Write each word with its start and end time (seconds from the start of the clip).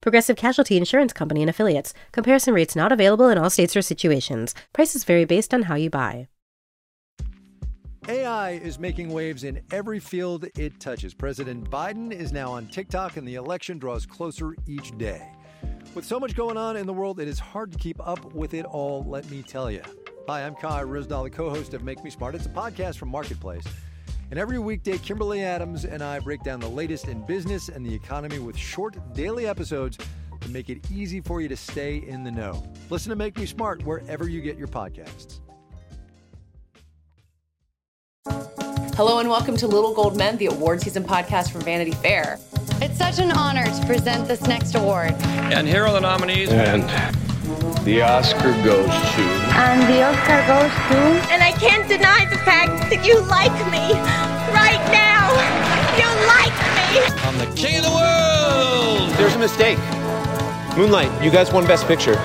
Progressive 0.00 0.36
Casualty 0.36 0.76
Insurance 0.76 1.12
Company 1.12 1.42
and 1.42 1.50
Affiliates. 1.50 1.94
Comparison 2.12 2.54
rates 2.54 2.76
not 2.76 2.92
available 2.92 3.28
in 3.28 3.38
all 3.38 3.50
states 3.50 3.76
or 3.76 3.82
situations. 3.82 4.54
Prices 4.72 5.04
vary 5.04 5.24
based 5.24 5.52
on 5.52 5.62
how 5.62 5.74
you 5.74 5.90
buy. 5.90 6.28
AI 8.08 8.50
is 8.50 8.78
making 8.78 9.12
waves 9.12 9.42
in 9.42 9.60
every 9.72 9.98
field 9.98 10.46
it 10.56 10.78
touches. 10.78 11.12
President 11.12 11.68
Biden 11.68 12.12
is 12.12 12.32
now 12.32 12.52
on 12.52 12.68
TikTok, 12.68 13.16
and 13.16 13.26
the 13.26 13.34
election 13.34 13.78
draws 13.78 14.06
closer 14.06 14.54
each 14.66 14.96
day. 14.96 15.28
With 15.92 16.04
so 16.04 16.20
much 16.20 16.36
going 16.36 16.56
on 16.56 16.76
in 16.76 16.86
the 16.86 16.92
world, 16.92 17.18
it 17.18 17.26
is 17.26 17.40
hard 17.40 17.72
to 17.72 17.78
keep 17.78 18.06
up 18.06 18.32
with 18.32 18.54
it 18.54 18.64
all, 18.64 19.02
let 19.08 19.28
me 19.28 19.42
tell 19.42 19.70
you. 19.70 19.82
Hi, 20.28 20.44
I'm 20.44 20.54
Kai 20.54 20.82
Ryssdal, 20.82 21.24
the 21.24 21.30
co 21.30 21.50
host 21.50 21.74
of 21.74 21.82
Make 21.82 22.04
Me 22.04 22.10
Smart. 22.10 22.34
It's 22.34 22.46
a 22.46 22.50
podcast 22.50 22.96
from 22.96 23.08
Marketplace. 23.08 23.64
And 24.28 24.40
every 24.40 24.58
weekday, 24.58 24.98
Kimberly 24.98 25.44
Adams 25.44 25.84
and 25.84 26.02
I 26.02 26.18
break 26.18 26.42
down 26.42 26.58
the 26.58 26.68
latest 26.68 27.06
in 27.06 27.24
business 27.26 27.68
and 27.68 27.86
the 27.86 27.94
economy 27.94 28.40
with 28.40 28.56
short 28.56 28.96
daily 29.14 29.46
episodes 29.46 29.98
to 30.40 30.48
make 30.50 30.68
it 30.68 30.90
easy 30.90 31.20
for 31.20 31.40
you 31.40 31.48
to 31.48 31.56
stay 31.56 31.98
in 31.98 32.24
the 32.24 32.32
know. 32.32 32.66
Listen 32.90 33.10
to 33.10 33.16
Make 33.16 33.38
Me 33.38 33.46
Smart 33.46 33.84
wherever 33.84 34.28
you 34.28 34.40
get 34.40 34.58
your 34.58 34.66
podcasts. 34.66 35.38
Hello 38.96 39.20
and 39.20 39.28
welcome 39.28 39.56
to 39.58 39.68
Little 39.68 39.94
Gold 39.94 40.16
Men, 40.16 40.36
the 40.38 40.46
award 40.46 40.80
season 40.80 41.04
podcast 41.04 41.52
from 41.52 41.60
Vanity 41.60 41.92
Fair. 41.92 42.40
It's 42.80 42.98
such 42.98 43.20
an 43.20 43.30
honor 43.30 43.64
to 43.64 43.86
present 43.86 44.26
this 44.26 44.42
next 44.42 44.74
award. 44.74 45.12
And 45.22 45.68
here 45.68 45.86
are 45.86 45.92
the 45.92 46.00
nominees. 46.00 46.50
And 46.50 46.82
the 47.84 48.02
Oscar 48.02 48.52
goes 48.64 48.86
to. 48.86 49.22
And 49.54 49.82
the 49.88 50.02
Oscar 50.02 50.42
goes 50.50 50.72
to. 50.88 51.32
And 51.32 51.42
I 51.42 51.52
can't 51.52 51.88
deny 51.88 52.24
the 52.24 52.38
fact 52.38 52.90
that 52.90 53.06
you 53.06 53.20
like 53.22 53.54
me. 53.70 53.94
Right 54.52 54.82
now. 54.90 55.30
You 55.96 56.08
like 56.26 56.56
me. 56.74 56.98
I'm 57.22 57.38
the 57.38 57.46
king 57.54 57.78
of 57.78 57.84
the 57.84 57.90
world. 57.90 59.10
There's 59.16 59.36
a 59.36 59.38
mistake. 59.38 59.78
Moonlight, 60.76 61.22
you 61.22 61.30
guys 61.30 61.52
won 61.52 61.66
Best 61.66 61.86
Picture. 61.86 62.16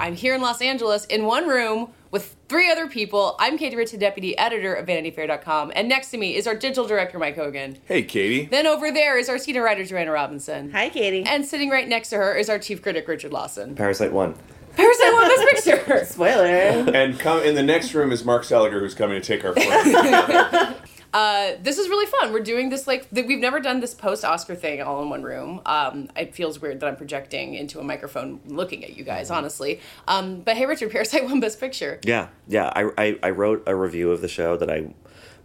I'm 0.00 0.16
here 0.16 0.34
in 0.34 0.40
Los 0.40 0.60
Angeles 0.60 1.04
in 1.04 1.24
one 1.24 1.46
room 1.46 1.92
with 2.10 2.36
three 2.48 2.70
other 2.70 2.86
people. 2.88 3.36
I'm 3.38 3.58
Katey 3.58 3.76
Rich, 3.76 3.98
deputy 3.98 4.36
editor 4.38 4.74
of 4.74 4.86
VanityFair.com, 4.86 5.72
and 5.74 5.88
next 5.88 6.10
to 6.10 6.18
me 6.18 6.36
is 6.36 6.46
our 6.46 6.54
digital 6.54 6.86
director, 6.86 7.18
Mike 7.18 7.36
Hogan. 7.36 7.78
Hey, 7.84 8.02
Katey. 8.02 8.50
Then 8.50 8.66
over 8.66 8.90
there 8.90 9.18
is 9.18 9.28
our 9.28 9.38
senior 9.38 9.62
writer, 9.62 9.84
Joanna 9.84 10.12
Robinson. 10.12 10.70
Hi, 10.72 10.90
Katey. 10.90 11.26
And 11.26 11.44
sitting 11.44 11.70
right 11.70 11.88
next 11.88 12.10
to 12.10 12.16
her 12.16 12.34
is 12.34 12.48
our 12.48 12.58
chief 12.58 12.82
critic, 12.82 13.06
Richard 13.08 13.32
Lawson. 13.32 13.74
Parasite 13.74 14.12
won. 14.12 14.34
Parasite 14.76 15.12
won 15.12 15.28
Best 15.28 15.64
Picture. 15.64 16.04
Spoiler. 16.04 16.46
And 16.46 17.18
come 17.18 17.42
in 17.42 17.56
the 17.56 17.62
next 17.62 17.94
room 17.94 18.12
is 18.12 18.24
Mark 18.24 18.44
Seliger, 18.44 18.80
who's 18.80 18.94
coming 18.94 19.20
to 19.20 19.26
take 19.26 19.44
our 19.44 19.52
place. 19.52 20.74
Uh, 21.12 21.52
this 21.62 21.78
is 21.78 21.88
really 21.88 22.06
fun. 22.06 22.32
We're 22.32 22.40
doing 22.40 22.68
this 22.68 22.86
like 22.86 23.08
th- 23.10 23.26
we've 23.26 23.38
never 23.38 23.60
done 23.60 23.80
this 23.80 23.94
post 23.94 24.24
Oscar 24.24 24.54
thing 24.54 24.82
all 24.82 25.02
in 25.02 25.10
one 25.10 25.22
room. 25.22 25.60
Um, 25.64 26.10
it 26.16 26.34
feels 26.34 26.60
weird 26.60 26.80
that 26.80 26.86
I'm 26.86 26.96
projecting 26.96 27.54
into 27.54 27.80
a 27.80 27.84
microphone 27.84 28.40
looking 28.46 28.84
at 28.84 28.96
you 28.96 29.04
guys, 29.04 29.30
honestly. 29.30 29.80
Um, 30.06 30.40
but 30.40 30.56
hey, 30.56 30.66
Richard, 30.66 30.90
Parasite 30.92 31.24
won 31.24 31.40
Best 31.40 31.60
Picture. 31.60 31.98
Yeah, 32.04 32.28
yeah. 32.46 32.72
I, 32.74 32.90
I, 32.98 33.18
I 33.22 33.30
wrote 33.30 33.62
a 33.66 33.74
review 33.74 34.10
of 34.10 34.20
the 34.20 34.28
show 34.28 34.56
that 34.56 34.70
I 34.70 34.88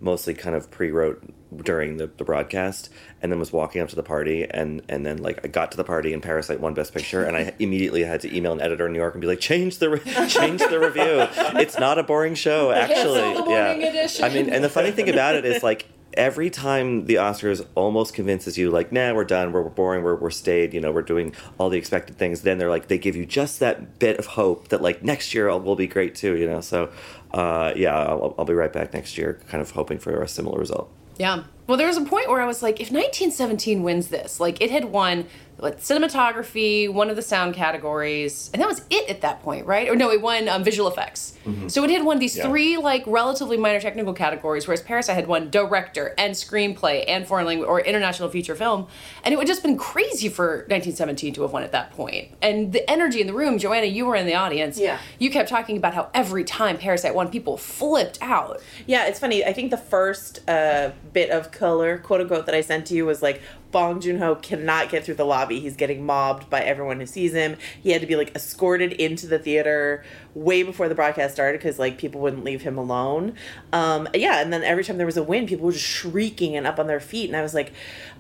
mostly 0.04 0.34
kind 0.34 0.56
of 0.56 0.70
pre-wrote 0.70 1.24
during 1.64 1.98
the, 1.98 2.08
the 2.18 2.24
broadcast 2.24 2.90
and 3.22 3.32
then 3.32 3.40
was 3.40 3.54
walking 3.54 3.82
up 3.82 3.90
to 3.90 3.96
the 3.96 4.04
party 4.04 4.46
and 4.50 4.82
and 4.90 5.06
then 5.06 5.18
like 5.18 5.40
I 5.44 5.48
got 5.48 5.72
to 5.72 5.78
the 5.78 5.84
party 5.84 6.14
and 6.14 6.22
Parasite 6.22 6.60
won 6.60 6.74
Best 6.74 6.94
Picture 6.94 7.24
and 7.24 7.38
I 7.38 7.54
immediately 7.60 8.04
had 8.04 8.22
to 8.22 8.36
email 8.36 8.52
an 8.52 8.62
editor 8.62 8.88
in 8.88 8.94
New 8.94 9.00
York 9.00 9.14
and 9.14 9.22
be 9.22 9.28
like 9.28 9.40
change 9.40 9.78
the 9.78 9.92
re- 9.92 10.00
change 10.28 10.62
the 10.62 10.80
review. 10.80 11.28
It's 11.60 11.78
not 11.78 11.98
a 11.98 12.04
boring 12.04 12.36
show 12.36 12.72
actually. 12.72 13.52
yeah. 13.52 13.72
edition. 13.72 14.26
I 14.26 14.30
mean 14.30 14.50
and 14.50 14.64
the 14.64 14.70
funny 14.70 14.92
thing 14.92 15.10
about 15.10 15.36
it 15.36 15.46
is 15.46 15.64
like 15.64 15.88
every 16.16 16.50
time 16.50 17.06
the 17.08 17.16
Oscars 17.16 17.66
almost 17.74 18.14
convinces 18.14 18.58
you 18.58 18.70
like 18.72 18.92
nah 18.92 19.14
we're 19.14 19.24
done. 19.24 19.52
We're, 19.52 19.62
we're 19.62 19.70
boring. 19.70 20.04
We're, 20.04 20.16
we're 20.16 20.32
staid. 20.32 20.74
You 20.74 20.82
know 20.82 20.92
we're 20.92 21.02
doing 21.02 21.36
all 21.58 21.70
the 21.70 21.78
expected 21.78 22.18
things 22.18 22.42
then 22.42 22.58
they're 22.58 22.70
like 22.70 22.88
they 22.88 22.98
give 22.98 23.16
you 23.16 23.26
just 23.26 23.60
that 23.60 24.00
bit 24.00 24.18
of 24.18 24.26
hope 24.26 24.70
that 24.70 24.82
like 24.82 25.04
next 25.04 25.34
year 25.34 25.56
will 25.58 25.76
be 25.76 25.88
great 25.88 26.16
too 26.16 26.36
you 26.36 26.48
know? 26.48 26.62
So 26.62 26.90
uh, 27.34 27.74
yeah 27.76 27.96
I'll, 27.96 28.36
I'll 28.38 28.46
be 28.46 28.54
right 28.54 28.72
back 28.72 28.94
next 28.94 29.18
year 29.18 29.40
kind 29.50 29.62
of 29.62 29.72
hoping 29.72 30.00
for 30.00 30.22
a 30.22 30.28
similar 30.28 30.60
result 30.60 30.90
Yeah. 31.18 31.44
Well, 31.68 31.78
there 31.78 31.88
was 31.88 31.98
a 31.98 32.04
point 32.04 32.28
where 32.28 32.42
I 32.42 32.46
was 32.46 32.62
like, 32.62 32.76
if 32.82 32.92
1917 32.92 33.84
wins 33.84 34.08
this, 34.10 34.40
like 34.40 34.60
it 34.62 34.70
had 34.72 34.86
won 34.86 35.26
what, 35.64 35.80
cinematography, 35.80 36.92
one 36.92 37.10
of 37.10 37.16
the 37.16 37.22
sound 37.22 37.56
categories, 37.56 38.50
and 38.54 38.62
that 38.62 38.68
was 38.68 38.84
it 38.90 39.10
at 39.10 39.22
that 39.22 39.42
point, 39.42 39.66
right? 39.66 39.90
Or 39.90 39.96
no, 39.96 40.12
it 40.12 40.22
won 40.22 40.48
um, 40.50 40.64
visual 40.64 40.90
effects. 40.90 41.32
So 41.68 41.84
it 41.84 41.90
had 41.90 42.06
won 42.06 42.20
these 42.20 42.38
Yeah. 42.38 42.48
three 42.48 42.78
like 42.78 43.04
relatively 43.06 43.58
minor 43.58 43.82
technical 43.82 44.14
categories, 44.14 44.66
whereas 44.66 44.82
Parasite 44.82 45.16
had 45.16 45.28
won 45.28 45.50
director 45.50 46.14
and 46.18 46.34
screenplay 46.36 47.04
and 47.06 47.28
foreign 47.28 47.46
language 47.46 47.68
or 47.68 47.82
international 47.82 48.30
feature 48.30 48.56
film, 48.56 48.88
and 49.26 49.34
it 49.34 49.38
would 49.38 49.48
just 49.48 49.62
been 49.62 49.78
crazy 49.78 50.30
for 50.30 50.60
1917 50.70 51.34
to 51.34 51.42
have 51.42 51.52
won 51.52 51.64
at 51.64 51.72
that 51.74 51.92
point. 51.92 52.30
And 52.42 52.72
the 52.72 52.90
energy 52.90 53.20
in 53.20 53.28
the 53.28 53.34
room, 53.34 53.58
Joanna, 53.58 53.88
you 53.88 54.06
were 54.06 54.16
in 54.16 54.26
the 54.26 54.36
audience. 54.36 54.80
Yeah. 54.80 55.00
You 55.20 55.30
kept 55.32 55.50
talking 55.50 55.76
about 55.76 55.94
how 55.94 56.10
every 56.14 56.44
time 56.46 56.78
Parasite 56.78 57.14
won, 57.14 57.30
people 57.30 57.58
flipped 57.58 58.20
out. 58.22 58.62
Yeah, 58.88 59.06
it's 59.08 59.20
funny. 59.20 59.44
I 59.44 59.52
think 59.52 59.70
the 59.72 59.78
first 59.78 60.48
uh, 60.50 60.92
bit 61.12 61.30
of 61.30 61.52
color, 61.52 61.98
quote 61.98 62.22
unquote, 62.22 62.46
that 62.46 62.56
I 62.56 62.62
sent 62.62 62.86
to 62.88 62.96
you 62.96 63.06
was 63.06 63.22
like 63.22 63.42
Bong 63.74 64.00
Joon 64.00 64.20
Ho 64.20 64.36
cannot 64.36 64.90
get 64.90 65.04
through 65.04 65.16
the 65.16 65.26
lobby. 65.26 65.60
He's 65.60 65.76
getting 65.76 66.06
mobbed 66.06 66.50
by 66.50 66.62
everyone 66.62 67.02
who 67.02 67.06
sees 67.06 67.34
him. 67.34 67.58
He 67.82 67.90
had 67.90 68.00
to 68.00 68.08
be 68.08 68.16
like 68.16 68.34
escorted 68.36 68.94
into 68.94 69.28
the 69.28 69.40
theater 69.40 70.06
way 70.34 70.64
before 70.64 70.88
the 70.88 70.96
broadcast 70.96 71.34
started 71.34 71.60
because 71.60 71.80
like 71.80 71.98
people 71.98 72.22
wouldn't 72.22 72.46
leave 72.46 72.62
him 72.62 72.78
alone. 72.78 73.36
Um, 73.74 74.08
yeah, 74.14 74.40
and 74.42 74.54
then 74.54 74.64
every 74.64 74.86
time 74.86 74.98
there 74.98 75.06
was 75.06 75.18
a 75.18 75.24
win, 75.24 75.48
people 75.48 75.66
were 75.66 75.74
just 75.74 75.84
shrieking 75.84 76.56
and 76.56 76.66
up 76.66 76.80
on 76.80 76.88
their 76.88 77.02
feet. 77.02 77.30
And 77.30 77.36
I 77.36 77.42
was 77.42 77.54
like, 77.54 77.74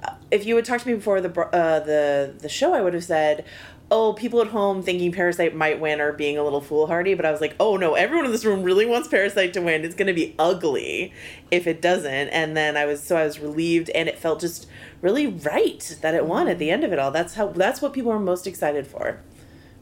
uh, 0.03 0.15
if 0.31 0.45
you 0.45 0.55
had 0.57 0.65
talked 0.65 0.83
to 0.83 0.89
me 0.89 0.95
before 0.95 1.21
the 1.21 1.29
uh, 1.39 1.79
the 1.79 2.33
the 2.37 2.49
show, 2.49 2.73
I 2.73 2.81
would 2.81 2.93
have 2.93 3.05
said. 3.05 3.45
Oh, 3.91 4.13
people 4.13 4.41
at 4.41 4.47
home 4.47 4.81
thinking 4.81 5.11
Parasite 5.11 5.55
might 5.55 5.79
win 5.79 6.01
are 6.01 6.11
being 6.11 6.37
a 6.37 6.43
little 6.43 6.61
foolhardy, 6.61 7.13
but 7.13 7.25
I 7.25 7.31
was 7.31 7.41
like, 7.41 7.55
oh 7.59 7.77
no, 7.77 7.93
everyone 7.93 8.25
in 8.25 8.31
this 8.31 8.45
room 8.45 8.63
really 8.63 8.87
wants 8.87 9.07
Parasite 9.07 9.53
to 9.53 9.61
win. 9.61 9.85
It's 9.85 9.93
going 9.93 10.07
to 10.07 10.13
be 10.13 10.33
ugly 10.39 11.13
if 11.51 11.67
it 11.67 11.79
doesn't. 11.79 12.29
And 12.29 12.57
then 12.57 12.75
I 12.75 12.85
was 12.85 13.03
so 13.03 13.17
I 13.17 13.23
was 13.25 13.39
relieved, 13.39 13.91
and 13.91 14.09
it 14.09 14.17
felt 14.17 14.39
just 14.39 14.67
really 15.01 15.27
right 15.27 15.97
that 16.01 16.15
it 16.15 16.25
won 16.25 16.47
at 16.47 16.57
the 16.57 16.71
end 16.71 16.83
of 16.83 16.91
it 16.91 16.97
all. 16.97 17.11
That's 17.11 17.35
how 17.35 17.47
that's 17.47 17.81
what 17.81 17.93
people 17.93 18.11
are 18.11 18.19
most 18.19 18.47
excited 18.47 18.87
for, 18.87 19.19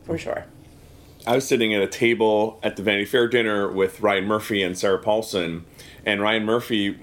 for 0.04 0.18
sure. 0.18 0.46
I 1.26 1.36
was 1.36 1.48
sitting 1.48 1.74
at 1.74 1.82
a 1.82 1.88
table 1.88 2.60
at 2.64 2.76
the 2.76 2.84
Vanity 2.84 3.06
Fair 3.06 3.28
dinner 3.28 3.72
with 3.72 4.02
Ryan 4.02 4.26
Murphy 4.26 4.62
and 4.64 4.78
Sarah 4.78 4.98
Paulson, 5.00 5.66
and 6.06 6.20
Ryan 6.20 6.44
Murphy. 6.44 6.98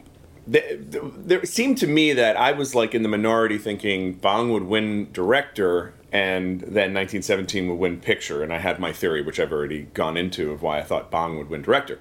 th- 0.50 0.90
th- 0.90 1.04
There 1.16 1.44
seemed 1.46 1.78
to 1.78 1.86
me 1.86 2.12
that 2.12 2.36
I 2.36 2.52
was 2.52 2.74
like 2.74 2.94
in 2.94 3.02
the 3.02 3.08
minority 3.08 3.56
thinking 3.56 4.14
Bong 4.14 4.50
would 4.52 4.64
win 4.64 5.10
director 5.12 5.94
and 6.12 6.60
then 6.60 6.94
1917 6.94 7.68
would 7.68 7.78
win 7.78 8.00
picture, 8.00 8.42
and 8.42 8.52
I 8.52 8.58
had 8.58 8.78
my 8.78 8.92
theory, 8.92 9.22
which 9.22 9.38
I've 9.38 9.52
already 9.52 9.82
gone 9.94 10.16
into, 10.16 10.52
of 10.52 10.62
why 10.62 10.78
I 10.78 10.82
thought 10.82 11.10
Bong 11.10 11.38
would 11.38 11.50
win 11.50 11.62
director. 11.62 12.00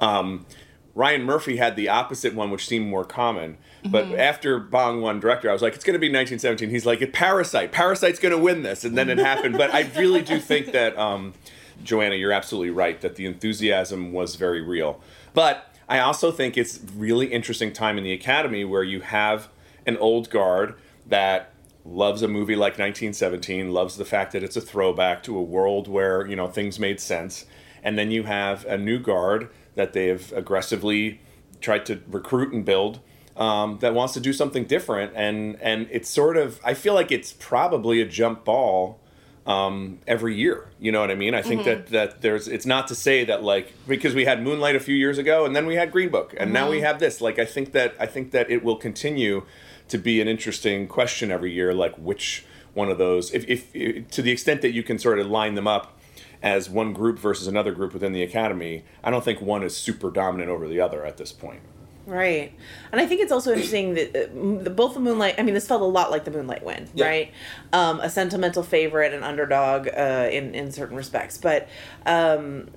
Um, 0.00 0.46
Ryan 0.94 1.24
Murphy 1.24 1.56
had 1.56 1.76
the 1.76 1.88
opposite 1.88 2.34
one, 2.34 2.50
which 2.50 2.66
seemed 2.66 2.88
more 2.88 3.04
common. 3.04 3.58
But 3.84 4.12
after 4.18 4.58
Bong 4.58 5.02
won 5.02 5.20
director, 5.20 5.50
I 5.50 5.52
was 5.52 5.60
like, 5.60 5.74
it's 5.74 5.84
going 5.84 5.94
to 5.94 5.98
be 5.98 6.06
1917. 6.06 6.70
He's 6.70 6.86
like, 6.86 7.12
Parasite. 7.12 7.70
Parasite's 7.70 8.18
going 8.18 8.32
to 8.32 8.38
win 8.38 8.62
this. 8.62 8.84
And 8.84 8.96
then 8.96 9.10
it 9.10 9.18
happened. 9.32 9.58
But 9.58 9.74
I 9.74 9.90
really 9.96 10.22
do 10.22 10.38
think 10.40 10.72
that, 10.72 10.96
um, 10.96 11.34
Joanna, 11.82 12.14
you're 12.14 12.32
absolutely 12.32 12.70
right, 12.70 13.00
that 13.02 13.16
the 13.16 13.26
enthusiasm 13.26 14.12
was 14.12 14.36
very 14.36 14.62
real. 14.62 15.00
But 15.34 15.70
I 15.88 15.98
also 15.98 16.30
think 16.30 16.56
it's 16.56 16.80
really 16.96 17.26
interesting 17.26 17.72
time 17.72 17.98
in 17.98 18.04
the 18.04 18.12
Academy 18.12 18.64
where 18.64 18.84
you 18.84 19.00
have 19.00 19.48
an 19.84 19.98
old 19.98 20.30
guard 20.30 20.76
that 21.06 21.52
loves 21.84 22.22
a 22.22 22.28
movie 22.28 22.56
like 22.56 22.72
1917, 22.78 23.72
loves 23.72 23.96
the 23.96 24.04
fact 24.04 24.32
that 24.32 24.42
it's 24.42 24.56
a 24.56 24.60
throwback 24.60 25.22
to 25.24 25.36
a 25.36 25.42
world 25.42 25.86
where, 25.88 26.26
you 26.26 26.34
know, 26.36 26.48
things 26.48 26.78
made 26.78 26.98
sense. 27.00 27.44
And 27.82 27.98
then 27.98 28.10
you 28.10 28.22
have 28.22 28.64
a 28.66 28.78
new 28.78 28.98
guard 28.98 29.50
that 29.74 29.92
they've 29.92 30.32
aggressively 30.32 31.20
tried 31.60 31.84
to 31.86 32.00
recruit 32.08 32.52
and 32.52 32.64
build 32.64 33.00
um, 33.36 33.78
that 33.80 33.92
wants 33.94 34.14
to 34.14 34.20
do 34.20 34.32
something 34.32 34.64
different. 34.64 35.12
And 35.14 35.58
and 35.60 35.88
it's 35.90 36.08
sort 36.08 36.36
of 36.36 36.60
I 36.64 36.72
feel 36.74 36.94
like 36.94 37.10
it's 37.12 37.32
probably 37.32 38.00
a 38.00 38.06
jump 38.06 38.44
ball 38.44 39.00
um, 39.46 39.98
every 40.06 40.34
year. 40.34 40.68
You 40.80 40.92
know 40.92 41.00
what 41.00 41.10
I 41.10 41.14
mean? 41.16 41.34
I 41.34 41.42
think 41.42 41.62
Mm-hmm. 41.62 41.70
that 41.70 41.86
that 41.88 42.22
there's 42.22 42.48
it's 42.48 42.64
not 42.64 42.88
to 42.88 42.94
say 42.94 43.24
that 43.24 43.42
like 43.42 43.74
because 43.86 44.14
we 44.14 44.24
had 44.24 44.42
Moonlight 44.42 44.76
a 44.76 44.80
few 44.80 44.94
years 44.94 45.18
ago 45.18 45.44
and 45.44 45.54
then 45.54 45.66
we 45.66 45.74
had 45.74 45.92
Green 45.92 46.08
Book 46.08 46.32
and 46.38 46.52
now 46.52 46.70
we 46.70 46.76
Mm-hmm. 46.76 46.86
have 46.86 46.98
this. 47.00 47.20
Like 47.20 47.38
I 47.38 47.44
think 47.44 47.72
that 47.72 47.94
I 48.00 48.06
think 48.06 48.30
that 48.30 48.50
it 48.50 48.64
will 48.64 48.76
continue 48.76 49.44
to 49.88 49.98
be 49.98 50.20
an 50.20 50.28
interesting 50.28 50.86
question 50.88 51.30
every 51.30 51.52
year. 51.52 51.74
Like 51.74 51.94
which 51.96 52.44
one 52.74 52.90
of 52.90 52.98
those, 52.98 53.32
if, 53.32 53.44
if, 53.48 54.10
to 54.10 54.22
the 54.22 54.30
extent 54.30 54.62
that 54.62 54.72
you 54.72 54.82
can 54.82 54.98
sort 54.98 55.18
of 55.18 55.26
line 55.26 55.54
them 55.54 55.66
up 55.66 55.98
as 56.42 56.68
one 56.68 56.92
group 56.92 57.18
versus 57.18 57.46
another 57.46 57.72
group 57.72 57.92
within 57.92 58.12
the 58.12 58.22
academy, 58.22 58.84
I 59.02 59.10
don't 59.10 59.24
think 59.24 59.40
one 59.40 59.62
is 59.62 59.76
super 59.76 60.10
dominant 60.10 60.50
over 60.50 60.68
the 60.68 60.80
other 60.80 61.04
at 61.04 61.16
this 61.16 61.32
point. 61.32 61.60
Right. 62.06 62.52
And 62.92 63.00
I 63.00 63.06
think 63.06 63.22
it's 63.22 63.32
also 63.32 63.52
interesting 63.52 63.94
that 63.94 64.14
uh, 64.14 64.62
the, 64.62 64.70
both 64.70 64.92
the 64.94 65.00
Moonlight, 65.00 65.36
I 65.38 65.42
mean, 65.42 65.54
this 65.54 65.66
felt 65.66 65.80
a 65.80 65.86
lot 65.86 66.10
like 66.10 66.24
the 66.24 66.30
Moonlight 66.30 66.62
win, 66.62 66.88
Yeah. 66.94 67.06
right? 67.06 67.32
Um, 67.72 67.98
a 68.00 68.10
sentimental 68.10 68.62
favorite, 68.62 69.14
an 69.14 69.22
underdog 69.22 69.88
uh, 69.88 70.28
in, 70.30 70.54
in 70.54 70.70
certain 70.70 70.96
respects. 70.96 71.38
But 71.38 71.66
um, 72.04 72.68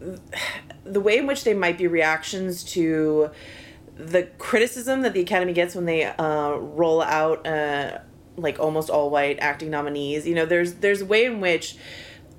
the 0.84 1.00
way 1.00 1.16
in 1.16 1.26
which 1.26 1.44
they 1.44 1.54
might 1.54 1.78
be 1.78 1.86
reactions 1.86 2.62
to 2.72 3.30
the 3.96 4.24
criticism 4.38 5.02
that 5.02 5.12
the 5.12 5.20
Academy 5.20 5.52
gets 5.52 5.74
when 5.74 5.84
they 5.84 6.04
uh, 6.04 6.50
roll 6.52 7.02
out 7.02 7.46
uh, 7.46 7.98
like 8.36 8.58
almost 8.58 8.90
all 8.90 9.10
white 9.10 9.38
acting 9.40 9.70
nominees, 9.70 10.26
you 10.26 10.34
know, 10.34 10.46
there's 10.46 10.74
there's 10.74 11.02
a 11.02 11.06
way 11.06 11.24
in 11.24 11.40
which 11.40 11.76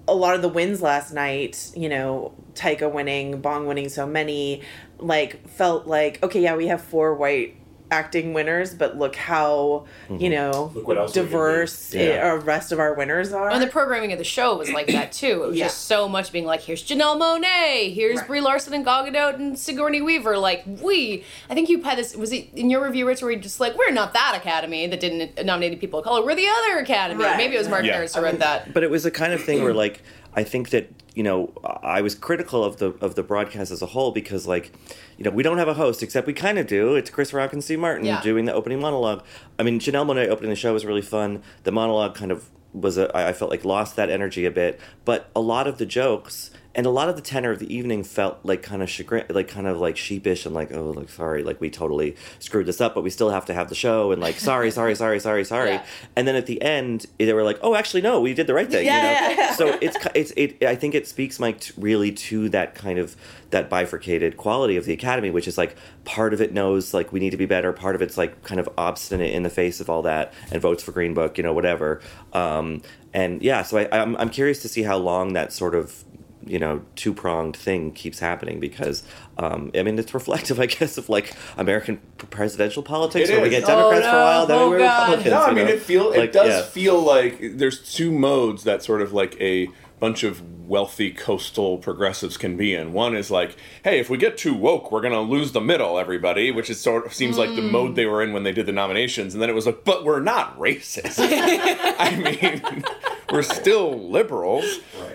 a 0.08 0.14
lot 0.14 0.36
of 0.36 0.42
the 0.42 0.50
wins 0.50 0.82
last 0.82 1.14
night, 1.14 1.72
you 1.76 1.90
know, 1.90 2.34
Taika 2.54 2.92
winning, 2.92 3.42
Bong 3.42 3.66
winning 3.68 3.90
so 3.90 4.06
many, 4.06 4.62
like 5.00 5.48
felt 5.48 5.88
like 5.88 6.22
okay, 6.24 6.42
yeah, 6.42 6.56
we 6.56 6.68
have 6.68 6.82
four 6.82 7.16
white 7.16 7.56
acting 7.92 8.34
winners, 8.34 8.74
but 8.74 8.98
look 8.98 9.16
how 9.16 9.86
you 10.10 10.16
mm-hmm. 10.16 10.32
know 10.32 10.72
Look 10.74 10.88
what 10.88 10.98
else 10.98 11.12
we 11.12 11.22
can 11.22 11.24
do. 11.26 11.30
diverse 11.30 11.94
Yeah. 11.94 12.28
our 12.28 12.40
uh, 12.40 12.42
rest 12.42 12.72
of 12.72 12.80
our 12.80 12.94
winners 12.94 13.32
are. 13.32 13.50
And 13.50 13.62
the 13.62 13.68
programming 13.68 14.12
of 14.12 14.18
the 14.18 14.24
show 14.24 14.58
was 14.58 14.72
like 14.72 14.88
that 14.88 15.12
too. 15.12 15.44
It 15.44 15.48
was 15.48 15.58
Yeah. 15.58 15.66
just 15.66 15.86
so 15.86 16.08
much 16.10 16.32
being 16.32 16.46
like, 16.46 16.62
here's 16.62 16.84
Janelle 16.84 17.20
Monáe, 17.20 17.94
here's 17.94 18.18
Right. 18.20 18.28
Brie 18.28 18.42
Larson 18.42 18.74
and 18.74 18.84
Gal 18.84 19.06
Gadot 19.06 19.36
and 19.36 19.58
Sigourney 19.58 20.02
Weaver. 20.02 20.38
Like 20.38 20.64
we, 20.82 21.24
I 21.50 21.54
think 21.54 21.70
you 21.70 21.82
had 21.84 21.98
this. 21.98 22.16
Was 22.16 22.32
it 22.32 22.50
in 22.56 22.70
your 22.70 22.84
review, 22.84 23.08
Rich, 23.08 23.22
where 23.22 23.32
you 23.32 23.40
just 23.40 23.60
like, 23.60 23.78
we're 23.78 23.92
not 23.92 24.14
that 24.14 24.34
Academy 24.36 24.88
that 24.88 25.00
didn't 25.00 25.46
nominate 25.46 25.80
people 25.80 26.00
of 26.00 26.06
color. 26.06 26.26
We're 26.26 26.36
the 26.36 26.48
other 26.48 26.80
Academy. 26.80 27.24
Right. 27.24 27.38
Maybe 27.38 27.56
it 27.56 27.60
was 27.60 27.70
Mark 27.70 27.86
Yeah. 27.86 27.94
Harris 27.94 28.16
who 28.16 28.22
read 28.22 28.40
that. 28.40 28.74
But 28.74 28.84
it 28.84 28.90
was 28.90 29.06
a 29.06 29.12
kind 29.12 29.34
of 29.34 29.44
thing 29.44 29.64
where 29.64 29.74
like 29.74 30.02
I 30.36 30.44
think 30.44 30.72
that 30.72 30.90
you 31.14 31.24
know 31.24 31.54
I 31.82 32.02
was 32.02 32.16
critical 32.16 32.64
of 32.64 32.78
the 32.78 32.88
of 33.00 33.16
the 33.16 33.24
broadcast 33.24 33.72
as 33.72 33.82
a 33.82 33.86
whole 33.86 34.12
because 34.12 34.46
like 34.48 34.72
you 35.18 35.24
know 35.24 35.32
we 35.32 35.44
don't 35.44 35.58
have 35.58 35.68
a 35.68 35.74
host 35.76 36.04
except 36.04 36.28
we 36.28 36.34
kind 36.34 36.58
of 36.58 36.68
do. 36.68 36.96
It's 36.96 37.10
Chris 37.10 37.34
Rock 37.34 37.54
and 37.54 37.64
Steve 37.64 37.80
Martin 37.80 38.06
Yeah. 38.06 38.22
doing 38.22 38.46
the 38.46 38.54
opening 38.54 38.80
monologue. 38.80 39.24
I 39.60 39.64
mean 39.64 39.80
Janelle 39.80 40.06
Monáe 40.06 40.28
opening 40.28 40.50
the 40.50 40.56
show 40.56 40.74
was 40.74 40.86
really 40.86 41.02
fun. 41.02 41.42
The 41.64 41.72
monologue 41.72 42.16
kind 42.16 42.32
of 42.32 42.50
was 42.74 42.98
a, 42.98 43.16
I 43.16 43.30
I 43.30 43.34
felt 43.34 43.52
like 43.52 43.64
lost 43.64 43.96
that 43.96 44.10
energy 44.10 44.46
a 44.46 44.52
bit, 44.52 44.80
but 45.06 45.30
a 45.36 45.40
lot 45.42 45.68
of 45.68 45.78
the 45.78 45.86
jokes 45.86 46.52
and 46.76 46.86
a 46.86 46.90
lot 46.90 47.10
of 47.10 47.16
the 47.16 47.22
tenor 47.22 47.52
of 47.52 47.60
the 47.60 47.74
evening 47.74 48.04
felt 48.04 48.40
like 48.44 48.62
kind 48.62 48.84
of 48.84 48.90
chagrin, 48.90 49.26
like 49.30 49.48
kind 49.48 49.66
of 49.66 49.80
like 49.80 49.96
sheepish 49.98 50.46
and 50.46 50.54
like 50.54 50.74
oh 50.74 50.92
like 50.92 51.10
sorry 51.10 51.44
like 51.44 51.62
we 51.62 51.70
totally 51.70 52.16
screwed 52.40 52.66
this 52.66 52.82
up, 52.82 52.94
but 52.94 53.02
we 53.02 53.10
still 53.10 53.30
have 53.30 53.46
to 53.46 53.54
have 53.54 53.70
the 53.70 53.76
show 53.76 54.12
and 54.12 54.22
like 54.22 54.38
sorry 54.40 54.70
sorry 54.72 54.94
sorry 54.96 55.20
sorry 55.20 55.46
sorry. 55.56 55.72
Yeah. 55.72 55.86
And 56.16 56.28
then 56.28 56.36
at 56.36 56.46
the 56.46 56.62
end 56.62 57.06
they 57.18 57.34
were 57.34 57.44
like 57.44 57.60
oh 57.62 57.76
actually 57.76 58.02
no 58.02 58.20
we 58.20 58.34
did 58.34 58.48
the 58.48 58.54
right 58.54 58.70
thing. 58.70 58.86
Yeah, 58.86 59.30
you 59.30 59.36
know? 59.36 59.42
yeah, 59.42 59.52
so 59.54 59.78
it's 59.82 59.98
it's 60.14 60.32
it. 60.36 60.64
I 60.64 60.76
think 60.76 60.96
it 60.96 61.08
speaks 61.08 61.40
Mike 61.40 61.62
t- 61.62 61.74
really 61.78 62.12
to 62.12 62.50
that 62.50 62.76
kind 62.76 63.00
of 63.00 63.16
that 63.52 63.70
bifurcated 63.70 64.36
quality 64.36 64.76
of 64.76 64.86
the 64.86 64.94
academy, 64.94 65.30
which 65.30 65.48
is 65.48 65.58
like 65.58 65.76
part 66.04 66.34
of 66.34 66.42
it 66.42 66.52
knows 66.54 66.94
like 66.94 67.14
we 67.14 67.20
need 67.22 67.30
to 67.30 67.38
be 67.38 67.46
better, 67.46 67.72
part 67.72 67.96
of 67.96 68.02
it's 68.02 68.18
like 68.18 68.44
kind 68.44 68.60
of 68.60 68.68
obstinate 68.78 69.34
in 69.34 69.44
the 69.44 69.50
face 69.50 69.80
of 69.80 69.90
all 69.90 70.02
that 70.02 70.34
and 70.52 70.62
votes 70.62 70.84
for 70.84 70.92
Green 70.92 71.14
Book, 71.14 71.38
you 71.38 71.44
know, 71.44 71.54
whatever. 71.54 72.02
Um, 72.34 72.82
and 73.14 73.42
yeah, 73.42 73.64
so 73.64 73.78
I, 73.78 73.88
I'm 73.92 74.18
I'm 74.18 74.30
curious 74.30 74.62
to 74.64 74.68
see 74.68 74.84
how 74.84 74.98
long 74.98 75.34
that 75.34 75.54
sort 75.54 75.74
of 75.74 76.04
you 76.46 76.60
know 76.60 76.82
two 76.96 77.14
pronged 77.14 77.56
thing 77.56 77.92
keeps 77.92 78.20
happening 78.20 78.60
because 78.60 79.04
um, 79.38 79.72
I 79.74 79.84
mean 79.84 79.98
it's 79.98 80.14
reflective, 80.14 80.60
I 80.66 80.68
guess, 80.68 80.98
of 80.98 81.10
like 81.10 81.34
American 81.58 82.00
presidential 82.18 82.84
politics 82.84 83.30
It 83.30 83.34
where 83.34 83.42
we 83.42 83.48
is. 83.56 83.62
get 83.62 83.64
Oh, 83.70 83.90
Democrats 83.92 84.06
for 84.06 84.12
a 84.18 84.22
while, 84.22 84.46
then 84.46 84.60
Oh, 84.60 84.66
we 84.70 84.74
were 84.76 84.80
God. 84.80 85.10
Republicans. 85.10 85.32
No, 85.32 85.42
I 85.44 85.54
mean 85.54 85.66
know? 85.66 85.72
it 85.74 85.82
feel 85.82 86.10
Like, 86.12 86.20
it 86.20 86.32
does 86.32 86.48
yeah. 86.50 86.62
feel 86.62 87.00
like 87.02 87.40
there's 87.58 87.94
two 87.94 88.12
modes 88.12 88.64
that 88.64 88.84
sort 88.84 89.02
of 89.02 89.12
like 89.14 89.36
a 89.42 89.70
bunch 90.00 90.24
of 90.24 90.42
wealthy 90.68 91.12
coastal 91.12 91.78
progressives 91.78 92.38
can 92.38 92.58
be 92.58 92.74
in. 92.74 92.94
One 92.94 93.16
is 93.16 93.32
like, 93.32 93.56
hey, 93.84 94.00
if 94.00 94.10
we 94.10 94.18
get 94.18 94.38
too 94.38 94.54
woke, 94.54 94.92
we're 94.92 95.02
gonna 95.02 95.22
lose 95.22 95.52
the 95.52 95.62
middle, 95.62 95.98
everybody, 96.00 96.52
which 96.52 96.70
is 96.70 96.80
sort 96.80 97.06
of 97.06 97.14
seems 97.14 97.38
like 97.38 97.56
the 97.56 97.62
mm. 97.62 97.72
mode 97.72 97.96
they 97.96 98.06
were 98.06 98.22
in 98.22 98.34
when 98.34 98.44
they 98.44 98.52
did 98.52 98.66
the 98.66 98.72
nominations, 98.72 99.34
and 99.34 99.42
then 99.42 99.50
it 99.50 99.54
was 99.54 99.66
like, 99.66 99.84
but 99.84 100.04
we're 100.04 100.20
not 100.20 100.58
racist. 100.60 101.16
I 102.00 102.16
mean, 102.16 102.84
we're 103.32 103.44
still 103.44 104.10
liberals. 104.10 104.66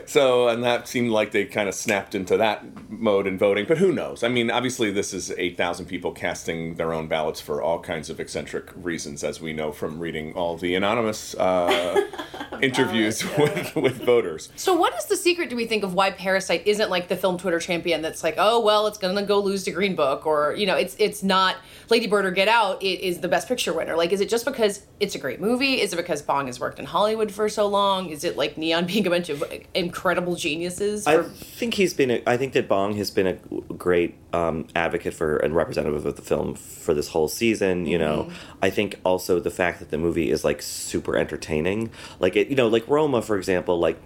So, 0.06 0.48
and 0.48 0.64
that 0.64 0.88
seemed 0.88 1.10
like 1.10 1.30
they 1.30 1.44
kind 1.44 1.68
of 1.68 1.74
snapped 1.74 2.14
into 2.14 2.36
that 2.38 2.64
mode 3.00 3.26
in 3.26 3.38
voting. 3.38 3.64
But 3.66 3.78
who 3.78 3.92
knows? 3.92 4.22
I 4.22 4.28
mean, 4.28 4.50
obviously, 4.50 4.90
this 4.90 5.12
is 5.12 5.32
8,000 5.36 5.86
people 5.86 6.12
casting 6.12 6.74
their 6.74 6.92
own 6.92 7.08
ballots 7.08 7.40
for 7.40 7.62
all 7.62 7.80
kinds 7.80 8.10
of 8.10 8.20
eccentric 8.20 8.70
reasons, 8.76 9.24
as 9.24 9.40
we 9.40 9.52
know 9.52 9.72
from 9.72 9.98
reading 9.98 10.32
all 10.34 10.56
the 10.56 10.74
anonymous 10.74 11.34
uh, 11.34 12.06
interviews 12.62 13.24
with, 13.38 13.74
with 13.74 14.04
voters. 14.04 14.50
So, 14.56 14.74
what 14.74 14.94
is 14.96 15.06
the 15.06 15.16
secret, 15.16 15.50
do 15.50 15.56
we 15.56 15.66
think, 15.66 15.82
of 15.82 15.94
why 15.94 16.10
Parasite 16.10 16.66
isn't 16.66 16.90
like 16.90 17.08
the 17.08 17.16
film 17.16 17.38
Twitter 17.38 17.58
champion 17.58 18.02
that's 18.02 18.22
like, 18.22 18.34
oh, 18.38 18.60
well, 18.60 18.86
it's 18.86 18.98
going 18.98 19.16
to 19.16 19.22
go 19.22 19.40
lose 19.40 19.64
to 19.64 19.70
Green 19.70 19.96
Book, 19.96 20.26
or, 20.26 20.54
you 20.54 20.66
know, 20.66 20.76
it's 20.76 20.96
it's 20.98 21.22
not 21.22 21.56
Lady 21.88 22.06
Bird 22.06 22.24
or 22.24 22.30
Get 22.30 22.48
Out, 22.48 22.82
it 22.82 23.00
is 23.00 23.20
the 23.20 23.28
Best 23.28 23.48
Picture 23.48 23.72
winner? 23.72 23.96
Like, 23.96 24.12
is 24.12 24.20
it 24.20 24.28
just 24.28 24.44
because 24.44 24.86
it's 25.00 25.14
a 25.14 25.18
great 25.18 25.40
movie? 25.40 25.80
Is 25.80 25.92
it 25.92 25.96
because 25.96 26.22
Bong 26.22 26.46
has 26.46 26.60
worked 26.60 26.78
in 26.78 26.84
Hollywood 26.84 27.32
for 27.32 27.48
so 27.48 27.66
long? 27.66 28.10
Is 28.10 28.24
it 28.24 28.36
like 28.36 28.56
Neon 28.56 28.86
being 28.86 29.06
a 29.06 29.10
bunch 29.10 29.28
of 29.28 29.42
incredible 29.74 30.36
geniuses? 30.36 31.06
I 31.06 31.22
think 31.22 31.74
he's 31.74 31.94
been. 31.94 32.10
A, 32.10 32.22
I 32.26 32.36
think 32.36 32.52
that 32.52 32.68
Bong 32.68 32.89
has 32.96 33.10
been 33.10 33.26
a 33.26 33.34
great 33.74 34.16
um, 34.32 34.66
advocate 34.74 35.14
for 35.14 35.36
and 35.38 35.54
representative 35.54 36.06
of 36.06 36.16
the 36.16 36.22
film 36.22 36.54
for 36.54 36.94
this 36.94 37.08
whole 37.08 37.28
season. 37.28 37.86
You 37.86 37.98
know, 37.98 38.24
Mm-hmm. 38.24 38.58
I 38.62 38.70
think 38.70 38.98
also 39.04 39.40
the 39.40 39.50
fact 39.50 39.78
that 39.78 39.90
the 39.90 39.98
movie 39.98 40.30
is 40.30 40.44
like 40.44 40.62
super 40.62 41.16
entertaining. 41.16 41.90
Like 42.18 42.36
it, 42.36 42.48
you 42.48 42.56
know, 42.56 42.68
like 42.68 42.86
Roma, 42.88 43.22
for 43.22 43.36
example. 43.36 43.78
Like 43.78 43.98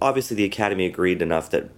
obviously 0.00 0.36
the 0.36 0.44
Academy 0.44 0.86
agreed 0.86 1.22
enough 1.22 1.50
that. 1.50 1.70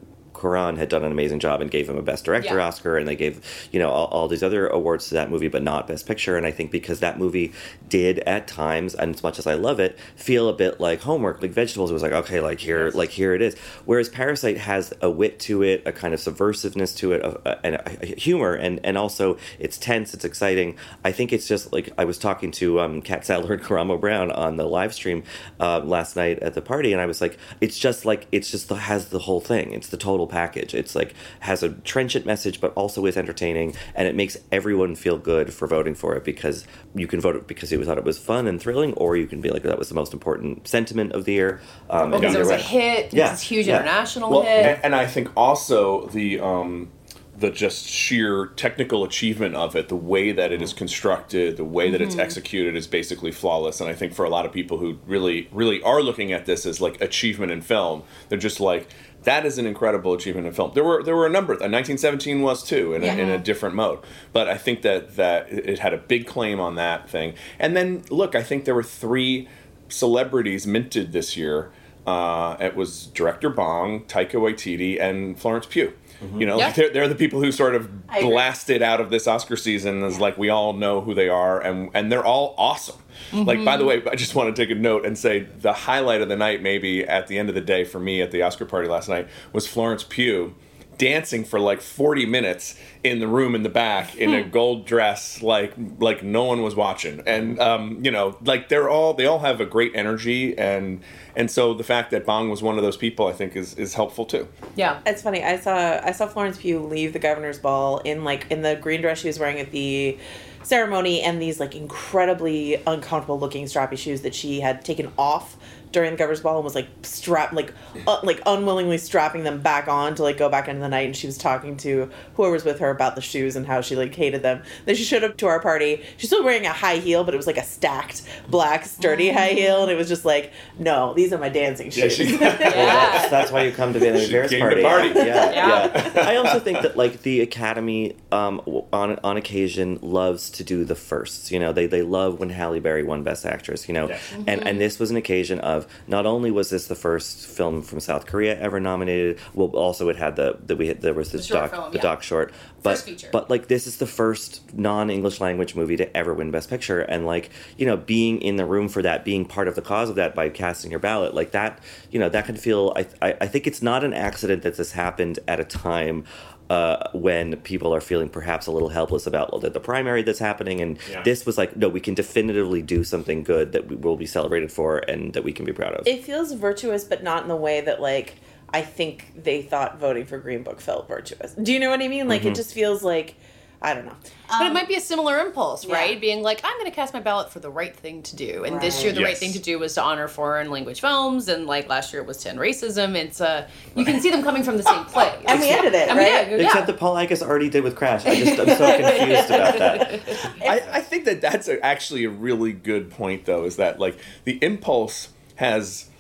Cuarón 0.43 0.77
had 0.77 0.89
done 0.89 1.05
an 1.05 1.13
amazing 1.13 1.39
job 1.39 1.61
and 1.61 1.71
gave 1.71 1.89
him 1.89 1.97
a 1.97 2.03
Best 2.03 2.25
Director 2.25 2.57
Yeah. 2.57 2.67
Oscar, 2.67 2.99
and 2.99 3.07
they 3.07 3.17
gave 3.17 3.41
you 3.71 3.79
know 3.79 3.91
all, 3.91 4.07
all 4.07 4.29
these 4.29 4.43
other 4.43 4.67
awards 4.67 5.09
to 5.09 5.15
that 5.15 5.31
movie, 5.31 5.49
but 5.49 5.63
not 5.63 5.87
Best 5.87 6.07
Picture. 6.07 6.37
And 6.37 6.45
I 6.45 6.51
think 6.51 6.71
because 6.71 7.01
that 7.01 7.19
movie 7.19 7.53
did 7.89 8.19
at 8.21 8.49
times, 8.49 8.95
and 8.95 9.15
as 9.15 9.23
much 9.23 9.39
as 9.39 9.47
I 9.47 9.55
love 9.55 9.79
it, 9.79 9.99
feel 10.17 10.49
a 10.49 10.53
bit 10.53 10.81
like 10.81 11.03
homework, 11.03 11.41
like 11.41 11.53
Vegetables. 11.53 11.91
It 11.91 11.95
was 11.95 12.03
like 12.03 12.13
okay, 12.13 12.41
like 12.41 12.59
here, 12.59 12.91
like 12.91 13.11
here 13.11 13.35
it 13.35 13.43
is. 13.43 13.57
Whereas 13.85 14.09
Parasite 14.09 14.59
has 14.59 14.93
a 15.01 15.11
wit 15.11 15.39
to 15.41 15.63
it, 15.63 15.83
a 15.87 15.93
kind 15.93 16.13
of 16.15 16.21
subversiveness 16.21 16.97
to 16.97 17.13
it, 17.13 17.21
a, 17.23 17.41
a, 17.49 17.67
and 17.67 17.75
a, 17.77 18.03
a 18.03 18.07
humor, 18.19 18.55
and 18.55 18.81
and 18.85 18.99
also 18.99 19.39
it's 19.59 19.79
tense, 19.79 20.15
it's 20.15 20.25
exciting. 20.25 20.77
I 21.05 21.13
think 21.13 21.33
it's 21.33 21.47
just 21.47 21.73
like 21.73 21.91
I 21.97 22.05
was 22.05 22.19
talking 22.19 22.51
to 22.53 22.81
um, 22.81 23.03
Kat 23.03 23.25
Sadler 23.25 23.55
and 23.55 23.63
Karamo 23.63 24.01
Brown 24.01 24.33
on 24.33 24.57
the 24.57 24.65
live 24.65 24.93
stream 24.95 25.23
uh, 25.61 25.81
last 25.81 26.17
night 26.17 26.39
at 26.41 26.55
the 26.55 26.63
party, 26.63 26.93
and 26.93 27.01
I 27.01 27.07
was 27.07 27.21
like, 27.21 27.39
it's 27.61 27.79
just 27.79 28.05
like 28.05 28.27
it's 28.33 28.51
just 28.51 28.69
the, 28.69 28.77
has 28.77 29.07
the 29.07 29.21
whole 29.21 29.41
thing. 29.41 29.73
It's 29.73 29.89
the 29.89 29.97
total 29.97 30.27
package. 30.33 30.75
It's 30.75 30.95
like 30.97 31.15
has 31.41 31.63
a 31.63 31.69
trenchant 31.71 32.27
message, 32.27 32.61
but 32.61 32.73
also 32.75 33.07
is 33.07 33.17
entertaining, 33.17 33.75
and 33.95 34.09
it 34.09 34.15
makes 34.17 34.37
everyone 34.51 34.97
feel 34.97 35.19
good 35.19 35.53
for 35.55 35.69
voting 35.69 35.95
for 35.95 36.17
it 36.17 36.25
because 36.25 36.67
you 36.95 37.07
can 37.07 37.21
vote 37.21 37.37
it 37.37 37.47
because 37.47 37.71
you 37.71 37.85
thought 37.85 37.99
it 37.99 38.05
was 38.05 38.19
fun 38.19 38.47
and 38.49 38.61
thrilling, 38.61 38.93
or 38.95 39.17
you 39.17 39.27
can 39.27 39.41
be 39.41 39.51
like 39.51 39.63
that 39.63 39.79
was 39.79 39.89
the 39.89 39.95
most 39.95 40.13
important 40.13 40.67
sentiment 40.67 41.13
of 41.13 41.25
the 41.27 41.33
year. 41.33 41.61
Um, 41.91 42.11
because 42.11 42.35
and 42.35 42.37
it 42.37 42.39
was 42.41 42.49
you're 42.49 42.59
a 42.59 42.63
hit, 42.63 43.11
because 43.11 43.19
Yeah, 43.19 43.33
it's 43.33 43.43
a 43.43 43.47
huge 43.47 43.67
yeah. 43.67 43.77
international 43.81 44.31
Well, 44.31 44.43
hit. 44.43 44.67
and, 44.67 44.85
and 44.87 44.95
I 44.95 45.07
think 45.07 45.29
also 45.37 46.07
the 46.09 46.41
um, 46.41 46.91
the 47.39 47.51
just 47.51 47.87
sheer 47.87 48.47
technical 48.57 49.05
achievement 49.05 49.55
of 49.57 49.75
it, 49.75 49.89
the 49.89 49.97
way 49.97 50.33
that 50.33 50.53
it 50.53 50.63
is 50.63 50.73
constructed, 50.73 51.57
the 51.57 51.65
way 51.65 51.91
that 51.91 52.01
it's 52.01 52.17
executed 52.17 52.77
is 52.77 52.87
basically 52.87 53.33
flawless. 53.33 53.81
And 53.81 53.91
I 53.91 53.95
think 53.95 54.13
for 54.13 54.25
a 54.25 54.29
lot 54.29 54.47
of 54.47 54.53
people 54.53 54.79
who 54.79 54.99
really, 55.07 55.49
really 55.51 55.83
are 55.83 56.01
looking 56.03 56.33
at 56.33 56.47
this 56.47 56.67
as 56.67 56.81
like 56.81 57.01
achievement 57.01 57.51
in 57.51 57.61
film, 57.61 58.05
they're 58.29 58.39
just 58.39 58.61
like, 58.61 58.89
that 59.25 59.47
is 59.47 59.59
an 59.59 59.67
incredible 59.67 60.13
achievement 60.15 60.47
in 60.47 60.53
film. 60.53 60.73
There 60.75 60.85
were 60.85 61.03
there 61.03 61.17
were 61.17 61.27
a 61.27 61.31
number. 61.31 61.53
Uh, 61.53 61.69
1917 61.71 62.43
was 62.43 62.63
too 62.63 62.95
in, 62.95 63.03
a, 63.03 63.07
in 63.07 63.29
a 63.29 63.39
different 63.39 63.75
mode. 63.75 64.01
But 64.33 64.49
I 64.49 64.59
think 64.59 64.83
that 64.83 65.17
that 65.17 65.51
it 65.51 65.79
had 65.79 65.95
a 65.95 65.99
big 65.99 66.27
claim 66.27 66.61
on 66.61 66.75
that 66.77 67.09
thing. 67.09 67.35
And 67.59 67.77
then 67.77 68.03
look, 68.11 68.35
I 68.35 68.43
think 68.43 68.65
there 68.65 68.75
were 68.75 68.83
three 68.83 69.49
celebrities 69.89 70.67
minted 70.67 71.13
this 71.13 71.37
year. 71.37 71.71
Uh, 72.07 72.57
it 72.59 72.75
was 72.75 73.07
director 73.09 73.49
Bong, 73.49 74.05
Taika 74.05 74.33
Waititi, 74.33 75.01
and 75.01 75.39
Florence 75.39 75.67
Pugh. 75.67 75.93
Mm-hmm. 76.23 76.41
You 76.41 76.47
know, 76.47 76.59
Yeah. 76.59 76.67
like 76.67 76.75
they're, 76.77 76.91
they're 76.91 77.09
the 77.09 77.15
people 77.15 77.41
who 77.41 77.51
sort 77.51 77.75
of 77.75 78.07
blasted 78.21 78.81
out 78.83 79.01
of 79.01 79.11
this 79.11 79.27
Oscar 79.27 79.57
season 79.57 80.03
as 80.05 80.21
like 80.21 80.39
we 80.39 80.49
all 80.49 80.73
know 80.73 81.01
who 81.01 81.15
they 81.15 81.29
are, 81.29 81.61
and 81.61 81.91
and 81.95 82.13
they're 82.13 82.25
all 82.25 82.55
awesome. 82.57 82.97
Mm-hmm. 83.31 83.45
Like 83.49 83.65
by 83.65 83.77
the 83.77 83.85
way, 83.85 84.03
I 84.11 84.15
just 84.15 84.35
want 84.35 84.55
to 84.55 84.63
take 84.63 84.71
a 84.71 84.79
note 84.79 85.05
and 85.05 85.17
say 85.19 85.41
the 85.61 85.73
highlight 85.73 86.21
of 86.23 86.29
the 86.29 86.37
night, 86.37 86.63
maybe 86.63 87.05
at 87.05 87.27
the 87.27 87.39
end 87.39 87.49
of 87.49 87.55
the 87.55 87.61
day 87.61 87.85
for 87.85 87.99
me 87.99 88.23
at 88.23 88.31
the 88.31 88.43
Oscar 88.43 88.65
party 88.65 88.89
last 88.89 89.09
night, 89.09 89.29
was 89.53 89.67
Florence 89.67 90.05
Pugh 90.09 90.55
dancing 91.03 91.45
for 91.45 91.59
like 91.59 91.81
40 91.81 92.27
minutes 92.27 92.79
in 93.03 93.19
the 93.19 93.27
room 93.27 93.57
in 93.57 93.65
the 93.65 93.69
back 93.69 94.15
in 94.17 94.33
a 94.33 94.45
gold 94.45 94.87
dress 94.87 95.43
like 95.43 95.73
like 95.99 96.23
no 96.23 96.45
one 96.45 96.63
was 96.63 96.77
watching 96.77 97.21
and 97.27 97.59
um, 97.59 97.99
you 98.05 98.11
know 98.13 98.39
like 98.45 98.69
they're 98.69 98.89
all 98.89 99.13
they 99.13 99.27
all 99.27 99.41
have 99.41 99.61
a 99.61 99.67
great 99.67 99.91
energy 99.97 100.57
and 100.57 101.01
and 101.35 101.51
so 101.51 101.75
the 101.75 101.83
fact 101.83 102.13
that 102.13 102.25
bong 102.25 102.51
was 102.51 102.63
one 102.63 102.77
of 102.77 102.85
those 102.85 102.97
people 102.97 103.27
i 103.27 103.33
think 103.33 103.57
is 103.57 103.75
is 103.75 103.95
helpful 103.95 104.25
too 104.25 104.47
Yeah. 104.77 105.01
It's 105.05 105.23
funny. 105.23 105.43
I 105.43 105.59
saw 105.59 106.01
I 106.03 106.13
saw 106.13 106.27
Florence 106.27 106.59
Pugh 106.59 106.81
leave 106.81 107.13
the 107.13 107.19
governor's 107.19 107.59
ball 107.59 107.99
in 107.99 108.25
like 108.25 108.47
in 108.51 108.63
the 108.63 108.77
green 108.77 109.01
dress 109.01 109.19
she 109.19 109.29
was 109.29 109.39
wearing 109.39 109.59
at 109.59 109.71
the 109.73 110.19
ceremony 110.63 111.21
and 111.23 111.43
these 111.43 111.59
like 111.59 111.75
incredibly 111.75 112.81
uncomfortable 112.87 113.39
looking 113.39 113.65
strappy 113.65 113.99
shoes 113.99 114.23
that 114.23 114.35
she 114.35 114.61
had 114.61 114.85
taken 114.85 115.11
off 115.19 115.57
during 115.93 116.11
the 116.11 116.17
governor's 116.17 116.41
ball 116.41 116.57
and 116.57 116.65
was 116.65 116.75
like 116.75 116.89
strapped 117.03 117.53
like 117.55 117.73
uh, 118.07 118.19
like 118.23 118.41
unwillingly 118.47 118.99
strapping 118.99 119.45
them 119.45 119.61
back 119.61 119.89
on 119.89 120.15
to 120.15 120.23
like 120.23 120.37
go 120.37 120.49
back 120.49 120.69
into 120.69 120.81
the 120.81 120.89
night 120.89 121.07
and 121.07 121.17
she 121.17 121.27
was 121.27 121.39
talking 121.39 121.77
to 121.77 122.11
whoever 122.35 122.53
was 122.53 122.65
with 122.65 122.79
her 122.81 122.91
about 122.91 123.15
the 123.15 123.21
shoes 123.21 123.57
and 123.57 123.67
how 123.67 123.81
she 123.81 123.95
like 123.97 124.15
hated 124.15 124.43
them. 124.43 124.63
Then 124.87 124.95
she 124.97 125.05
showed 125.05 125.23
up 125.25 125.37
to 125.39 125.47
our 125.47 125.61
party. 125.61 126.03
She's 126.17 126.31
still 126.31 126.43
wearing 126.45 126.67
a 126.67 126.73
high 126.73 126.97
heel, 126.97 127.25
but 127.25 127.35
it 127.35 127.37
was 127.37 127.47
like 127.47 127.59
a 127.59 127.65
stacked 127.65 128.23
black 128.49 128.85
sturdy 128.85 129.31
high 129.31 129.51
heel 129.51 129.83
and 129.83 129.91
it 129.93 129.97
was 129.97 130.09
just 130.09 130.25
like, 130.25 130.53
no, 130.79 131.15
these 131.15 131.33
are 131.33 131.39
my 131.39 131.49
dancing 131.49 131.91
shoes. 131.91 132.19
Well, 132.43 132.87
that's, 132.87 133.31
that's 133.31 133.51
why 133.53 133.65
you 133.65 133.73
come 133.73 133.93
to 133.93 133.99
Vanity 133.99 134.31
Fair's 134.31 134.51
came 134.51 134.61
to 134.61 134.83
party. 134.83 134.83
party. 134.83 135.09
Yeah, 135.29 135.51
Yeah. 135.53 136.13
yeah. 136.15 136.21
I 136.29 136.37
also 136.37 136.59
think 136.59 136.83
that 136.83 136.97
like 136.97 137.23
the 137.23 137.41
Academy, 137.41 138.17
um, 138.31 138.61
on 138.93 139.19
on 139.23 139.37
occasion 139.37 139.99
loves 140.03 140.51
to 140.53 140.65
do 140.65 140.85
the 140.85 140.95
firsts. 140.95 141.51
You 141.53 141.59
know, 141.59 141.73
they 141.73 141.87
they 141.87 142.03
love 142.03 142.41
when 142.41 142.51
Halle 142.51 142.81
Berry 142.81 143.03
won 143.03 143.23
Best 143.23 143.45
Actress. 143.45 143.89
You 143.89 143.95
know, 143.95 144.09
and 144.47 144.67
and 144.67 144.81
this 144.81 144.99
was 144.99 145.11
an 145.11 145.17
occasion 145.17 145.61
of 145.61 145.82
not 146.07 146.27
only 146.27 146.51
was 146.51 146.71
this 146.71 146.87
the 146.87 146.95
first 146.95 147.47
film 147.47 147.83
from 147.83 148.01
South 148.01 148.27
Korea 148.27 148.59
ever 148.59 148.81
nominated. 148.81 149.39
Well, 149.55 149.69
also 149.69 150.09
it 150.09 150.17
had 150.17 150.37
the 150.37 150.59
that 150.67 150.77
we 150.77 150.89
had 150.89 151.01
there 151.01 151.15
was 151.15 151.33
this 151.33 151.47
short 151.47 151.71
doc 151.71 151.71
film, 151.73 151.93
the 151.93 151.99
yeah. 151.99 152.03
doc 152.03 152.23
short, 152.23 152.53
but 152.83 153.09
but 153.31 153.51
like 153.51 153.69
this 153.69 153.87
is 153.87 153.99
the 153.99 154.07
first 154.07 154.75
non-english 154.77 155.41
language 155.41 155.75
movie 155.75 155.97
to 155.97 156.17
ever 156.17 156.35
win 156.35 156.51
best 156.51 156.69
picture 156.69 157.01
and 157.01 157.27
like 157.27 157.51
you 157.77 157.87
know 157.87 157.97
being 157.97 158.41
in 158.41 158.57
the 158.57 158.65
room 158.65 158.89
for 158.89 159.03
that 159.03 159.25
being 159.25 159.45
part 159.45 159.69
of 159.69 159.75
the 159.75 159.83
cause 159.83 160.09
of 160.09 160.17
that 160.17 160.35
by 160.35 160.49
casting 160.49 160.91
your 160.91 161.01
ballot 161.01 161.35
like 161.35 161.53
that 161.53 161.79
you 162.11 162.19
know 162.19 162.29
that 162.29 162.45
can 162.45 162.57
feel 162.57 162.93
i 162.97 163.07
i, 163.21 163.37
I 163.43 163.47
think 163.47 163.67
it's 163.67 163.83
not 163.83 164.05
an 164.05 164.13
accident 164.13 164.63
that 164.63 164.77
this 164.77 164.93
happened 164.93 165.39
at 165.47 165.61
a 165.61 165.65
time 165.65 166.25
uh, 166.73 167.11
when 167.29 167.57
people 167.71 167.91
are 167.97 168.01
feeling 168.01 168.29
perhaps 168.39 168.65
a 168.67 168.73
little 168.77 168.89
helpless 168.99 169.27
about 169.27 169.47
well, 169.53 169.61
the, 169.61 169.71
the 169.79 169.81
primary 169.93 170.23
that's 170.23 170.39
happening, 170.51 170.81
and 170.85 170.93
Yeah. 171.11 171.23
this 171.23 171.45
was 171.49 171.57
like, 171.59 171.71
no, 171.77 171.89
we 171.89 172.01
can 172.07 172.15
definitively 172.15 172.83
do 172.95 173.05
something 173.05 173.43
good 173.43 173.67
that 173.75 173.83
we 173.89 173.97
will 174.05 174.17
be 174.17 174.27
celebrated 174.27 174.71
for 174.79 174.91
and 175.11 175.21
that 175.35 175.45
we 175.45 175.53
can 175.53 175.65
be 175.71 175.73
proud 175.81 175.93
of. 175.95 176.07
it 176.07 176.25
feels 176.25 176.53
virtuous, 176.69 177.03
but 177.05 177.23
not 177.23 177.41
in 177.45 177.49
the 177.49 177.57
way 177.69 177.77
that 177.89 178.01
like 178.01 178.29
I 178.75 178.81
think 178.99 179.17
they 179.49 179.59
thought 179.71 179.99
voting 179.99 180.25
for 180.31 180.39
Green 180.39 180.63
Book 180.63 180.81
felt 180.81 181.07
virtuous. 181.07 181.53
Do 181.67 181.71
you 181.75 181.81
know 181.83 181.91
what 181.91 182.01
I 182.01 182.09
mean? 182.09 182.27
Like 182.29 182.41
Mm-hmm. 182.43 182.53
it 182.53 182.63
just 182.63 182.73
feels 182.73 183.03
like 183.03 183.35
I 183.83 183.95
don't 183.95 184.07
know. 184.07 184.17
But 184.49 184.67
it 184.67 184.73
might 184.73 184.87
be 184.87 184.97
a 184.97 185.01
similar 185.01 185.39
impulse, 185.39 185.87
yeah. 185.87 185.95
right? 185.95 186.21
Being 186.21 186.43
like, 186.43 186.61
I'm 186.63 186.75
going 186.75 186.91
to 186.91 186.95
cast 186.95 187.15
my 187.15 187.21
ballot 187.21 187.51
for 187.51 187.59
the 187.59 187.71
right 187.71 187.95
thing 187.95 188.23
to 188.23 188.37
do. 188.37 188.65
And 188.65 188.81
this 188.81 189.03
year, 189.03 189.13
the 189.13 189.25
right 189.25 189.37
thing 189.37 189.53
to 189.53 189.59
do 189.59 189.79
was 189.79 189.95
to 189.95 190.03
honor 190.03 190.29
foreign 190.29 190.71
language 190.71 191.01
films. 191.01 191.49
And 191.49 191.67
like 191.67 191.89
last 191.89 192.13
year, 192.13 192.23
it 192.23 192.29
was 192.29 192.37
to 192.39 192.51
end 192.51 192.59
racism. 192.59 193.15
It's 193.17 193.41
uh, 193.41 193.69
you 193.97 194.05
can 194.05 194.21
see 194.21 194.31
them 194.31 194.43
coming 194.43 194.63
from 194.63 194.77
the 194.77 194.83
same 194.83 195.05
place. 195.07 195.43
And 195.47 195.61
we 195.61 195.71
ended 195.71 195.95
it, 195.95 196.11
I 196.11 196.17
right? 196.17 196.27
yeah, 196.27 196.57
yeah. 196.57 196.67
Except 196.67 196.87
that 196.87 196.99
Paul 196.99 197.17
Haggis 197.17 197.43
already 197.43 197.71
did 197.71 197.83
with 197.83 197.97
Crash. 197.97 198.27
I 198.27 198.37
just 198.37 198.61
I'm 198.61 198.77
so 198.77 198.97
confused 199.19 199.51
about 199.51 199.79
that. 199.79 200.21
I, 200.63 200.99
I 200.99 201.01
think 201.01 201.25
that 201.25 201.41
that's 201.41 201.69
a, 201.69 201.85
actually 201.85 202.25
a 202.25 202.31
really 202.31 202.73
good 202.73 203.11
point, 203.11 203.47
though, 203.47 203.65
is 203.65 203.77
that 203.77 203.99
like 203.99 204.19
the 204.45 204.59
impulse 204.63 205.31
has 205.57 206.11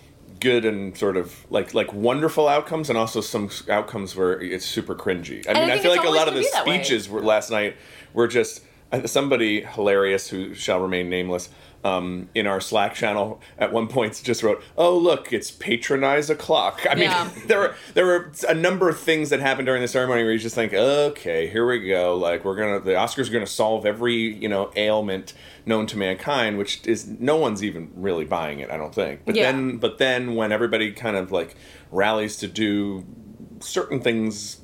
good 0.43 0.65
and 0.65 0.97
sort 0.97 1.17
of 1.17 1.47
like 1.51 1.73
like 1.73 1.93
wonderful 1.93 2.49
outcomes, 2.49 2.91
and 2.91 2.99
also 2.99 3.21
some 3.21 3.51
outcomes 3.71 4.15
where 4.17 4.41
it's 4.41 4.67
super 4.67 4.95
cringy. 4.95 5.47
I 5.47 5.53
I 5.53 5.55
mean, 5.55 5.65
I, 5.65 5.79
think 5.79 5.83
feel 5.83 5.97
like 5.97 6.05
a 6.07 6.11
lot 6.11 6.29
of 6.29 6.35
the 6.35 6.41
be 6.41 6.49
that 6.53 6.67
way. 6.67 6.83
speeches 6.83 7.09
were 7.09 7.23
last 7.23 7.51
night 7.51 7.77
were 8.13 8.29
just 8.29 8.63
uh, 8.91 9.07
somebody 9.07 9.63
hilarious 9.63 10.29
who 10.29 10.55
shall 10.55 10.81
remain 10.81 11.09
nameless. 11.09 11.49
Um, 11.85 12.29
in 12.33 12.47
our 12.47 12.61
Slack 12.61 12.95
channel, 12.95 13.41
at 13.59 13.73
one 13.73 13.89
point, 13.89 14.21
just 14.23 14.45
wrote, 14.45 14.63
"Oh 14.79 14.97
look, 14.97 15.33
it's 15.33 15.51
patronize 15.51 16.31
a 16.31 16.37
clock." 16.37 16.87
I 16.89 16.95
mean, 16.95 17.05
Yeah. 17.11 17.29
there 17.47 17.59
were 17.59 17.75
there 17.95 18.07
were 18.07 18.31
a 18.49 18.55
number 18.55 18.89
of 18.89 19.01
things 19.01 19.31
that 19.31 19.41
happened 19.41 19.67
during 19.67 19.83
the 19.83 19.89
ceremony 19.89 20.23
where 20.23 20.33
you 20.33 20.39
just 20.39 20.55
think, 20.55 20.73
okay, 20.73 21.49
here 21.49 21.67
we 21.67 21.89
go. 21.89 22.15
Like 22.17 22.45
we're 22.45 22.55
gonna 22.55 22.79
the 22.79 22.93
Oscars 22.93 23.29
are 23.29 23.33
gonna 23.33 23.47
solve 23.49 23.85
every 23.85 24.15
you 24.15 24.49
know 24.49 24.71
ailment 24.77 25.35
known 25.67 25.87
to 25.89 25.99
mankind, 25.99 26.57
which 26.57 26.87
is 26.87 27.05
no 27.19 27.37
one's 27.37 27.65
even 27.65 27.91
really 27.97 28.25
buying 28.27 28.61
it. 28.61 28.71
I 28.71 28.77
don't 28.77 28.95
think. 28.95 29.25
But 29.25 29.35
Yeah. 29.35 29.51
then 29.51 29.79
but 29.79 29.99
then 29.99 30.37
when 30.37 30.53
everybody 30.53 30.93
kind 30.93 31.17
of 31.17 31.33
like 31.33 31.57
rallies 31.91 32.37
to 32.37 32.47
do 32.47 33.05
certain 33.59 34.01
things 34.01 34.61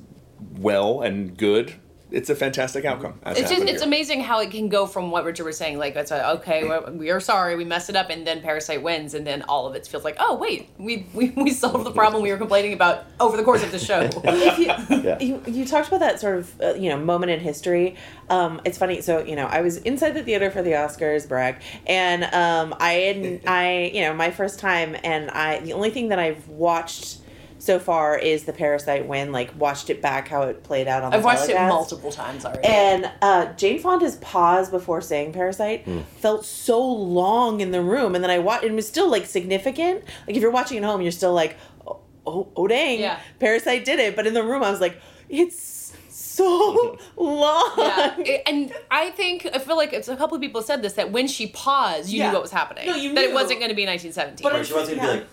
well 0.57 1.01
and 1.01 1.37
good, 1.37 1.73
it's 2.11 2.29
a 2.29 2.35
fantastic 2.35 2.85
outcome. 2.85 3.19
as 3.23 3.37
It's 3.37 3.49
just 3.49 3.63
it's 3.63 3.81
here. 3.81 3.87
amazing 3.87 4.21
how 4.21 4.39
it 4.39 4.51
can 4.51 4.69
go 4.69 4.85
from 4.87 5.11
what 5.11 5.23
Richard 5.25 5.45
was 5.45 5.57
saying, 5.57 5.77
like 5.77 5.95
it's 5.95 6.11
a, 6.11 6.31
okay, 6.37 6.63
we're, 6.63 6.89
we 6.91 7.09
are 7.11 7.19
sorry, 7.19 7.55
we 7.55 7.65
messed 7.65 7.89
it 7.89 7.95
up, 7.95 8.09
and 8.09 8.25
then 8.25 8.41
Parasite 8.41 8.81
wins, 8.81 9.13
and 9.13 9.25
then 9.27 9.43
all 9.43 9.67
of 9.67 9.75
it 9.75 9.85
feels 9.87 10.03
like, 10.03 10.15
oh 10.19 10.35
wait, 10.35 10.69
we 10.77 11.05
we, 11.13 11.29
we 11.35 11.51
solved 11.51 11.85
the 11.85 11.91
problem 11.91 12.23
we 12.23 12.31
were 12.31 12.37
complaining 12.37 12.73
about 12.73 13.05
over 13.19 13.37
the 13.37 13.43
course 13.43 13.63
of 13.63 13.71
the 13.71 13.79
show. 13.79 14.01
you, 14.23 15.01
Yeah. 15.03 15.19
you 15.19 15.41
you 15.47 15.65
talked 15.65 15.87
about 15.87 15.99
that 16.01 16.19
sort 16.19 16.37
of 16.37 16.61
uh, 16.61 16.73
you 16.73 16.89
know 16.89 16.97
moment 16.97 17.31
in 17.31 17.39
history. 17.39 17.95
Um, 18.29 18.61
it's 18.65 18.77
funny. 18.77 19.01
So 19.01 19.23
you 19.23 19.35
know, 19.35 19.45
I 19.45 19.61
was 19.61 19.77
inside 19.77 20.11
the 20.11 20.23
theater 20.23 20.51
for 20.51 20.61
the 20.61 20.71
Oscars, 20.71 21.27
brag, 21.27 21.61
and 21.87 22.23
um, 22.25 22.75
I 22.79 22.91
had 22.93 23.41
I 23.47 23.91
you 23.93 24.01
know 24.01 24.13
my 24.13 24.31
first 24.31 24.59
time, 24.59 24.95
and 25.03 25.29
I 25.31 25.59
the 25.59 25.73
only 25.73 25.89
thing 25.91 26.09
that 26.09 26.19
I've 26.19 26.47
watched 26.47 27.18
so 27.59 27.77
far 27.77 28.17
is 28.17 28.45
the 28.45 28.53
Parasite 28.53 29.05
win. 29.07 29.31
Like 29.31 29.53
watched 29.59 29.89
it 29.89 30.01
back 30.01 30.27
how 30.29 30.43
it 30.43 30.63
played 30.63 30.87
out 30.87 31.03
on. 31.03 31.13
I've 31.13 31.21
the 31.21 31.25
watched 31.25 31.49
it 31.49 31.55
multiple 31.55 32.11
times 32.11 32.45
already. 32.45 32.65
And 32.67 33.11
uh, 33.21 33.53
Jane 33.53 33.79
Fonda's 33.79 34.15
pause 34.17 34.69
before 34.69 35.01
saying 35.01 35.33
Parasite 35.33 35.85
felt 36.17 36.45
so 36.45 36.81
long 36.83 37.61
in 37.61 37.71
the 37.71 37.81
room, 37.81 38.15
and 38.15 38.23
then 38.23 38.31
I 38.31 38.39
watched. 38.39 38.63
It 38.63 38.71
was 38.71 38.87
still 38.87 39.09
like 39.09 39.25
significant. 39.25 40.03
Like 40.25 40.35
if 40.35 40.41
you're 40.41 40.51
watching 40.51 40.77
at 40.79 40.83
home, 40.83 41.01
you're 41.01 41.11
still 41.11 41.33
like, 41.33 41.57
oh, 41.85 41.99
oh, 42.25 42.47
oh 42.55 42.67
dang, 42.67 42.99
Yeah. 42.99 43.19
Parasite 43.39 43.85
did 43.85 43.99
it. 43.99 44.15
But 44.15 44.25
in 44.25 44.33
the 44.33 44.43
room, 44.43 44.63
I 44.63 44.71
was 44.71 44.79
like, 44.81 44.99
it's 45.29 45.93
so 46.09 46.97
long. 47.17 47.73
Yeah, 47.77 48.15
it- 48.19 48.43
and 48.47 48.73
I 48.89 49.09
think 49.11 49.45
I 49.53 49.59
feel 49.59 49.75
like 49.77 49.91
it's 49.93 50.07
a 50.07 50.15
couple 50.15 50.35
of 50.35 50.41
people 50.41 50.61
said 50.61 50.81
this 50.81 50.93
that 50.93 51.11
when 51.11 51.27
she 51.27 51.47
paused, 51.47 52.09
you 52.09 52.19
Yeah. 52.19 52.27
knew 52.27 52.33
what 52.33 52.41
was 52.43 52.51
happening. 52.51 52.87
No, 52.87 52.95
you 52.95 53.13
that 53.15 53.25
it 53.25 53.33
wasn't 53.33 53.59
going 53.59 53.69
to 53.69 53.75
be 53.75 53.85
1917. 53.85 54.43
But 54.43 54.53
Or 54.53 54.59
wasn't 54.59 54.99
going 54.99 54.99
to 54.99 55.01
be 55.01 55.19
like 55.21 55.27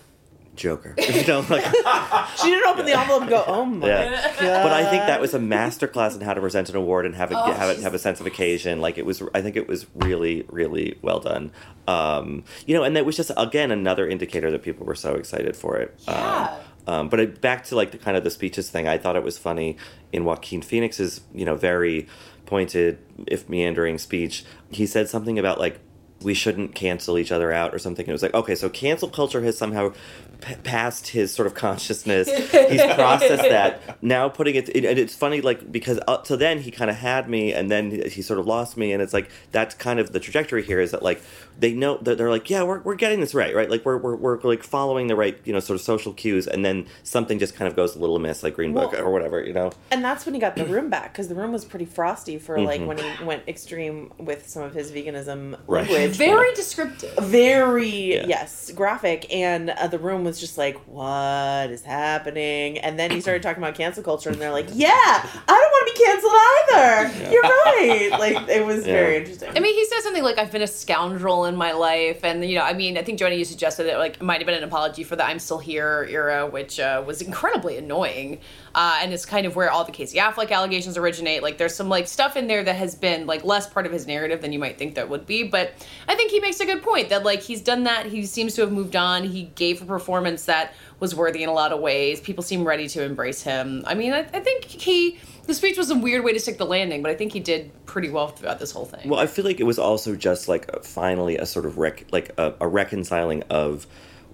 Joker. 0.57 0.93
you 0.99 1.25
know, 1.25 1.45
like 1.49 1.63
She 2.37 2.49
didn't 2.49 2.67
open 2.67 2.85
the 2.85 2.93
envelope 2.99 3.21
and 3.21 3.29
go, 3.29 3.43
oh 3.47 3.63
my 3.65 3.87
Yeah. 3.87 4.11
god. 4.39 4.63
But 4.63 4.73
I 4.73 4.89
think 4.89 5.05
that 5.05 5.21
was 5.21 5.33
a 5.33 5.39
masterclass 5.39 6.15
in 6.15 6.21
how 6.21 6.33
to 6.33 6.41
present 6.41 6.69
an 6.69 6.75
award 6.75 7.05
and 7.05 7.15
have 7.15 7.31
it 7.31 7.37
Oh, 7.39 7.51
have 7.53 7.69
it 7.69 7.81
have 7.83 7.93
a 7.93 7.99
sense 7.99 8.19
of 8.19 8.25
occasion. 8.25 8.81
Like 8.81 8.97
it 8.97 9.05
was, 9.05 9.21
I 9.33 9.41
think 9.41 9.55
it 9.55 9.67
was 9.67 9.85
really, 9.95 10.45
really 10.49 10.97
well 11.01 11.19
done. 11.19 11.51
Um, 11.87 12.43
you 12.65 12.75
know, 12.75 12.83
and 12.83 12.95
that 12.95 13.05
was 13.05 13.15
just 13.15 13.31
again 13.37 13.71
another 13.71 14.07
indicator 14.07 14.51
that 14.51 14.63
people 14.63 14.85
were 14.85 14.95
so 14.95 15.15
excited 15.15 15.55
for 15.55 15.77
it. 15.77 15.95
Yeah. 16.07 16.57
Um, 16.87 16.93
um, 16.93 17.09
but 17.09 17.19
it, 17.19 17.41
back 17.41 17.65
to 17.65 17.75
like 17.75 17.91
the 17.91 17.97
kind 17.97 18.15
of 18.17 18.23
the 18.23 18.29
speeches 18.31 18.69
thing, 18.69 18.87
I 18.87 18.97
thought 18.97 19.15
it 19.17 19.23
was 19.23 19.37
funny 19.37 19.77
in 20.13 20.23
Joaquin 20.23 20.61
Phoenix's 20.61 21.21
you 21.33 21.43
know 21.45 21.55
very 21.55 22.07
pointed, 22.45 22.97
if 23.27 23.49
meandering 23.49 23.97
speech. 23.97 24.45
He 24.69 24.85
said 24.85 25.09
something 25.09 25.37
about 25.37 25.59
like 25.59 25.79
we 26.23 26.33
shouldn't 26.33 26.73
cancel 26.73 27.17
each 27.17 27.31
other 27.31 27.51
out 27.51 27.75
or 27.75 27.77
something. 27.77 28.03
And 28.05 28.09
It 28.09 28.13
was 28.13 28.23
like, 28.23 28.33
okay, 28.33 28.55
so 28.55 28.69
cancel 28.69 29.09
culture 29.09 29.41
has 29.43 29.57
somehow 29.57 29.93
p- 30.41 30.55
passed 30.63 31.07
his 31.09 31.33
sort 31.33 31.47
of 31.47 31.53
consciousness. 31.53 32.27
He's 32.69 32.81
processed 32.95 33.43
that. 33.43 34.01
Now 34.03 34.29
putting 34.29 34.55
it, 34.55 34.69
it 34.69 34.85
and 34.85 34.97
it's 34.99 35.15
funny, 35.15 35.41
like 35.41 35.71
because 35.71 35.99
up 36.07 36.25
to 36.25 36.37
then 36.37 36.59
he 36.59 36.71
kind 36.71 36.89
of 36.89 36.97
had 36.97 37.29
me, 37.29 37.53
and 37.53 37.69
then 37.71 37.91
he, 37.91 38.01
he 38.09 38.21
sort 38.21 38.39
of 38.39 38.47
lost 38.47 38.77
me, 38.77 38.93
and 38.93 39.01
it's 39.01 39.13
like 39.13 39.29
that's 39.51 39.75
kind 39.75 39.99
of 39.99 40.11
the 40.13 40.19
trajectory 40.19 40.63
here. 40.63 40.79
Is 40.79 40.91
that 40.91 41.03
like 41.03 41.21
they 41.59 41.73
know 41.73 41.97
that 41.97 42.17
they're 42.17 42.29
like, 42.29 42.49
yeah, 42.49 42.63
we're, 42.63 42.79
we're 42.81 42.95
getting 42.95 43.19
this 43.19 43.33
right, 43.33 43.55
right? 43.55 43.69
Like 43.69 43.83
we're, 43.85 43.97
we're 43.97 44.15
we're 44.15 44.39
like 44.41 44.63
following 44.63 45.07
the 45.07 45.15
right, 45.15 45.39
you 45.43 45.53
know, 45.53 45.59
sort 45.59 45.75
of 45.79 45.81
social 45.81 46.13
cues, 46.13 46.47
and 46.47 46.63
then 46.63 46.85
something 47.03 47.39
just 47.39 47.55
kind 47.55 47.67
of 47.67 47.75
goes 47.75 47.95
a 47.95 47.99
little 47.99 48.15
amiss, 48.15 48.43
like 48.43 48.53
Green 48.55 48.73
Book 48.73 48.91
Well- 48.93 49.01
or 49.03 49.11
whatever, 49.11 49.43
you 49.43 49.53
know. 49.53 49.71
And 49.91 50.03
that's 50.03 50.25
when 50.25 50.33
he 50.35 50.39
got 50.41 50.55
the 50.55 50.65
room 50.65 50.89
back 50.89 51.13
because 51.13 51.27
the 51.27 51.35
room 51.35 51.51
was 51.51 51.65
pretty 51.65 51.85
frosty 51.85 52.37
for 52.37 52.59
like 52.59 52.81
Mhm. 52.81 52.85
when 52.87 52.97
he 52.97 53.23
went 53.23 53.43
extreme 53.47 54.11
with 54.17 54.47
some 54.47 54.63
of 54.63 54.73
his 54.73 54.91
veganism 54.91 55.57
Right. 55.67 55.89
language. 55.89 56.15
Very 56.17 56.53
descriptive. 56.53 57.15
very 57.23 57.89
Yeah. 58.15 58.25
yes 58.27 58.71
graphic 58.75 59.31
and 59.33 59.69
uh, 59.71 59.87
the 59.87 59.99
room 59.99 60.23
was 60.27 60.39
just 60.39 60.57
like 60.57 60.77
what 60.87 61.71
is 61.71 61.83
happening? 61.83 62.77
And 62.79 62.99
then 62.99 63.09
he 63.11 63.21
started 63.21 63.41
talking 63.43 63.61
about 63.63 63.75
cancel 63.75 64.03
culture 64.03 64.29
and 64.29 64.39
they're 64.39 64.51
like 64.51 64.67
yeah 64.73 64.91
i 64.93 65.43
don't 65.47 65.71
want 65.71 65.87
to 65.87 65.93
be 65.93 66.05
canceled 66.05 66.33
either. 66.37 67.31
You're 67.33 67.41
right. 67.41 68.09
Like 68.19 68.49
it 68.49 68.65
was 68.65 68.85
Yeah. 68.85 68.93
very 68.93 69.17
interesting. 69.17 69.49
I 69.55 69.59
mean, 69.59 69.73
he 69.75 69.85
says 69.85 70.03
something 70.03 70.23
like, 70.23 70.37
"I've 70.37 70.51
been 70.51 70.61
a 70.61 70.67
scoundrel 70.67 71.45
in 71.45 71.55
my 71.55 71.71
life," 71.71 72.23
and 72.23 72.43
you 72.47 72.55
know, 72.55 72.63
I 72.63 72.73
mean, 72.73 72.97
I 72.97 73.03
think 73.03 73.19
Johnny, 73.19 73.37
you 73.37 73.45
suggested 73.45 73.85
that 73.85 73.97
like 73.97 74.15
it 74.15 74.21
might 74.21 74.39
have 74.39 74.45
been 74.45 74.55
an 74.57 74.63
apology 74.63 75.03
for 75.03 75.15
the 75.15 75.25
"I'm 75.25 75.39
still 75.39 75.57
here" 75.59 76.05
era, 76.09 76.45
which 76.47 76.79
uh, 76.79 77.03
was 77.05 77.21
incredibly 77.21 77.77
annoying, 77.77 78.39
uh, 78.77 78.99
and 79.01 79.11
it's 79.11 79.25
kind 79.25 79.47
of 79.47 79.55
where 79.55 79.71
all 79.71 79.83
the 79.83 79.91
Casey 79.91 80.19
Affleck 80.19 80.51
allegations 80.51 80.97
originate. 80.97 81.41
Like, 81.41 81.57
there's 81.57 81.73
some 81.73 81.89
like 81.89 82.07
stuff 82.07 82.37
in 82.37 82.45
there 82.45 82.63
that 82.63 82.75
has 82.75 82.93
been 82.93 83.25
like 83.25 83.43
less 83.43 83.67
part 83.67 83.87
of 83.87 83.91
his 83.91 84.05
narrative 84.05 84.39
than 84.39 84.53
you 84.53 84.59
might 84.59 84.77
think 84.77 84.93
that 84.95 85.09
would 85.09 85.25
be, 85.25 85.41
but 85.41 85.73
I 86.07 86.13
think 86.13 86.29
he 86.29 86.39
makes 86.39 86.59
a 86.59 86.65
good 86.65 86.83
point 86.83 87.09
that 87.09 87.25
like 87.25 87.41
he's 87.41 87.61
done 87.61 87.85
that. 87.85 88.05
He 88.05 88.23
seems 88.27 88.53
to 88.53 88.61
have 88.61 88.71
moved 88.71 88.95
on. 88.95 89.23
He 89.23 89.51
gave 89.55 89.81
a 89.81 89.85
performance 89.85 90.45
that 90.45 90.75
was 90.99 91.15
worthy 91.15 91.41
in 91.41 91.49
a 91.49 91.53
lot 91.53 91.71
of 91.71 91.79
ways. 91.79 92.21
People 92.21 92.43
seem 92.43 92.63
ready 92.63 92.87
to 92.89 93.03
embrace 93.03 93.41
him. 93.41 93.83
I 93.87 93.95
mean, 93.95 94.13
I, 94.13 94.19
I 94.19 94.39
think 94.39 94.65
he 94.65 95.17
The 95.47 95.53
speech 95.53 95.77
was 95.77 95.89
a 95.89 95.95
weird 95.95 96.23
way 96.23 96.33
to 96.33 96.39
stick 96.39 96.57
the 96.57 96.65
landing, 96.65 97.01
but 97.01 97.09
I 97.09 97.15
think 97.15 97.31
he 97.31 97.39
did 97.39 97.71
pretty 97.85 98.09
well 98.09 98.27
throughout 98.27 98.59
this 98.59 98.71
whole 98.71 98.85
thing. 98.85 99.09
Well, 99.09 99.19
I 99.19 99.27
feel 99.27 99.45
like 99.45 99.59
it 99.59 99.63
was 99.63 99.79
also 99.79 100.15
just 100.15 100.47
like 100.47 100.83
finally 100.83 101.37
a 101.37 101.45
sort 101.45 101.65
of 101.65 101.77
rec- 101.77 102.11
like 102.11 102.31
a, 102.37 102.53
a 102.59 102.67
reconciling 102.67 103.43
of 103.49 103.87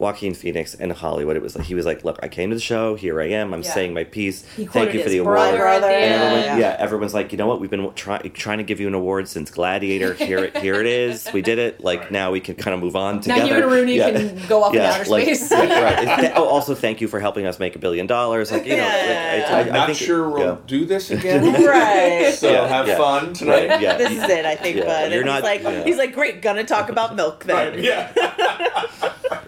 Joaquin 0.04 0.34
Phoenix 0.34 0.74
in 0.74 0.90
Hollywood. 0.90 1.38
It 1.38 1.42
was 1.42 1.56
like 1.56 1.66
he 1.66 1.76
was 1.76 1.86
like, 1.86 2.04
"Look, 2.04 2.20
I 2.22 2.28
came 2.28 2.50
to 2.50 2.56
the 2.56 2.62
show. 2.62 2.96
Here 2.96 3.22
I 3.22 3.30
am. 3.30 3.54
I'm 3.54 3.62
Yeah. 3.62 3.72
saying 3.74 3.94
my 3.94 4.04
piece. 4.04 4.44
He 4.58 4.66
Thank 4.66 4.94
you 4.94 5.02
for 5.02 5.08
the 5.10 5.20
award." 5.20 5.36
brother 5.38 5.58
the 5.80 5.88
And. 5.88 6.22
Everyone, 6.24 6.60
yeah. 6.60 6.76
everyone's 6.78 7.14
like, 7.14 7.32
you 7.32 7.38
know 7.38 7.48
what? 7.48 7.62
We've 7.62 7.70
been 7.70 7.90
try- 7.94 8.18
trying 8.34 8.58
to 8.58 8.64
give 8.66 8.82
you 8.82 8.88
an 8.90 8.94
award 8.96 9.30
since 9.30 9.50
Gladiator. 9.50 10.14
Here, 10.14 10.40
it, 10.40 10.58
here 10.58 10.76
it 10.82 10.88
is. 10.88 11.30
We 11.34 11.42
did 11.42 11.58
it. 11.58 11.82
Like 11.82 12.12
now 12.12 12.32
we 12.32 12.42
can 12.42 12.56
kind 12.56 12.74
of 12.76 12.82
move 12.82 12.98
on 12.98 13.22
together." 13.22 13.40
Now 13.40 13.46
together. 13.48 13.60
you 13.62 13.64
and 13.68 13.74
Rooney 13.74 13.96
Yeah. 13.98 14.12
can 14.12 14.48
go 14.50 14.64
off 14.64 14.74
in 14.76 14.82
outer 14.82 15.10
like- 15.10 15.24
space. 15.24 15.50
right. 15.52 16.34
Oh, 16.36 16.46
also 16.48 16.76
thank 16.76 17.00
you 17.00 17.08
for 17.08 17.20
helping 17.22 17.46
us 17.46 17.58
make 17.60 17.76
a 17.76 17.80
billion 17.80 18.06
dollars. 18.08 18.52
Like 18.52 18.66
you 18.66 18.76
know, 18.76 18.84
like, 18.84 18.92
I, 18.92 19.42
I, 19.44 19.60
I'm 19.62 19.68
I 19.70 19.72
not 19.72 19.86
think 19.88 20.00
sure 20.00 20.30
we'll 20.30 20.40
yeah. 20.46 20.58
do 20.68 20.86
this 20.86 21.12
again. 21.18 21.44
Right. 21.66 22.34
So 22.44 22.52
Yeah, 22.52 22.68
have 22.68 22.88
yeah. 22.88 22.98
fun 22.98 23.34
tonight. 23.34 23.70
Right, 23.70 23.82
yeah. 23.82 23.98
This 23.98 24.12
is 24.12 24.24
it, 24.30 24.46
I 24.46 24.56
think, 24.56 24.78
Yeah, 24.78 24.84
bud. 24.86 25.12
you're 25.14 25.24
not- 25.24 25.36
he's 25.36 25.44
like, 25.44 25.62
yeah. 25.64 25.84
he's 25.86 25.98
like, 25.98 26.14
great, 26.14 26.42
gonna 26.42 26.64
talk 26.66 26.90
about 26.90 27.16
milk 27.16 27.46
then. 27.46 27.82
Yeah. 27.82 28.12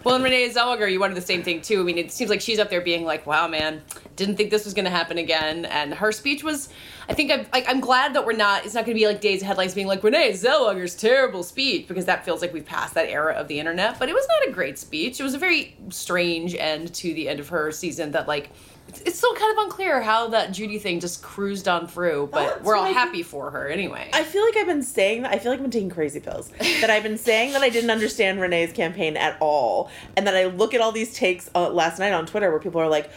Well, 0.06 0.14
and 0.14 0.24
Renee 0.24 0.48
Zellweger, 0.52 0.90
you 0.92 1.00
wanted 1.00 1.18
the 1.18 1.22
same 1.22 1.42
thing 1.42 1.62
too. 1.62 1.80
I 1.80 1.84
mean, 1.84 1.98
it 1.98 2.12
seems 2.12 2.30
like 2.30 2.40
she's 2.40 2.60
up 2.60 2.70
there 2.70 2.80
being 2.80 3.06
like, 3.06 3.26
"Wow, 3.26 3.48
man, 3.48 3.82
didn't 4.16 4.36
think 4.36 4.52
this 4.52 4.64
was 4.64 4.76
going 4.76 4.86
to 4.86 4.92
happen 4.92 5.18
again." 5.18 5.66
And 5.66 5.96
her 5.96 6.12
speech 6.12 6.44
was, 6.44 6.70
I 7.10 7.16
think, 7.16 7.32
I'm, 7.32 7.48
I'm 7.52 7.80
glad 7.80 8.14
that 8.14 8.24
we're 8.24 8.34
not. 8.34 8.66
It's 8.66 8.76
not 8.76 8.86
going 8.86 8.96
to 8.96 9.02
be 9.02 9.08
like 9.08 9.20
days 9.20 9.42
of 9.42 9.48
headlines 9.48 9.74
being 9.74 9.88
like 9.88 10.04
Renee 10.04 10.34
Zellweger's 10.34 10.94
terrible 10.94 11.42
speech 11.42 11.88
because 11.88 12.06
that 12.06 12.24
feels 12.24 12.42
like 12.42 12.54
we've 12.54 12.64
passed 12.64 12.94
that 12.94 13.10
era 13.10 13.34
of 13.34 13.48
the 13.48 13.60
internet. 13.60 13.98
But 13.98 14.10
it 14.10 14.14
was 14.14 14.28
not 14.28 14.50
a 14.50 14.52
great 14.52 14.78
speech. 14.78 15.20
It 15.20 15.24
was 15.24 15.34
a 15.34 15.40
very 15.40 15.76
strange 15.90 16.54
end 16.54 16.94
to 16.94 17.12
the 17.12 17.28
end 17.28 17.40
of 17.40 17.50
her 17.50 17.72
season. 17.72 18.12
That 18.12 18.28
like, 18.28 18.52
it's, 19.02 19.18
still 19.18 19.34
kind 19.36 19.58
of 19.58 19.64
unclear 19.64 20.02
how 20.02 20.28
that 20.30 20.52
Judy 20.52 20.80
thing 20.80 21.00
just 21.00 21.22
cruised 21.22 21.68
on 21.68 21.88
through. 21.88 22.30
But 22.32 22.48
That's 22.48 22.64
we're 22.64 22.76
all 22.76 22.92
happy 22.92 23.24
for 23.24 23.52
her 23.52 23.68
anyway. 23.68 24.10
I 24.14 24.24
feel 24.24 24.44
like 24.46 24.58
I've 24.58 24.68
been 24.68 24.84
saying 24.84 25.24
that. 25.24 25.34
I 25.34 25.40
feel 25.40 25.52
like 25.52 25.60
I've 25.60 25.64
been 25.64 25.72
taking 25.72 25.90
crazy 25.90 26.20
pills. 26.20 26.50
that 26.60 26.90
I've 26.90 27.04
been 27.04 27.18
saying 27.18 27.54
that 27.54 27.62
I 27.62 27.70
didn't 27.70 27.92
understand 27.92 28.40
Renee's 28.40 28.74
campaign 28.74 29.18
at 29.18 29.38
all. 29.40 29.90
And 30.16 30.28
that 30.28 30.36
I 30.36 30.46
look 30.46 30.74
at 30.74 30.82
all 30.82 30.92
these 30.92 31.14
takes 31.14 31.50
uh, 31.56 31.70
last 31.70 32.00
night 32.00 32.14
on 32.14 32.26
Twitter 32.26 32.50
where 32.50 32.60
people 32.60 32.82
are 32.82 32.90
like, 32.90 33.10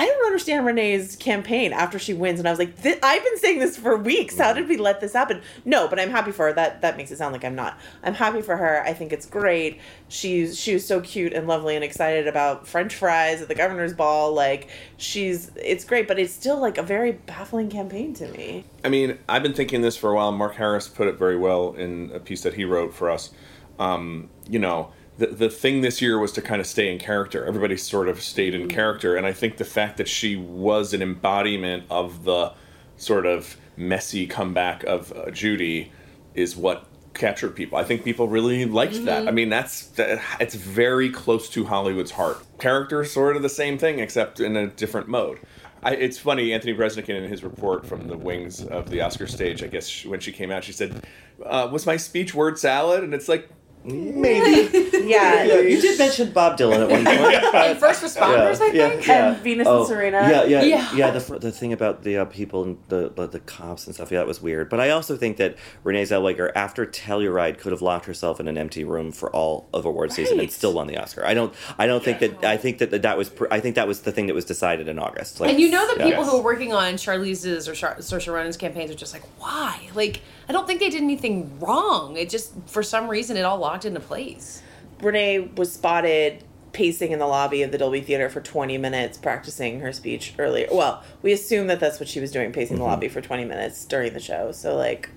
I 0.00 0.06
don't 0.06 0.24
understand 0.24 0.64
Renee's 0.64 1.14
campaign 1.16 1.74
after 1.74 1.98
she 1.98 2.14
wins. 2.14 2.38
And 2.38 2.48
I 2.48 2.52
was 2.52 2.58
like, 2.58 2.72
I've 3.02 3.22
been 3.22 3.36
saying 3.36 3.58
this 3.58 3.76
for 3.76 3.98
weeks. 3.98 4.38
How 4.38 4.54
did 4.54 4.66
we 4.66 4.78
let 4.78 5.02
this 5.02 5.12
happen? 5.12 5.42
No, 5.66 5.88
but 5.88 6.00
I'm 6.00 6.08
happy 6.08 6.32
for 6.32 6.46
her. 6.46 6.54
That 6.54 6.80
that 6.80 6.96
makes 6.96 7.10
it 7.10 7.18
sound 7.18 7.34
like 7.34 7.44
I'm 7.44 7.54
not. 7.54 7.78
I'm 8.02 8.14
happy 8.14 8.40
for 8.40 8.56
her. 8.56 8.82
I 8.82 8.94
think 8.94 9.12
it's 9.12 9.26
great. 9.26 9.78
She's 10.08 10.58
she 10.58 10.72
was 10.72 10.86
so 10.86 11.02
cute 11.02 11.34
and 11.34 11.46
lovely 11.46 11.74
and 11.74 11.84
excited 11.84 12.26
about 12.26 12.66
French 12.66 12.94
fries 12.94 13.42
at 13.42 13.48
the 13.48 13.54
governor's 13.54 13.92
ball. 13.92 14.32
Like 14.32 14.70
she's 14.96 15.50
it's 15.54 15.84
great, 15.84 16.08
but 16.08 16.18
it's 16.18 16.32
still 16.32 16.58
like 16.58 16.78
a 16.78 16.82
very 16.82 17.12
baffling 17.12 17.68
campaign 17.68 18.14
to 18.14 18.28
me. 18.28 18.64
I 18.82 18.88
mean, 18.88 19.18
I've 19.28 19.42
been 19.42 19.52
thinking 19.52 19.82
this 19.82 19.98
for 19.98 20.12
a 20.12 20.14
while. 20.14 20.32
Mark 20.32 20.54
Harris 20.54 20.88
put 20.88 21.08
it 21.08 21.18
very 21.18 21.36
well 21.36 21.74
in 21.74 22.10
a 22.14 22.20
piece 22.20 22.42
that 22.44 22.54
he 22.54 22.64
wrote 22.64 22.94
for 22.94 23.10
us. 23.10 23.32
Um, 23.78 24.30
you 24.48 24.60
know, 24.60 24.92
the, 25.20 25.26
the 25.26 25.50
thing 25.50 25.82
this 25.82 26.00
year 26.00 26.18
was 26.18 26.32
to 26.32 26.42
kind 26.42 26.62
of 26.62 26.66
stay 26.66 26.90
in 26.90 26.98
character. 26.98 27.44
Everybody 27.44 27.76
sort 27.76 28.08
of 28.08 28.22
stayed 28.22 28.54
in 28.54 28.68
character. 28.68 29.16
And 29.16 29.26
I 29.26 29.32
think 29.32 29.58
the 29.58 29.66
fact 29.66 29.98
that 29.98 30.08
she 30.08 30.34
was 30.34 30.94
an 30.94 31.02
embodiment 31.02 31.84
of 31.90 32.24
the 32.24 32.54
sort 32.96 33.26
of 33.26 33.58
messy 33.76 34.26
comeback 34.26 34.82
of 34.84 35.12
uh, 35.12 35.30
Judy 35.30 35.92
is 36.34 36.56
what 36.56 36.86
captured 37.12 37.50
people. 37.50 37.76
I 37.76 37.84
think 37.84 38.02
people 38.02 38.28
really 38.28 38.64
liked 38.64 39.04
that. 39.04 39.28
I 39.28 39.30
mean, 39.30 39.50
that's 39.50 39.88
that, 39.88 40.22
it's 40.40 40.54
very 40.54 41.10
close 41.10 41.50
to 41.50 41.66
Hollywood's 41.66 42.12
heart. 42.12 42.38
Character 42.58 43.04
sort 43.04 43.36
of 43.36 43.42
the 43.42 43.48
same 43.50 43.76
thing, 43.76 43.98
except 43.98 44.40
in 44.40 44.56
a 44.56 44.68
different 44.68 45.08
mode. 45.08 45.38
I, 45.82 45.96
it's 45.96 46.18
funny, 46.18 46.54
Anthony 46.54 46.74
Breznican 46.74 47.10
in 47.10 47.24
his 47.24 47.42
report 47.42 47.84
from 47.86 48.06
the 48.08 48.16
wings 48.16 48.64
of 48.64 48.88
the 48.88 49.02
Oscar 49.02 49.26
stage, 49.26 49.62
I 49.62 49.66
guess 49.66 49.86
she, 49.86 50.08
when 50.08 50.20
she 50.20 50.30
came 50.30 50.50
out, 50.50 50.64
she 50.64 50.72
said, 50.72 51.04
uh, 51.44 51.68
"Was 51.70 51.84
my 51.86 51.96
speech 51.96 52.34
word 52.34 52.58
salad?" 52.58 53.02
And 53.02 53.14
it's 53.14 53.28
like, 53.28 53.48
maybe. 53.84 54.88
Yeah. 55.00 55.42
Yeah, 55.42 55.60
you 55.60 55.80
did 55.80 55.98
mention 55.98 56.30
Bob 56.30 56.56
Dylan 56.56 56.82
at 56.82 56.88
one 56.88 57.04
point. 57.04 57.54
and 57.54 57.78
first 57.78 58.00
responders, 58.02 58.60
I 58.60 58.70
think. 58.70 59.08
And 59.08 59.36
Venus 59.38 59.66
and 59.66 59.86
Serena. 59.86 60.18
Yeah, 60.18 60.44
yeah, 60.44 60.62
Yeah. 60.62 60.94
yeah. 60.94 61.10
the, 61.10 61.38
the 61.38 61.50
thing 61.50 61.72
about 61.72 62.02
the 62.04 62.18
uh, 62.18 62.24
people 62.26 62.62
and 62.62 62.78
the, 62.88 63.08
the 63.08 63.26
the 63.26 63.40
cops 63.40 63.86
and 63.86 63.94
stuff, 63.94 64.12
yeah, 64.12 64.18
that 64.18 64.28
was 64.28 64.40
weird. 64.40 64.68
But 64.68 64.78
I 64.78 64.90
also 64.90 65.16
think 65.16 65.38
that 65.38 65.56
Renee 65.82 66.02
Zellweger, 66.04 66.52
after 66.54 66.86
Telluride, 66.86 67.58
could 67.58 67.72
have 67.72 67.82
locked 67.82 68.04
herself 68.06 68.38
in 68.38 68.46
an 68.46 68.56
empty 68.56 68.84
room 68.84 69.10
for 69.10 69.34
all 69.34 69.68
of 69.72 69.84
award 69.84 70.12
season 70.12 70.38
and 70.38 70.52
still 70.52 70.74
won 70.74 70.86
the 70.86 70.96
Oscar. 70.98 71.24
I 71.26 71.34
don't, 71.34 71.52
I 71.76 71.86
don't 71.88 72.04
think 72.04 72.20
that. 72.20 72.44
I 72.44 72.56
think 72.56 72.78
that 72.78 73.02
that 73.02 73.18
was, 73.18 73.32
I 73.50 73.58
think 73.58 73.74
that 73.74 73.88
was 73.88 74.02
the 74.02 74.12
thing 74.12 74.26
that 74.26 74.34
was 74.34 74.44
decided 74.44 74.86
in 74.86 74.98
August. 75.00 75.40
Like, 75.40 75.50
And 75.50 75.60
you 75.60 75.70
know 75.70 75.92
the 75.92 75.98
yeah. 75.98 76.10
people 76.10 76.24
who 76.24 76.36
are 76.36 76.42
working 76.42 76.72
on 76.72 76.94
Charlize's 76.94 77.68
or 77.68 77.74
Char- 77.74 77.96
Saoirse 77.96 78.32
Ronan's 78.32 78.56
campaigns 78.58 78.90
are 78.92 78.94
just 78.94 79.12
like, 79.14 79.22
why? 79.40 79.88
Like, 79.94 80.20
I 80.50 80.52
don't 80.52 80.66
think 80.66 80.80
they 80.80 80.90
did 80.90 81.00
anything 81.00 81.60
wrong. 81.60 82.16
It 82.16 82.28
just, 82.28 82.52
for 82.66 82.82
some 82.82 83.06
reason, 83.06 83.36
it 83.36 83.42
all 83.42 83.58
locked 83.58 83.84
into 83.84 84.00
place. 84.00 84.60
Renee 85.00 85.38
was 85.38 85.72
spotted 85.72 86.42
pacing 86.72 87.12
in 87.12 87.20
the 87.20 87.26
lobby 87.28 87.62
of 87.62 87.70
the 87.70 87.78
Dolby 87.78 88.00
Theater 88.00 88.28
for 88.28 88.40
20 88.40 88.76
minutes 88.76 89.16
practicing 89.16 89.78
her 89.78 89.92
speech 89.92 90.34
earlier. 90.40 90.66
Well, 90.72 91.04
we 91.22 91.30
assume 91.30 91.68
that 91.68 91.78
that's 91.78 92.00
what 92.00 92.08
she 92.08 92.18
was 92.18 92.32
doing, 92.32 92.50
pacing 92.50 92.78
the 92.78 92.82
lobby 92.82 93.06
for 93.06 93.20
20 93.20 93.44
minutes 93.44 93.84
during 93.84 94.12
the 94.12 94.18
show. 94.18 94.50
So, 94.50 94.74
like, 94.74 95.10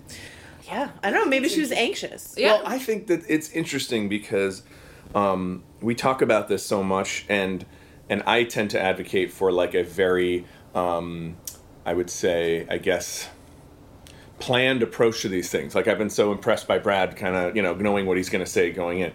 yeah, 0.68 0.92
I 1.02 1.10
don't 1.10 1.24
know. 1.24 1.30
Maybe 1.30 1.50
she 1.50 1.62
was 1.62 1.72
anxious. 1.72 2.36
Yeah. 2.38 2.54
Well, 2.54 2.64
I 2.68 2.78
think 2.78 3.08
that 3.08 3.24
it's 3.28 3.50
interesting 3.54 4.10
because 4.10 4.62
um, 5.16 5.64
we 5.82 5.96
talk 5.96 6.22
about 6.22 6.48
this 6.48 6.64
so 6.64 6.84
much, 6.84 7.26
and 7.28 7.66
and 8.08 8.22
I 8.28 8.44
tend 8.44 8.70
to 8.70 8.80
advocate 8.80 9.32
for 9.32 9.52
like 9.52 9.74
a 9.74 9.84
very, 9.84 10.46
um, 10.76 11.38
I 11.88 11.96
would 11.96 12.12
say, 12.12 12.68
I 12.70 12.78
guess, 12.78 13.30
planned 14.44 14.84
approach 14.84 15.22
to 15.22 15.30
these 15.30 15.50
things. 15.50 15.74
Like 15.74 15.88
I've 15.88 15.98
been 15.98 16.10
so 16.10 16.34
impressed 16.34 16.68
by 16.68 16.78
Brad, 16.78 17.16
kind 17.16 17.34
of 17.34 17.56
you 17.56 17.62
know 17.62 17.74
knowing 17.74 18.06
what 18.06 18.18
he's 18.18 18.30
going 18.30 18.44
to 18.44 18.50
say 18.50 18.72
going 18.72 19.00
in. 19.00 19.14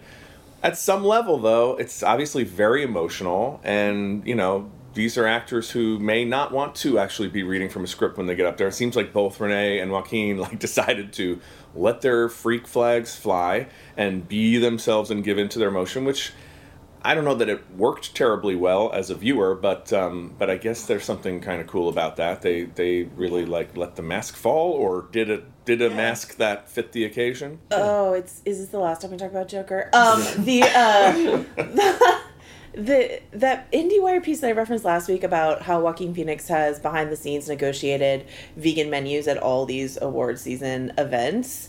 At 0.63 0.79
some 0.79 1.05
level, 1.05 1.37
though, 1.37 1.77
it's 1.77 2.03
obviously 2.03 2.45
very 2.45 2.83
emotional, 2.83 3.61
and 3.63 4.27
you 4.27 4.35
know 4.35 4.71
these 4.95 5.19
are 5.19 5.27
actors 5.27 5.71
who 5.71 5.99
may 5.99 6.25
not 6.25 6.51
want 6.51 6.75
to 6.77 6.99
actually 6.99 7.29
be 7.29 7.43
reading 7.43 7.69
from 7.69 7.85
a 7.85 7.87
script 7.87 8.17
when 8.17 8.27
they 8.27 8.35
get 8.35 8.47
up 8.47 8.57
there. 8.57 8.69
It 8.69 8.73
seems 8.73 8.97
like 8.97 9.13
both 9.13 9.39
Renee 9.39 9.81
and 9.81 9.93
Joaquin 9.93 10.39
like 10.45 10.59
decided 10.59 11.13
to 11.13 11.41
let 11.75 12.01
their 12.01 12.31
freak 12.31 12.67
flags 12.67 13.15
fly 13.15 13.69
and 13.99 14.27
be 14.27 14.57
themselves 14.57 15.11
and 15.11 15.23
give 15.23 15.37
into 15.37 15.59
their 15.59 15.69
emotion, 15.69 16.07
which 16.07 16.33
I 17.09 17.15
don't 17.15 17.25
know 17.25 17.37
that 17.37 17.49
it 17.49 17.75
worked 17.75 18.15
terribly 18.15 18.55
well 18.55 18.93
as 18.93 19.09
a 19.09 19.15
viewer, 19.15 19.55
but 19.55 19.91
um, 19.95 20.35
but 20.39 20.51
I 20.51 20.59
guess 20.59 20.85
there's 20.85 21.05
something 21.05 21.41
kind 21.41 21.59
of 21.59 21.67
cool 21.67 21.89
about 21.89 22.17
that. 22.17 22.43
They 22.43 22.65
they 22.65 23.05
really 23.05 23.47
like 23.47 23.79
let 23.79 23.97
the 23.97 24.03
mask 24.03 24.37
fall, 24.37 24.73
or 24.73 25.09
did 25.11 25.31
it 25.31 25.45
did 25.65 25.81
a 25.81 25.89
mask 25.89 26.37
that 26.37 26.69
fit 26.69 26.93
the 26.93 27.07
occasion? 27.07 27.61
Oh, 27.71 28.13
it's 28.13 28.43
is 28.45 28.59
this 28.59 28.69
the 28.69 28.79
last 28.79 29.01
time 29.01 29.13
we 29.13 29.17
talk 29.17 29.31
about 29.31 29.49
Joker? 29.49 29.89
Um, 29.95 30.23
the 30.45 30.65
uh, 31.57 32.21
the 32.79 33.21
that 33.33 33.71
IndieWire 33.73 34.23
piece 34.23 34.41
that 34.41 34.49
I 34.49 34.53
referenced 34.53 34.85
last 34.85 35.09
week 35.09 35.25
about 35.25 35.63
how 35.63 35.81
Joaquin 35.81 36.15
Phoenix 36.15 36.47
has 36.49 36.79
behind 36.79 37.11
the 37.11 37.17
scenes 37.17 37.49
negotiated 37.49 38.25
vegan 38.57 38.89
menus 38.89 39.27
at 39.27 39.37
all 39.37 39.67
these 39.67 40.01
award 40.01 40.39
season 40.39 40.93
events 40.97 41.69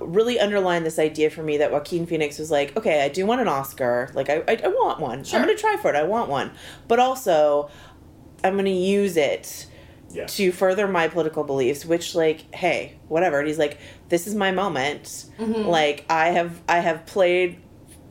really 0.00 0.38
underlined 0.38 0.84
this 0.84 0.98
idea 0.98 1.30
for 1.30 1.42
me 1.42 1.56
that 1.58 1.72
Joaquin 1.72 2.06
Phoenix 2.06 2.38
was 2.38 2.50
like, 2.50 2.76
okay, 2.76 3.02
I 3.02 3.08
do 3.08 3.24
want 3.24 3.40
an 3.40 3.48
Oscar, 3.48 4.10
like 4.14 4.30
I 4.30 4.42
I, 4.48 4.60
I 4.64 4.68
want 4.68 5.00
one. 5.00 5.18
I'm 5.20 5.42
gonna 5.42 5.54
try 5.56 5.76
for 5.76 5.90
it. 5.90 5.96
I 5.96 6.02
want 6.04 6.30
one, 6.30 6.50
but 6.88 6.98
also 6.98 7.70
I'm 8.42 8.56
gonna 8.56 8.70
use 8.70 9.16
it 9.16 9.66
Yeah. 10.12 10.26
to 10.26 10.52
further 10.52 10.86
my 10.88 11.08
political 11.08 11.44
beliefs 11.44 11.84
which 11.84 12.14
like 12.14 12.54
hey 12.54 12.96
whatever 13.08 13.40
and 13.40 13.48
he's 13.48 13.58
like 13.58 13.76
this 14.08 14.26
is 14.26 14.34
my 14.34 14.52
moment 14.52 15.26
mm-hmm. 15.38 15.68
like 15.68 16.06
i 16.08 16.28
have 16.28 16.62
i 16.68 16.78
have 16.78 17.04
played 17.06 17.58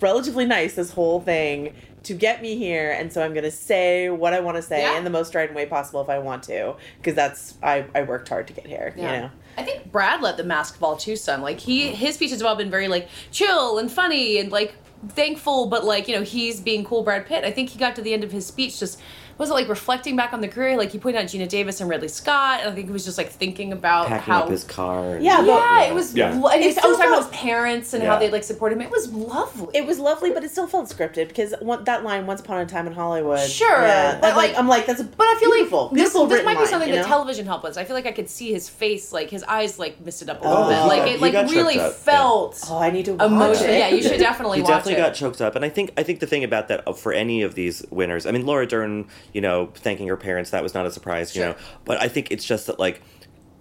relatively 0.01 0.45
nice 0.45 0.75
this 0.75 0.91
whole 0.91 1.21
thing 1.21 1.73
to 2.05 2.13
get 2.13 2.41
me 2.41 2.55
here 2.55 2.91
and 2.91 3.11
so 3.11 3.23
i'm 3.23 3.33
gonna 3.33 3.51
say 3.51 4.09
what 4.09 4.33
i 4.33 4.39
want 4.39 4.55
to 4.55 4.61
say 4.61 4.81
Yeah. 4.81 4.97
in 4.97 5.03
the 5.03 5.09
most 5.09 5.27
strident 5.29 5.55
way 5.55 5.65
possible 5.65 6.01
if 6.01 6.09
i 6.09 6.19
want 6.19 6.43
to 6.43 6.75
because 6.97 7.15
that's 7.15 7.55
i 7.63 7.85
i 7.93 8.03
worked 8.03 8.29
hard 8.29 8.47
to 8.47 8.53
get 8.53 8.65
here 8.67 8.93
you 8.95 9.03
know 9.03 9.29
I 9.57 9.63
think 9.63 9.89
Brad 9.89 10.21
let 10.21 10.35
the 10.35 10.43
mask 10.43 10.77
fall 10.77 10.97
too 10.97 11.15
some. 11.15 11.41
Like 11.41 11.61
he 11.61 11.87
his 11.91 12.15
speeches 12.15 12.39
have 12.41 12.45
all 12.45 12.57
been 12.57 12.69
very 12.69 12.89
like 12.89 13.07
chill 13.31 13.77
and 13.79 13.89
funny 13.89 14.37
and 14.37 14.51
like 14.51 14.75
thankful, 15.07 15.67
but 15.67 15.85
like, 15.85 16.09
you 16.09 16.15
know, 16.15 16.23
he's 16.23 16.59
being 16.59 16.83
cool 16.83 17.03
Brad 17.03 17.25
Pitt. 17.25 17.45
I 17.45 17.51
think 17.51 17.69
he 17.69 17.79
got 17.79 17.95
to 17.95 18.01
the 18.01 18.13
end 18.13 18.25
of 18.25 18.33
his 18.33 18.45
speech 18.45 18.79
just 18.81 18.99
was 19.37 19.49
it 19.49 19.53
like 19.53 19.67
reflecting 19.67 20.15
back 20.15 20.33
on 20.33 20.41
the 20.41 20.47
career? 20.47 20.77
Like 20.77 20.91
he 20.91 20.97
pointed 20.99 21.21
out 21.21 21.25
Geena 21.27 21.47
Davis 21.47 21.81
and 21.81 21.89
Ridley 21.89 22.07
Scott, 22.07 22.61
and 22.61 22.69
I 22.69 22.73
think 22.75 22.87
he 22.87 22.93
was 22.93 23.03
just 23.05 23.17
like 23.17 23.29
thinking 23.29 23.73
about 23.73 24.07
packing 24.07 24.33
how 24.33 24.43
up 24.43 24.49
his 24.49 24.63
car. 24.63 25.15
and- 25.15 25.23
Yeah, 25.25 25.37
but- 25.37 25.45
yeah, 25.47 25.81
it 25.83 25.93
was. 25.93 26.15
Yeah. 26.15 26.31
And 26.31 26.61
he 26.61 26.67
was, 26.67 26.77
I 26.77 26.87
was 26.87 26.95
still 26.95 26.95
talking 26.97 27.07
about 27.13 27.31
his 27.31 27.39
parents 27.41 27.93
and 27.93 28.03
Yeah. 28.03 28.09
how 28.13 28.19
they 28.19 28.29
like 28.29 28.43
supported 28.43 28.75
him. 28.75 28.81
It 28.83 28.91
was 28.91 29.11
lovely. 29.11 29.67
it 29.77 29.85
was 29.85 29.99
lovely, 29.99 30.31
but 30.31 30.43
it 30.43 30.51
still 30.51 30.67
felt 30.67 30.87
scripted 30.89 31.27
because 31.27 31.53
one, 31.59 31.83
that 31.85 32.03
line 32.03 32.25
"Once 32.25 32.39
upon 32.41 32.59
a 32.61 32.65
time 32.65 32.87
in 32.87 32.93
Hollywood." 32.93 33.39
Sure, 33.39 33.67
yeah, 33.81 34.19
but 34.21 34.31
I'm 34.31 34.35
like, 34.37 34.49
like- 34.51 34.59
I'm 34.59 34.67
like, 34.67 34.85
that's 34.85 35.01
a 35.01 35.03
But 35.03 35.25
I 35.27 35.35
feel 35.39 35.51
beautiful, 35.51 35.81
like 35.83 35.91
this, 35.91 35.99
beautiful 36.01 36.25
this 36.27 36.33
written 36.39 36.45
might 36.53 36.59
be 36.63 36.65
something 36.67 36.89
you 36.89 36.95
that 36.95 37.01
know? 37.01 37.07
television 37.07 37.45
helped 37.45 37.65
us. 37.65 37.77
I 37.77 37.83
feel 37.83 37.95
like 37.95 38.05
I 38.05 38.11
could 38.11 38.29
see 38.29 38.51
his 38.53 38.69
face, 38.69 39.11
like 39.11 39.29
his 39.29 39.43
eyes, 39.43 39.77
like 39.79 39.99
misted 40.05 40.29
up 40.29 40.41
a 40.41 40.45
oh, 40.45 40.49
little 40.49 40.63
Oh, 40.65 40.69
bit. 40.69 40.87
Like 40.87 40.99
got- 40.99 41.09
it, 41.09 41.21
like 41.21 41.51
really 41.51 41.75
choked 41.75 41.85
yeah. 41.85 41.89
felt 41.89 42.59
Oh, 42.69 42.77
I 42.79 42.89
need 42.89 43.05
to 43.05 43.13
watch 43.15 43.25
emotional. 43.27 43.69
it. 43.69 43.79
Yeah, 43.79 43.87
you 43.89 44.01
should 44.01 44.19
definitely 44.19 44.59
he 44.61 44.65
definitely 44.65 44.95
got 45.01 45.13
choked 45.13 45.41
up, 45.41 45.55
and 45.55 45.65
I 45.65 45.69
think 45.69 45.91
I 45.97 46.03
think 46.03 46.19
the 46.19 46.27
thing 46.27 46.43
about 46.43 46.67
that 46.69 46.97
for 46.97 47.11
any 47.11 47.41
of 47.41 47.55
these 47.55 47.83
winners, 47.89 48.25
I 48.25 48.31
mean, 48.31 48.45
Laura 48.45 48.65
Dern, 48.65 49.07
you 49.33 49.41
know, 49.41 49.71
thanking 49.75 50.07
her 50.07 50.17
parents, 50.17 50.51
that 50.51 50.63
was 50.63 50.73
not 50.73 50.85
a 50.85 50.91
surprise, 50.91 51.35
you 51.35 51.41
Sure. 51.41 51.51
know, 51.51 51.57
but 51.85 52.01
I 52.01 52.07
think 52.07 52.31
it's 52.31 52.45
just 52.45 52.67
that 52.67 52.79
like 52.79 53.01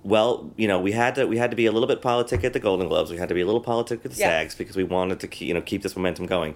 well, 0.07 0.51
you 0.59 0.69
know, 0.69 0.79
we 0.79 0.93
had 0.93 1.15
to 1.15 1.27
we 1.27 1.39
had 1.39 1.51
to 1.51 1.57
be 1.57 1.65
a 1.65 1.73
little 1.73 1.89
bit 1.89 2.03
politic 2.03 2.45
at 2.45 2.53
the 2.53 2.61
Golden 2.61 2.89
Globes. 2.89 3.11
We 3.11 3.17
had 3.17 3.31
to 3.31 3.35
be 3.35 3.41
a 3.41 3.47
little 3.47 3.63
politic 3.63 4.05
at 4.05 4.11
the 4.13 4.19
Yeah. 4.19 4.29
SAGs 4.43 4.55
because 4.55 4.77
we 4.77 4.85
wanted 4.85 5.19
to 5.21 5.27
keep, 5.27 5.49
you 5.49 5.55
know 5.55 5.63
keep 5.63 5.83
this 5.83 5.97
momentum 5.97 6.27
going. 6.27 6.55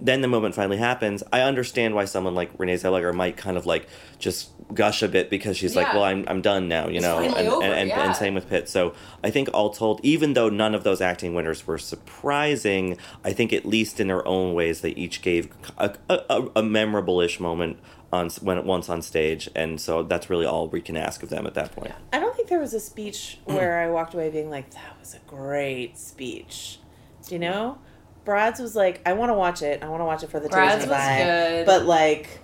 Then 0.00 0.20
the 0.20 0.28
moment 0.28 0.54
finally 0.56 0.76
happens. 0.78 1.22
I 1.32 1.40
understand 1.42 1.94
why 1.94 2.04
someone 2.06 2.34
like 2.34 2.50
Renee 2.58 2.74
Zellweger 2.74 3.12
might 3.14 3.36
kind 3.36 3.56
of 3.56 3.66
like 3.66 3.86
just 4.20 4.50
gush 4.74 5.02
a 5.02 5.08
bit 5.08 5.28
because 5.30 5.56
she's 5.56 5.74
like, 5.76 5.92
well, 5.92 6.02
I'm 6.04 6.24
I'm 6.28 6.40
done 6.40 6.66
now, 6.68 6.88
you 6.88 6.96
It's 6.96 7.02
know, 7.02 7.18
and, 7.18 7.34
and, 7.36 7.62
and, 7.62 7.88
yeah. 7.88 8.04
and 8.06 8.16
same 8.16 8.34
with 8.34 8.48
Pitt. 8.48 8.68
So 8.68 8.94
I 9.24 9.30
think 9.30 9.48
all 9.54 9.70
told, 9.70 10.00
even 10.04 10.34
though 10.34 10.48
none 10.48 10.74
of 10.74 10.82
those 10.84 11.00
acting 11.00 11.34
winners 11.34 11.66
were 11.68 11.78
surprising, 11.78 12.96
I 13.24 13.32
think 13.32 13.52
at 13.52 13.64
least 13.64 14.00
in 14.00 14.08
their 14.08 14.26
own 14.26 14.54
ways 14.54 14.80
they 14.80 14.90
each 14.90 15.22
gave 15.22 15.48
a, 15.78 15.94
a, 16.08 16.20
a, 16.30 16.48
a 16.56 16.62
memorable-ish 16.62 17.40
moment 17.40 17.78
on 18.12 18.30
when 18.40 18.64
once 18.64 18.88
on 18.88 19.02
stage, 19.02 19.50
and 19.54 19.80
so 19.80 20.02
that's 20.02 20.30
really 20.30 20.46
all 20.46 20.68
we 20.68 20.80
can 20.80 20.96
ask 20.96 21.22
of 21.22 21.28
them 21.28 21.46
at 21.46 21.54
that 21.54 21.72
point. 21.74 21.92
I 22.12 22.18
don't 22.20 22.34
think 22.34 22.48
there 22.48 22.60
was 22.60 22.72
a 22.74 22.80
speech 22.80 23.38
mm. 23.46 23.54
where 23.54 23.80
I 23.80 23.90
walked 23.90 24.14
away 24.14 24.30
being 24.30 24.50
like, 24.50 24.70
that 24.70 24.98
was 24.98 25.14
a 25.14 25.18
great 25.26 25.98
speech. 25.98 26.78
Do 27.26 27.34
you 27.34 27.38
know? 27.38 27.78
Brad's 28.24 28.60
was 28.60 28.74
like, 28.76 29.00
I 29.06 29.12
want 29.14 29.30
to 29.30 29.34
watch 29.34 29.62
it. 29.62 29.82
I 29.82 29.88
want 29.88 30.00
to 30.00 30.04
watch 30.04 30.22
it 30.22 30.30
for 30.30 30.40
the 30.40 30.48
Brad's 30.48 30.84
Disney 30.84 30.90
was 30.90 31.00
vibe. 31.00 31.24
good. 31.24 31.66
But 31.66 31.84
like, 31.86 32.40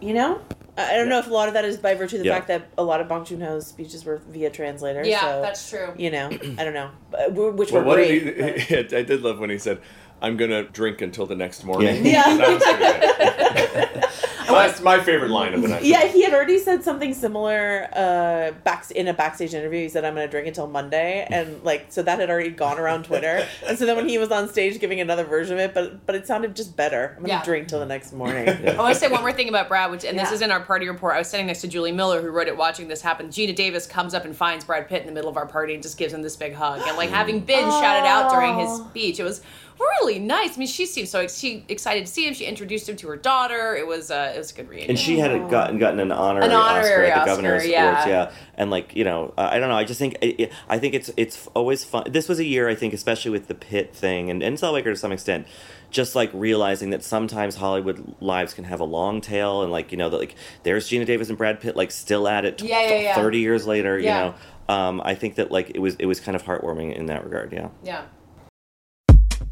you 0.00 0.12
know, 0.14 0.40
I 0.76 0.94
I 0.94 0.96
don't 0.96 1.08
know 1.08 1.18
if 1.18 1.26
a 1.26 1.30
lot 1.30 1.48
of 1.48 1.54
that 1.54 1.64
is 1.64 1.76
by 1.76 1.94
virtue 1.94 2.16
of 2.16 2.20
the 2.22 2.28
Yeah. 2.28 2.34
fact 2.34 2.48
that 2.48 2.68
a 2.78 2.82
lot 2.84 3.00
of 3.00 3.08
Bong 3.08 3.24
Joon 3.24 3.40
Ho's 3.40 3.66
speeches 3.66 4.04
were 4.04 4.18
via 4.28 4.50
translator. 4.50 5.04
Yeah, 5.04 5.20
so, 5.20 5.42
that's 5.42 5.68
true. 5.68 5.92
You 5.96 6.10
know, 6.10 6.28
I 6.58 6.64
don't 6.64 6.74
know, 6.74 6.90
But 7.10 7.32
we're- 7.32 7.52
which 7.52 7.72
Well, 7.72 7.82
were 7.82 7.88
what 7.88 7.94
great. 7.96 8.24
did 8.36 8.60
he, 8.60 8.76
I 8.96 9.02
did 9.02 9.22
love 9.22 9.38
when 9.38 9.50
he 9.50 9.58
said, 9.58 9.80
"I'm 10.22 10.36
gonna 10.36 10.62
drink 10.64 11.00
until 11.00 11.26
the 11.26 11.34
next 11.36 11.64
morning." 11.64 12.04
Yeah. 12.06 12.24
That 12.36 12.48
was 12.48 12.62
pretty 12.64 13.98
good. 13.98 14.04
That's 14.48 14.80
my 14.80 15.00
favorite 15.00 15.30
line 15.30 15.54
of 15.54 15.62
the 15.62 15.68
night. 15.68 15.82
Yeah, 15.84 16.06
he 16.06 16.22
had 16.24 16.32
already 16.34 16.58
said 16.58 16.82
something 16.82 17.14
similar 17.14 17.88
uh, 17.92 18.52
back 18.64 18.90
in 18.90 19.08
a 19.08 19.14
backstage 19.14 19.54
interview. 19.54 19.82
He 19.82 19.88
said, 19.88 20.04
"I'm 20.04 20.14
going 20.14 20.26
to 20.26 20.30
drink 20.30 20.46
until 20.46 20.66
Monday," 20.66 21.26
and 21.30 21.62
like 21.64 21.86
so 21.90 22.02
that 22.02 22.18
had 22.18 22.30
already 22.30 22.50
gone 22.50 22.78
around 22.78 23.04
Twitter. 23.04 23.46
and 23.66 23.78
so 23.78 23.86
then 23.86 23.96
when 23.96 24.08
he 24.08 24.18
was 24.18 24.30
on 24.30 24.48
stage 24.48 24.78
giving 24.80 25.00
another 25.00 25.24
version 25.24 25.54
of 25.54 25.60
it, 25.60 25.74
but 25.74 26.04
but 26.06 26.14
it 26.14 26.26
sounded 26.26 26.56
just 26.56 26.76
better. 26.76 27.08
I'm 27.16 27.24
going 27.24 27.26
to 27.26 27.30
Yeah. 27.30 27.44
drink 27.44 27.68
till 27.68 27.78
the 27.80 27.86
next 27.86 28.12
morning. 28.12 28.48
I 28.68 28.76
want 28.76 28.94
to 28.94 29.00
say 29.00 29.08
one 29.08 29.20
more 29.20 29.32
thing 29.32 29.48
about 29.48 29.68
Brad, 29.68 29.90
which 29.90 30.04
and 30.04 30.18
this 30.18 30.32
is 30.32 30.42
in 30.42 30.50
our 30.50 30.60
party 30.60 30.88
report. 30.88 31.14
I 31.14 31.18
was 31.18 31.28
sitting 31.28 31.46
next 31.46 31.60
to 31.62 31.68
Julie 31.68 31.92
Miller, 31.92 32.20
who 32.22 32.30
wrote 32.30 32.48
it. 32.48 32.56
Watching 32.56 32.88
this 32.88 33.00
happen, 33.02 33.28
Geena 33.28 33.54
Davis 33.54 33.86
comes 33.86 34.14
up 34.14 34.24
and 34.24 34.34
finds 34.36 34.64
Brad 34.64 34.88
Pitt 34.88 35.00
in 35.02 35.06
the 35.06 35.12
middle 35.12 35.30
of 35.30 35.36
our 35.36 35.46
party 35.46 35.74
and 35.74 35.82
just 35.82 35.98
gives 35.98 36.12
him 36.12 36.22
this 36.22 36.36
big 36.36 36.54
hug. 36.54 36.80
And 36.86 36.96
like 36.96 37.10
having 37.10 37.40
been 37.40 37.68
shouted 37.70 38.06
out 38.06 38.30
during 38.30 38.58
his 38.58 38.78
speech, 38.78 39.20
it 39.20 39.24
was 39.24 39.42
really 39.78 40.18
nice. 40.18 40.56
I 40.56 40.58
mean, 40.58 40.68
she 40.68 40.86
seemed 40.86 41.08
so 41.08 41.20
ex- 41.20 41.38
she 41.38 41.64
excited 41.68 42.06
to 42.06 42.12
see 42.12 42.26
him. 42.26 42.34
She 42.34 42.44
introduced 42.44 42.88
him 42.88 42.96
to 42.96 43.08
her 43.08 43.16
daughter. 43.16 43.76
It 43.76 43.86
was 43.86 44.10
uh, 44.10 44.32
it 44.34 44.38
was 44.38 44.50
a 44.52 44.54
good 44.54 44.68
reunion. 44.68 44.90
And 44.90 44.98
she 44.98 45.18
had 45.18 45.50
gotten 45.50 45.78
gotten 45.78 46.00
an 46.00 46.12
honorary, 46.12 46.46
An 46.46 46.52
honorary 46.52 46.84
Oscar 46.84 47.02
at 47.04 47.14
the 47.14 47.20
Oscar, 47.20 47.30
Governor's 47.30 47.66
yeah. 47.66 47.90
Awards, 47.90 48.06
yeah. 48.06 48.30
And 48.54 48.70
like 48.70 48.94
you 48.96 49.04
know, 49.04 49.34
uh, 49.36 49.48
I 49.52 49.58
don't 49.58 49.68
know. 49.68 49.76
I 49.76 49.84
just 49.84 49.98
think 49.98 50.16
I, 50.22 50.50
I 50.68 50.78
think 50.78 50.94
it's 50.94 51.10
it's 51.16 51.46
always 51.54 51.84
fun. 51.84 52.04
This 52.10 52.28
was 52.28 52.38
a 52.38 52.44
year, 52.44 52.68
I 52.68 52.74
think, 52.74 52.92
especially 52.94 53.30
with 53.30 53.48
the 53.48 53.54
Pitt 53.54 53.94
thing 53.94 54.30
and 54.30 54.42
and 54.42 54.56
Zellweger 54.56 54.84
to 54.84 54.96
some 54.96 55.12
extent, 55.12 55.46
just 55.90 56.14
like 56.14 56.30
realizing 56.32 56.90
that 56.90 57.02
sometimes 57.04 57.56
Hollywood 57.56 58.14
lives 58.20 58.54
can 58.54 58.64
have 58.64 58.80
a 58.80 58.84
long 58.84 59.20
tail, 59.20 59.62
and 59.62 59.70
like 59.70 59.92
you 59.92 59.98
know 59.98 60.10
that 60.10 60.18
like 60.18 60.34
there's 60.64 60.88
Geena 60.88 61.06
Davis 61.06 61.28
and 61.28 61.38
Brad 61.38 61.60
Pitt 61.60 61.76
like 61.76 61.90
still 61.90 62.26
at 62.28 62.44
it, 62.44 62.62
Yeah, 62.62 62.82
yeah, 62.82 63.00
yeah. 63.00 63.14
thirty 63.14 63.38
years 63.38 63.66
later. 63.66 63.98
Yeah. 63.98 64.18
You 64.18 64.30
know, 64.30 64.74
um, 64.74 65.02
I 65.04 65.14
think 65.14 65.36
that 65.36 65.50
like 65.50 65.70
it 65.70 65.78
was 65.78 65.94
it 65.96 66.06
was 66.06 66.20
kind 66.20 66.34
of 66.36 66.42
heartwarming 66.42 66.94
in 66.94 67.06
that 67.06 67.24
regard. 67.24 67.52
Yeah. 67.52 67.68
yeah. 67.82 68.02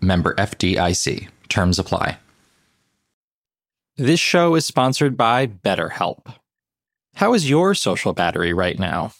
member 0.00 0.34
FDIC. 0.34 1.28
Terms 1.48 1.78
apply. 1.78 2.18
This 3.96 4.20
show 4.20 4.54
is 4.54 4.66
sponsored 4.66 5.16
by 5.16 5.46
BetterHelp. 5.46 6.34
How 7.14 7.32
is 7.32 7.48
your 7.48 7.74
social 7.74 8.12
battery 8.12 8.52
right 8.52 8.78
now? 8.78 9.12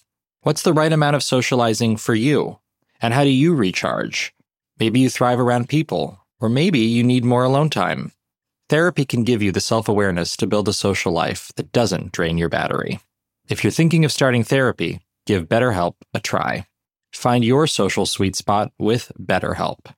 What's 0.43 0.63
the 0.63 0.75
right 0.75 0.93
amount 0.93 1.17
of 1.17 1.23
socializing 1.23 1.97
for 1.97 2.15
you? 2.15 2.59
And 3.01 3.15
how 3.15 3.25
do 3.25 3.31
you 3.31 3.55
recharge? 3.55 4.35
Maybe 4.79 5.01
you 5.01 5.09
thrive 5.09 5.41
around 5.41 5.71
people, 5.71 6.21
or 6.41 6.51
maybe 6.51 6.81
you 6.81 7.03
need 7.03 7.25
more 7.25 7.45
alone 7.45 7.71
time. 7.71 8.13
Therapy 8.69 9.05
can 9.05 9.25
give 9.25 9.43
you 9.43 9.51
the 9.51 9.61
self 9.61 9.89
awareness 9.89 10.37
to 10.37 10.47
build 10.47 10.69
a 10.69 10.75
social 10.75 11.11
life 11.11 11.51
that 11.57 11.73
doesn't 11.73 12.13
drain 12.13 12.37
your 12.37 12.49
battery. 12.49 13.01
If 13.49 13.65
you're 13.65 13.71
thinking 13.71 14.05
of 14.05 14.13
starting 14.13 14.45
therapy, 14.45 15.01
give 15.25 15.49
BetterHelp 15.49 15.95
a 16.13 16.21
try. 16.21 16.67
Find 17.13 17.45
your 17.45 17.67
social 17.67 18.05
sweet 18.05 18.37
spot 18.37 18.73
with 18.79 19.11
BetterHelp. 19.19 19.95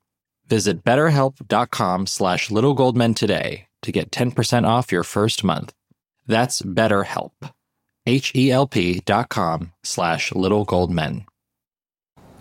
Visit 0.49 0.85
betterhelp.com 0.85 2.07
slash 2.07 2.49
littlegoldmen 2.49 3.15
today 3.15 3.67
to 3.83 3.93
get 3.93 4.11
10% 4.11 4.67
off 4.67 4.91
your 4.91 5.05
first 5.05 5.45
month. 5.45 5.73
That's 6.27 6.63
BetterHelp. 6.63 7.33
H-E-L-P 8.07 9.03
dot 9.05 9.29
com 9.29 9.73
slash 9.85 10.31
littlegoldmen. 10.31 11.27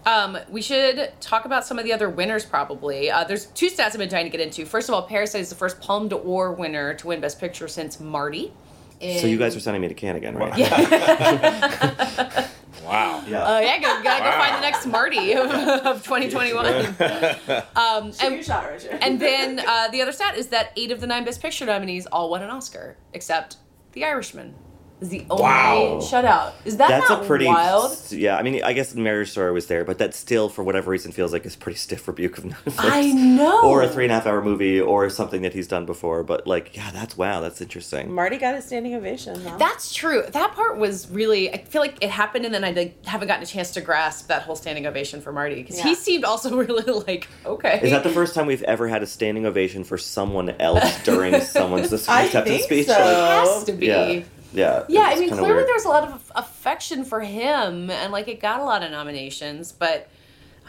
Um, 0.06 0.38
we 0.50 0.62
should 0.62 1.12
talk 1.20 1.44
about 1.44 1.66
some 1.66 1.78
of 1.78 1.84
the 1.84 1.92
other 1.92 2.10
winners 2.10 2.46
probably. 2.46 3.12
Uh, 3.12 3.26
there's 3.26 3.48
two 3.48 3.70
stats 3.70 3.88
I've 3.88 3.98
been 3.98 4.08
trying 4.08 4.24
to 4.24 4.30
get 4.30 4.40
into. 4.40 4.66
First 4.66 4.88
of 4.88 4.96
all, 4.96 5.02
Parasite 5.02 5.42
is 5.42 5.50
the 5.50 5.56
first 5.56 5.82
Palme 5.82 6.08
d'Or 6.08 6.54
winner 6.54 6.94
to 6.94 7.08
win 7.08 7.20
Best 7.20 7.42
Picture 7.42 7.68
since 7.68 8.00
Marty. 8.00 8.54
So 9.00 9.28
you 9.28 9.38
guys 9.38 9.56
are 9.56 9.60
sending 9.60 9.82
me 9.82 9.88
to 9.90 9.94
Cannes 9.94 10.16
again, 10.18 10.36
right? 10.36 10.54
Wow. 12.84 13.22
Yeah. 13.28 13.44
Oh 13.46 13.60
yeah, 13.60 13.80
gotta, 13.82 14.02
gotta 14.04 14.24
go 14.24 14.30
Wow. 14.30 14.40
find 14.40 14.56
the 14.56 14.62
next 14.62 14.86
Marty 14.86 15.34
of, 15.34 15.52
of 15.52 16.04
2021. 16.04 16.66
Um, 17.76 18.14
and, 18.22 18.46
shot, 18.46 18.70
Richard. 18.72 18.98
and 19.02 19.20
then 19.20 19.60
uh, 19.60 19.90
the 19.90 20.02
other 20.02 20.14
stat 20.14 20.38
is 20.38 20.48
that 20.48 20.72
eight 20.78 20.92
of 20.92 21.02
the 21.02 21.08
nine 21.08 21.26
Best 21.26 21.42
Picture 21.42 21.66
nominees 21.66 22.06
all 22.06 22.30
won 22.30 22.42
an 22.44 22.50
Oscar, 22.50 22.96
except 23.14 23.58
The 23.92 24.06
Irishman 24.06 24.56
is 25.00 25.10
the 25.10 25.26
only 25.30 25.44
Wow. 25.44 26.00
shutout. 26.02 26.54
Is 26.66 26.78
that 26.78 26.90
That's 26.90 27.10
not 27.10 27.24
a 27.24 27.26
pretty 27.28 27.46
wild? 27.46 27.96
Yeah, 28.10 28.36
I 28.38 28.42
mean, 28.42 28.64
I 28.64 28.74
guess 28.74 28.96
Marriage 28.96 29.30
Story 29.30 29.52
was 29.52 29.68
there, 29.68 29.86
but 29.86 30.00
that 30.00 30.16
still, 30.16 30.50
for 30.50 30.64
whatever 30.64 30.90
reason, 30.90 31.12
feels 31.12 31.32
like 31.32 31.46
it's 31.46 31.54
a 31.56 31.58
pretty 31.58 31.78
stiff 31.78 32.08
rebuke 32.08 32.38
of 32.40 32.44
Netflix. 32.46 32.74
I 32.80 33.12
know. 33.12 33.62
Or 33.70 33.84
a 33.84 33.90
three 33.90 34.06
and 34.06 34.12
a 34.12 34.16
half 34.16 34.26
hour 34.26 34.42
movie, 34.42 34.82
or 34.82 35.10
something 35.12 35.44
that 35.44 35.54
he's 35.54 35.68
done 35.68 35.86
before. 35.86 36.24
But 36.24 36.48
like, 36.48 36.76
yeah, 36.76 36.90
that's 36.92 37.16
wow, 37.16 37.42
that's 37.42 37.62
interesting. 37.62 38.12
Marty 38.12 38.38
got 38.38 38.56
a 38.56 38.62
standing 38.62 38.96
ovation. 38.96 39.40
Huh? 39.42 39.58
That's 39.60 39.94
true. 39.94 40.24
That 40.30 40.54
part 40.56 40.78
was 40.78 41.10
really. 41.12 41.54
I 41.54 41.64
feel 41.64 41.82
like 41.82 41.98
it 42.02 42.10
happened, 42.10 42.46
and 42.46 42.54
then 42.54 42.64
I 42.64 42.72
like, 42.72 43.06
haven't 43.06 43.28
gotten 43.28 43.44
a 43.44 43.48
chance 43.48 43.72
to 43.72 43.82
grasp 43.82 44.28
that 44.30 44.42
whole 44.42 44.56
standing 44.56 44.88
ovation 44.88 45.22
for 45.22 45.32
Marty 45.32 45.56
because 45.62 45.80
he 45.80 45.94
seemed 45.94 46.24
also 46.26 46.56
really 46.66 46.92
like 47.06 47.28
okay. 47.46 47.80
Is 47.84 47.92
that 47.92 48.04
the 48.04 48.10
first 48.10 48.34
time 48.34 48.48
we've 48.48 48.64
ever 48.64 48.88
had 48.88 49.04
a 49.04 49.08
standing 49.08 49.46
ovation 49.46 49.84
for 49.84 49.98
someone 50.00 50.50
else 50.60 51.04
during 51.04 51.40
someone's 51.42 51.94
I 52.08 52.24
acceptance 52.24 52.66
think 52.66 52.86
speech? 52.86 52.88
so. 52.88 52.94
It 52.94 53.46
has 53.48 53.64
to 53.66 53.72
be. 53.74 53.86
Yeah, 53.88 54.24
yeah. 54.54 54.84
Yeah, 54.88 55.02
I 55.14 55.20
mean, 55.20 55.30
clearly 55.30 55.54
weird. 55.54 55.68
there's 55.68 55.86
a 55.86 55.90
lot 55.90 56.04
of 56.10 56.32
affection 56.36 57.04
for 57.04 57.22
him, 57.22 57.90
and 57.90 58.12
like 58.12 58.28
it 58.28 58.40
got 58.40 58.60
a 58.60 58.64
lot 58.64 58.84
of 58.84 58.92
nominations, 58.92 59.72
but 59.72 60.10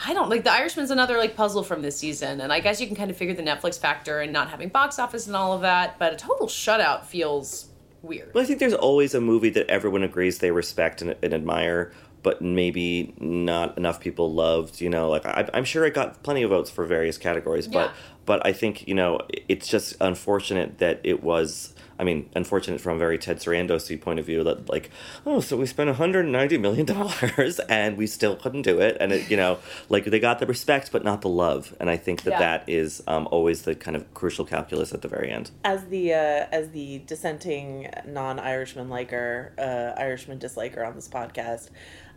I 0.05 0.15
don't 0.15 0.29
like 0.29 0.45
The 0.45 0.53
Irishman's 0.53 0.91
another 0.91 1.17
like 1.19 1.35
puzzle 1.37 1.63
from 1.63 1.83
this 1.83 1.97
season, 1.99 2.41
and 2.41 2.53
I 2.53 2.61
guess 2.61 2.81
you 2.81 2.87
can 2.87 2.97
kind 2.97 3.11
of 3.11 3.17
figure 3.17 3.35
the 3.35 3.43
Netflix 3.43 3.79
factor 3.79 4.21
and 4.21 4.33
not 4.33 4.49
having 4.51 4.69
box 4.69 4.99
office 4.99 5.27
and 5.27 5.35
all 5.37 5.53
of 5.53 5.63
that, 5.63 5.99
but 5.99 6.13
a 6.13 6.17
total 6.17 6.47
shutout 6.47 7.05
feels 7.05 7.69
weird. 8.03 8.33
Well, 8.35 8.45
I 8.45 8.47
think 8.47 8.61
there's 8.61 8.75
always 8.75 9.15
a 9.15 9.21
movie 9.21 9.51
that 9.51 9.69
everyone 9.69 10.03
agrees 10.05 10.39
they 10.39 10.51
respect 10.53 11.03
and, 11.03 11.17
and 11.23 11.35
admire, 11.35 11.93
but 12.23 12.41
maybe 12.43 13.13
not 13.19 13.77
enough 13.77 13.99
people 14.01 14.33
loved. 14.33 14.81
You 14.81 14.89
know, 14.91 15.09
like 15.09 15.27
I, 15.27 15.49
I'm 15.53 15.65
sure 15.65 15.85
it 15.85 15.95
got 15.95 16.23
plenty 16.23 16.43
of 16.45 16.51
votes 16.51 16.71
for 16.71 16.85
various 16.85 17.19
categories, 17.19 17.67
but 17.67 17.89
Yeah. 17.89 17.95
but 18.25 18.47
I 18.47 18.53
think 18.53 18.87
you 18.87 18.95
know 18.95 19.21
it's 19.49 19.67
just 19.67 19.97
unfortunate 20.01 20.79
that 20.79 21.01
it 21.03 21.23
was 21.25 21.75
I 21.99 22.05
mean, 22.05 22.29
unfortunate 22.35 22.81
from 22.81 22.97
a 22.97 22.99
very 22.99 23.19
Ted 23.19 23.39
Sarandos 23.39 24.01
point 24.01 24.19
of 24.21 24.27
view 24.27 24.45
that 24.45 24.69
like, 24.69 24.91
oh, 25.27 25.41
so 25.41 25.57
we 25.57 25.67
spent 25.67 25.89
190 25.89 26.59
million 26.59 26.87
dollars 26.87 27.59
and 27.69 27.97
we 27.97 28.07
still 28.07 28.37
couldn't 28.37 28.63
do 28.63 28.81
it, 28.81 28.97
and 29.01 29.13
it, 29.13 29.31
you 29.31 29.37
know, 29.37 29.59
like 29.89 30.05
they 30.05 30.21
got 30.21 30.39
the 30.39 30.47
respect 30.47 30.93
but 30.93 31.03
not 31.05 31.23
the 31.23 31.29
love, 31.29 31.75
and 31.81 31.91
I 31.91 31.97
think 31.97 32.23
that 32.23 32.31
Yeah. 32.33 32.39
that 32.39 32.69
is 32.69 33.03
um, 33.07 33.27
always 33.31 33.63
the 33.63 33.75
kind 33.75 33.97
of 33.97 34.13
crucial 34.15 34.45
calculus 34.45 34.93
at 34.93 35.03
the 35.03 35.09
very 35.09 35.31
end. 35.31 35.51
As 35.65 35.87
the 35.87 36.13
uh, 36.15 36.47
as 36.53 36.71
the 36.71 37.01
dissenting 37.07 37.91
non-Irishman 38.07 38.89
liker, 38.89 39.53
uh, 39.59 39.99
Irishman 40.01 40.39
disliker 40.39 40.87
on 40.87 40.95
this 40.95 41.09
podcast, 41.09 41.71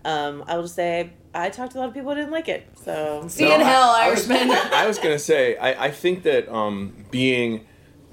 um, 0.06 0.44
I 0.48 0.56
will 0.56 0.64
just 0.64 0.76
say 0.76 1.12
I 1.34 1.50
talked 1.50 1.72
to 1.74 1.78
a 1.78 1.82
lot 1.82 1.88
of 1.90 1.94
people 1.94 2.10
who 2.12 2.16
didn't 2.18 2.32
like 2.32 2.50
it. 2.50 2.68
So 2.84 3.26
See 3.28 3.48
you 3.48 3.54
in 3.54 3.62
hell, 3.62 3.90
I 3.90 4.10
was- 4.10 4.30
Irishman. 4.30 4.52
I 4.74 4.86
was 4.88 4.98
gonna 5.00 5.20
say, 5.20 5.58
I, 5.58 5.86
I 5.86 5.92
think 5.92 6.24
that 6.24 6.50
um, 6.54 7.06
being 7.12 7.66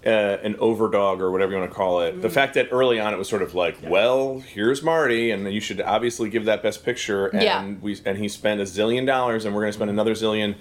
uh, 0.06 0.08
an 0.08 0.54
overdog 0.54 1.20
or 1.20 1.30
whatever 1.30 1.52
you 1.52 1.58
want 1.58 1.70
to 1.70 1.74
call 1.74 2.00
it, 2.02 2.22
the 2.22 2.30
fact 2.30 2.54
that 2.54 2.68
early 2.70 3.00
on 3.00 3.12
it 3.12 3.16
was 3.16 3.28
sort 3.28 3.42
of 3.42 3.54
like, 3.54 3.76
well, 3.82 4.38
here's 4.40 4.82
Marty, 4.82 5.30
and 5.30 5.52
you 5.52 5.60
should 5.60 5.80
obviously 5.80 6.30
give 6.30 6.44
that 6.44 6.62
best 6.62 6.84
picture, 6.84 7.26
and 7.26 7.42
Yeah. 7.42 7.66
we 7.80 7.98
and 8.04 8.16
he 8.18 8.28
spent 8.28 8.60
a 8.60 8.64
zillion 8.64 9.06
dollars, 9.06 9.44
and 9.44 9.54
we're 9.54 9.62
gonna 9.62 9.72
spend 9.72 9.90
another 9.90 10.12
zillion. 10.14 10.54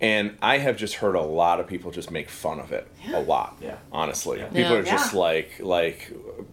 And 0.00 0.38
I 0.40 0.58
have 0.58 0.78
just 0.78 0.94
heard 0.94 1.14
a 1.14 1.20
lot 1.20 1.60
of 1.60 1.66
people 1.66 1.90
just 1.90 2.10
make 2.10 2.30
fun 2.30 2.58
of 2.58 2.72
it 2.72 2.88
a 3.12 3.20
lot. 3.20 3.58
Yeah. 3.60 3.76
Honestly, 3.92 4.38
people 4.38 4.60
Yeah. 4.60 4.72
are 4.72 4.82
just 4.82 5.12
Yeah. 5.12 5.18
like 5.20 5.50
like 5.60 6.10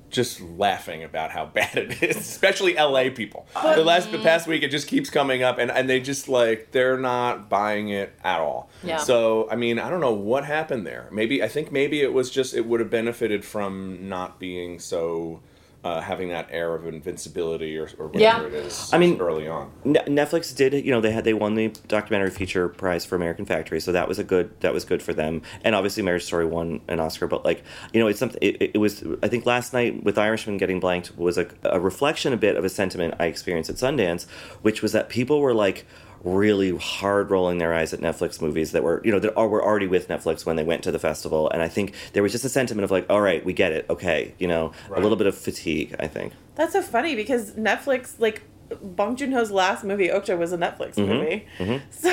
just 0.09 0.41
laughing 0.41 1.03
about 1.03 1.31
how 1.31 1.45
bad 1.53 1.77
it 1.77 2.03
is, 2.03 2.17
especially 2.17 2.75
LA 2.77 3.09
people. 3.09 3.47
Uh, 3.55 3.75
the 3.75 3.83
last 3.85 4.11
the 4.11 4.17
mm. 4.17 4.23
past 4.23 4.47
week, 4.47 4.63
it 4.63 4.69
just 4.69 4.87
keeps 4.87 5.09
coming 5.09 5.43
up, 5.43 5.59
and 5.59 5.71
and 5.71 5.89
they 5.89 6.01
just 6.01 6.27
like 6.27 6.71
they're 6.71 6.97
not 6.97 7.49
buying 7.49 7.87
it 7.89 8.13
at 8.23 8.39
all. 8.41 8.69
Yeah. 8.83 8.97
So 8.97 9.47
I 9.49 9.55
mean, 9.55 9.79
I 9.79 9.89
don't 9.89 10.01
know 10.01 10.13
what 10.13 10.43
happened 10.43 10.85
there. 10.85 11.07
Maybe 11.11 11.41
I 11.41 11.47
think 11.47 11.71
maybe 11.71 12.01
it 12.01 12.11
was 12.11 12.29
just 12.29 12.53
it 12.53 12.65
would 12.65 12.81
have 12.81 12.89
benefited 12.89 13.45
from 13.45 14.09
not 14.09 14.39
being 14.39 14.79
so. 14.79 15.39
Uh, 15.83 16.01
having 16.01 16.27
that 16.29 16.47
air 16.51 16.75
of 16.75 16.85
invincibility 16.85 17.77
or, 17.77 17.83
or 17.97 18.07
whatever 18.07 18.19
Yeah. 18.19 18.43
it 18.45 18.53
is. 18.53 18.89
I 18.91 18.97
mean, 18.97 19.21
early 19.21 19.47
on. 19.47 19.71
Netflix 19.85 20.53
did, 20.53 20.73
you 20.73 20.91
know, 20.91 20.99
they 20.99 21.11
had 21.11 21.23
they 21.23 21.33
won 21.35 21.55
the 21.55 21.69
documentary 21.87 22.31
feature 22.31 22.67
prize 22.67 23.05
for 23.05 23.15
American 23.15 23.45
Factory, 23.45 23.79
so 23.79 23.91
that 23.93 24.07
was 24.07 24.19
a 24.19 24.23
good 24.23 24.49
that 24.61 24.73
was 24.73 24.83
good 24.83 25.01
for 25.01 25.13
them. 25.13 25.43
And 25.63 25.75
obviously, 25.75 26.03
Marriage 26.03 26.25
Story 26.25 26.45
won 26.45 26.81
an 26.89 26.99
Oscar, 26.99 27.27
but 27.27 27.45
like 27.45 27.63
you 27.93 28.01
know, 28.01 28.07
it's 28.07 28.19
something. 28.19 28.39
It, 28.41 28.71
it 28.73 28.77
was 28.79 29.03
I 29.23 29.29
think 29.29 29.45
last 29.45 29.71
night 29.71 30.03
with 30.03 30.17
Irishman 30.17 30.57
getting 30.57 30.79
blanked 30.81 31.15
was 31.17 31.37
a, 31.37 31.47
a 31.63 31.79
reflection 31.79 32.33
a 32.33 32.37
bit 32.37 32.57
of 32.57 32.65
a 32.65 32.69
sentiment 32.69 33.13
I 33.19 33.27
experienced 33.27 33.69
at 33.69 33.77
Sundance, 33.77 34.25
which 34.63 34.81
was 34.81 34.91
that 34.91 35.07
people 35.07 35.39
were 35.39 35.53
like 35.53 35.85
really 36.23 36.75
hard 36.77 37.29
rolling 37.31 37.57
their 37.57 37.73
eyes 37.73 37.93
at 37.93 37.99
Netflix 37.99 38.41
movies 38.41 38.71
that 38.71 38.83
were 38.83 39.01
you 39.03 39.11
know 39.11 39.19
that 39.19 39.35
are, 39.35 39.47
were 39.47 39.63
already 39.63 39.87
with 39.87 40.07
Netflix 40.07 40.45
when 40.45 40.55
they 40.55 40.63
went 40.63 40.83
to 40.83 40.91
the 40.91 40.99
festival, 40.99 41.49
and 41.49 41.61
I 41.61 41.67
think 41.67 41.93
there 42.13 42.23
was 42.23 42.31
just 42.31 42.45
a 42.45 42.49
sentiment 42.49 42.83
of 42.83 42.91
like, 42.91 43.05
all 43.09 43.21
right, 43.21 43.43
we 43.45 43.53
get 43.53 43.71
it, 43.71 43.85
okay, 43.89 44.33
you 44.39 44.47
know, 44.47 44.71
a 44.93 44.99
little 44.99 45.17
bit 45.17 45.27
of 45.27 45.37
fatigue, 45.37 45.95
I 45.99 46.07
think. 46.07 46.33
that's 46.55 46.73
so 46.73 46.81
funny 46.81 47.15
because 47.15 47.51
Netflix 47.51 48.19
like. 48.19 48.43
Bong 48.81 49.15
Joon 49.15 49.31
Ho's 49.31 49.49
last 49.49 49.85
movie, 49.85 50.09
Okja, 50.09 50.37
was 50.37 50.51
a 50.51 50.57
Netflix 50.57 50.95
Mhm. 50.95 51.07
movie. 51.07 51.45
Mhm. 51.57 51.81
So 51.89 52.11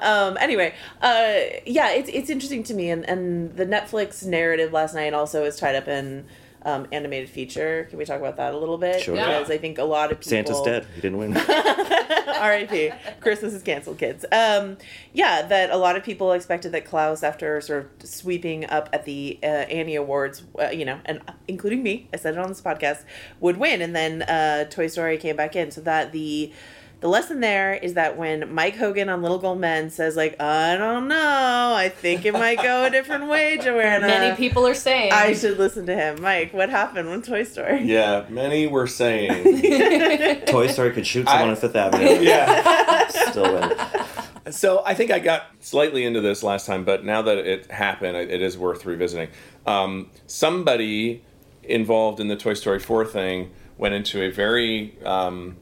um, 0.00 0.36
anyway, 0.40 0.72
uh, 1.02 1.34
yeah, 1.66 1.90
it's 1.90 2.08
it's 2.10 2.30
interesting 2.30 2.62
to 2.62 2.74
me, 2.74 2.90
and 2.90 3.04
and 3.10 3.56
the 3.56 3.66
Netflix 3.66 4.24
narrative 4.24 4.72
last 4.72 4.94
night 4.94 5.14
also 5.14 5.42
is 5.44 5.56
tied 5.56 5.74
up 5.74 5.88
in 5.88 6.26
um, 6.62 6.86
animated 6.92 7.28
feature. 7.28 7.86
Can 7.88 7.98
we 7.98 8.04
talk 8.04 8.20
about 8.20 8.36
that 8.36 8.54
a 8.54 8.58
little 8.58 8.78
bit? 8.78 9.00
Sure. 9.00 9.14
Because 9.14 9.50
I 9.50 9.58
think 9.58 9.78
a 9.78 9.84
lot 9.84 10.12
of 10.12 10.20
people 10.20 10.30
Santa's 10.30 10.60
dead. 10.62 10.86
He 10.94 11.00
didn't 11.00 11.18
win. 11.18 11.36
R.I.P. 12.40 12.90
Christmas 13.20 13.52
is 13.52 13.62
canceled, 13.62 13.98
kids. 13.98 14.24
Um, 14.32 14.78
yeah, 15.12 15.42
that 15.42 15.70
a 15.70 15.76
lot 15.76 15.96
of 15.96 16.02
people 16.02 16.32
expected 16.32 16.72
that 16.72 16.84
Klaus, 16.84 17.22
after 17.22 17.60
sort 17.60 17.84
of 17.84 18.08
sweeping 18.08 18.64
up 18.66 18.88
at 18.92 19.04
the 19.04 19.38
uh, 19.42 19.46
Annie 19.46 19.96
Awards, 19.96 20.42
uh, 20.58 20.68
you 20.68 20.84
know, 20.84 21.00
and 21.04 21.20
including 21.48 21.82
me, 21.82 22.08
I 22.12 22.16
said 22.16 22.34
it 22.34 22.40
on 22.40 22.48
this 22.48 22.60
podcast, 22.60 23.04
would 23.40 23.56
win, 23.56 23.82
and 23.82 23.94
then 23.94 24.22
uh, 24.22 24.64
Toy 24.70 24.86
Story 24.86 25.18
came 25.18 25.36
back 25.36 25.54
in, 25.54 25.70
so 25.70 25.80
that 25.82 26.12
the 26.12 26.52
the 27.00 27.08
lesson 27.08 27.40
there 27.40 27.72
is 27.74 27.94
that 27.94 28.16
when 28.18 28.52
Mike 28.54 28.76
Hogan 28.76 29.08
on 29.08 29.22
Little 29.22 29.38
Gold 29.38 29.58
Men 29.58 29.88
says 29.90 30.16
like, 30.16 30.40
I 30.40 30.76
don't 30.76 31.08
know, 31.08 31.72
I 31.74 31.88
think 31.88 32.26
it 32.26 32.32
might 32.32 32.62
go 32.62 32.84
a 32.84 32.90
different 32.90 33.26
way, 33.28 33.56
Joanna. 33.56 34.06
Many 34.06 34.36
people 34.36 34.66
are 34.66 34.74
saying. 34.74 35.12
I 35.12 35.32
should 35.32 35.58
listen 35.58 35.86
to 35.86 35.94
him. 35.94 36.20
Mike, 36.20 36.52
what 36.52 36.68
happened 36.68 37.10
with 37.10 37.26
Toy 37.26 37.44
Story? 37.44 37.82
Yeah, 37.90 38.26
many 38.28 38.66
were 38.66 38.86
saying 38.86 40.42
Toy 40.46 40.66
Story 40.68 40.92
could 40.92 41.06
shoot 41.06 41.26
someone 41.26 41.48
I- 41.48 41.50
on 41.52 41.56
Fifth 41.56 41.74
Avenue. 41.76 42.06
Yeah. 42.20 43.08
Still 43.08 43.52
win. 43.54 44.52
So 44.52 44.82
I 44.84 44.94
think 44.94 45.10
I 45.10 45.18
got 45.20 45.44
slightly 45.60 46.04
into 46.04 46.20
this 46.20 46.42
last 46.42 46.66
time, 46.66 46.84
but 46.84 47.04
now 47.04 47.22
that 47.22 47.38
it 47.38 47.70
happened, 47.70 48.16
it 48.16 48.30
it 48.30 48.42
is 48.42 48.58
worth 48.58 48.84
revisiting. 48.84 49.28
Um, 49.66 50.10
somebody 50.26 51.22
involved 51.62 52.20
in 52.20 52.28
the 52.28 52.36
Toy 52.36 52.54
Story 52.54 52.78
4 52.80 53.04
thing 53.06 53.50
went 53.78 53.94
into 53.94 54.22
a 54.22 54.30
very, 54.30 54.96
um, 55.04 55.56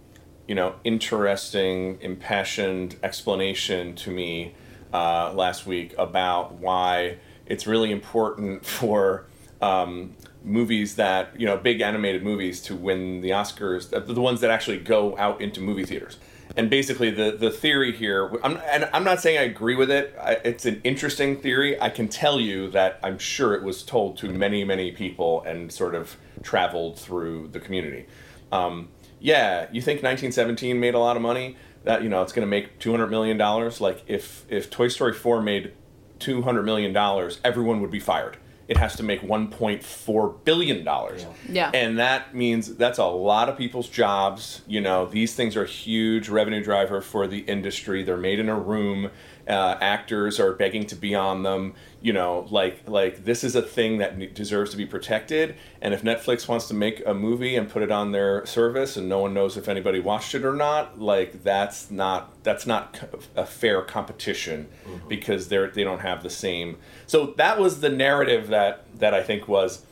you 0.48 0.54
know, 0.54 0.74
interesting, 0.82 1.98
impassioned 2.00 2.96
explanation 3.02 3.94
to 3.94 4.11
me 4.11 4.54
uh, 4.92 5.32
last 5.34 5.66
week 5.66 5.94
about 5.98 6.54
why 6.54 7.18
it's 7.46 7.66
really 7.66 7.92
important 7.92 8.64
for 8.78 9.26
um, 9.61 10.16
movies 10.42 10.96
that, 10.96 11.38
you 11.38 11.46
know, 11.46 11.56
big 11.58 11.80
animated 11.82 12.22
movies 12.22 12.62
to 12.62 12.74
win 12.74 13.20
the 13.20 13.30
Oscars, 13.30 13.90
the 13.90 14.00
the 14.00 14.20
ones 14.20 14.40
that 14.40 14.50
actually 14.50 14.78
go 14.78 15.16
out 15.18 15.40
into 15.40 15.61
movie 15.61 15.84
theaters. 15.84 16.16
And 16.56 16.70
basically 16.70 17.11
the 17.11 17.32
the 17.32 17.50
theory 17.50 17.92
here 17.92 18.32
I'm, 18.42 18.58
and 18.72 18.88
i'm 18.94 19.04
not 19.04 19.20
saying 19.20 19.38
i 19.38 19.42
agree 19.42 19.76
with 19.76 19.90
it. 19.90 20.16
I, 20.18 20.32
it's 20.44 20.64
an 20.64 20.80
interesting 20.82 21.37
theory. 21.37 21.78
I 21.78 21.90
can 21.90 22.08
tell 22.08 22.40
you 22.40 22.70
that 22.70 22.98
i'm 23.02 23.18
sure 23.18 23.54
it 23.54 23.62
was 23.62 23.82
told 23.82 24.16
to 24.18 24.30
many 24.30 24.64
many 24.64 24.90
people 24.92 25.42
and 25.42 25.70
sort 25.70 25.94
of 25.94 26.16
traveled 26.42 26.98
through 26.98 27.48
the 27.48 27.61
community. 27.61 28.06
Um, 28.50 28.88
yeah 29.20 29.66
you 29.72 29.81
think 29.83 29.96
1917 30.02 30.78
made 30.78 30.94
a 30.94 30.98
lot 30.98 31.16
of 31.16 31.22
money 31.22 31.57
that 31.85 32.02
you 32.02 32.09
know 32.09 32.22
it's 32.22 32.33
going 32.33 32.46
to 32.46 32.50
make 32.50 32.78
200 32.78 33.09
million 33.09 33.37
dollars 33.37 33.81
like 33.81 34.02
if 34.07 34.44
if 34.48 34.70
toy 34.70 34.88
story 34.88 35.12
4 35.12 35.40
made 35.42 35.72
200 36.18 36.62
million 36.64 36.92
dollars 36.92 37.40
everyone 37.44 37.81
would 37.81 37.90
be 37.90 38.00
fired 38.00 38.37
it 38.68 38.76
has 38.76 38.96
to 38.96 39.02
make 39.02 39.22
1.4 39.22 40.44
billion 40.44 40.85
dollars 40.85 41.26
Yeah. 41.48 41.70
and 41.72 41.98
that 41.98 42.35
means 42.35 42.76
that's 42.76 42.98
a 42.98 43.04
lot 43.07 43.48
of 43.48 43.57
people's 43.57 43.88
jobs. 43.88 44.61
You 44.66 44.83
know, 44.83 45.07
these 45.07 45.35
things 45.35 45.57
are 45.57 45.62
a 45.64 45.66
huge 45.66 46.28
revenue 46.28 46.62
driver 46.62 47.00
for 47.00 47.26
the 47.26 47.38
industry. 47.38 48.02
They're 48.02 48.18
made 48.18 48.38
in 48.38 48.48
a 48.50 48.59
room. 48.59 49.11
Uh, 49.48 49.78
actors 49.80 50.38
are 50.38 50.52
begging 50.52 50.84
to 50.87 50.94
be 50.94 51.14
on 51.14 51.42
them. 51.42 51.74
You 52.00 52.12
know, 52.12 52.46
like 52.50 52.88
like 52.88 53.24
this 53.24 53.42
is 53.42 53.56
a 53.56 53.62
thing 53.62 53.98
that 53.98 54.34
deserves 54.34 54.70
to 54.72 54.76
be 54.76 54.87
protected. 54.87 55.56
And 55.80 55.94
if 55.94 56.02
Netflix 56.02 56.46
wants 56.46 56.68
to 56.68 56.74
make 56.74 57.02
a 57.06 57.14
movie 57.14 57.56
and 57.56 57.68
put 57.68 57.82
it 57.82 57.90
on 57.90 58.12
their 58.12 58.44
service, 58.46 58.96
and 58.96 59.08
no 59.08 59.18
one 59.20 59.34
knows 59.34 59.56
if 59.56 59.68
anybody 59.68 59.98
watched 60.00 60.34
it 60.34 60.44
or 60.44 60.54
not, 60.54 61.00
like 61.00 61.42
that's 61.42 61.90
not 61.90 62.42
that's 62.44 62.66
not 62.66 62.98
a 63.34 63.46
fair 63.46 63.82
competition 63.82 64.68
because 65.08 65.48
they're 65.48 65.70
they 65.70 65.82
don't 65.82 66.00
have 66.00 66.22
the 66.22 66.30
same. 66.30 66.76
So 67.06 67.34
that 67.38 67.58
was 67.58 67.80
the 67.80 67.88
narrative 67.88 68.48
that 68.48 68.84
that 68.98 69.14
I 69.14 69.22
think 69.22 69.48
was 69.48 69.84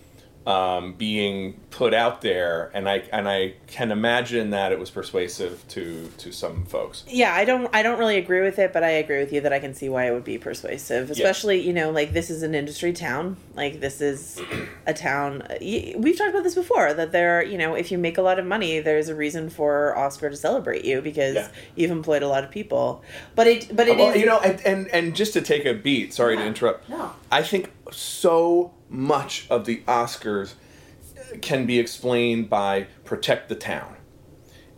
um, 0.47 0.93
being 0.93 1.61
put 1.71 1.93
out 1.93 2.21
there, 2.23 2.71
and 2.73 2.89
I 2.89 3.03
and 3.13 3.29
I 3.29 3.55
can 3.67 3.91
imagine 3.91 4.51
that 4.51 4.71
it 4.73 4.79
was 4.79 4.91
persuasive 4.91 5.67
to 5.69 6.09
to 6.19 6.33
some 6.33 6.65
folks. 6.67 7.03
yeah 7.09 7.35
i 7.35 7.45
don't 7.45 7.69
i 7.75 7.83
don't 7.83 7.99
really 7.99 8.17
agree 8.17 8.41
with 8.43 8.59
it 8.59 8.73
but 8.73 8.83
i 8.85 8.91
agree 8.91 9.19
with 9.19 9.33
you 9.33 9.41
that 9.41 9.53
i 9.53 9.59
can 9.59 9.75
see 9.75 9.89
why 9.89 10.07
it 10.07 10.13
would 10.13 10.25
be 10.25 10.39
persuasive 10.39 11.11
especially 11.11 11.61
you 11.61 11.73
know 11.73 11.91
like 11.91 12.13
this 12.13 12.31
is 12.31 12.43
an 12.43 12.55
industry 12.55 12.93
town 12.93 13.37
like 13.57 13.81
this 13.81 14.01
is 14.01 14.41
a 14.87 14.95
town 14.95 15.43
we've 15.61 16.17
talked 16.17 16.31
about 16.31 16.45
this 16.45 16.55
before 16.55 16.95
that 16.95 17.11
there 17.13 17.43
you 17.43 17.59
know 17.59 17.75
if 17.75 17.91
you 17.91 17.99
make 17.99 18.17
a 18.19 18.23
lot 18.23 18.39
of 18.39 18.47
money 18.47 18.79
there's 18.81 19.09
a 19.09 19.15
reason 19.15 19.51
for 19.51 19.97
oscar 19.99 20.31
to 20.31 20.37
celebrate 20.37 20.85
you 20.85 21.01
because 21.03 21.35
Yeah. 21.35 21.49
you've 21.75 21.91
employed 21.91 22.23
a 22.23 22.29
lot 22.29 22.45
of 22.45 22.51
people 22.51 23.03
but 23.35 23.47
it 23.47 23.75
but 23.77 23.89
it 23.89 23.99
is 23.99 24.07
well, 24.07 24.17
you 24.17 24.27
know, 24.27 24.39
and, 24.41 24.61
and 24.65 24.89
and 24.89 25.17
just 25.17 25.33
to 25.35 25.41
take 25.43 25.65
a 25.67 25.75
beat. 25.75 26.15
Sorry 26.15 26.37
to 26.37 26.45
interrupt. 26.45 26.89
No. 26.89 27.13
I 27.31 27.43
think 27.43 27.73
so 27.91 28.73
much 28.89 29.47
of 29.51 29.65
the 29.65 29.83
Oscars 29.89 30.55
can 31.43 31.67
be 31.67 31.79
explained 31.79 32.49
by 32.49 32.87
protect 33.05 33.49
the 33.49 33.55
town. 33.55 33.97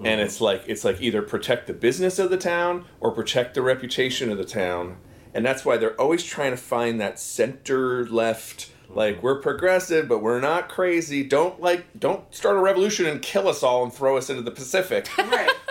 And 0.05 0.21
it's 0.21 0.41
like 0.41 0.63
it's 0.69 0.85
like 0.85 1.01
either 1.01 1.23
protect 1.23 1.67
the 1.67 1.73
business 1.73 2.21
of 2.21 2.31
the 2.31 2.37
town 2.37 2.85
or 3.01 3.11
protect 3.11 3.55
the 3.55 3.63
reputation 3.63 4.31
of 4.31 4.39
the 4.39 4.45
town. 4.45 4.99
And 5.35 5.45
that's 5.45 5.65
why 5.65 5.77
they're 5.77 6.01
always 6.01 6.23
trying 6.23 6.53
to 6.53 6.57
find 6.57 7.01
that 7.01 7.19
center 7.19 8.07
left 8.07 8.71
like 8.99 9.23
we're 9.23 9.41
progressive 9.41 10.09
but 10.09 10.19
we're 10.19 10.41
not 10.41 10.69
crazy. 10.69 11.23
Don't 11.23 11.61
like 11.61 11.87
don't 11.99 12.23
start 12.35 12.57
a 12.57 12.61
revolution 12.61 13.07
and 13.07 13.23
kill 13.23 13.49
us 13.49 13.63
all 13.63 13.85
and 13.85 13.93
throw 13.93 14.17
us 14.19 14.29
into 14.29 14.43
the 14.43 14.51
Pacific. 14.51 15.09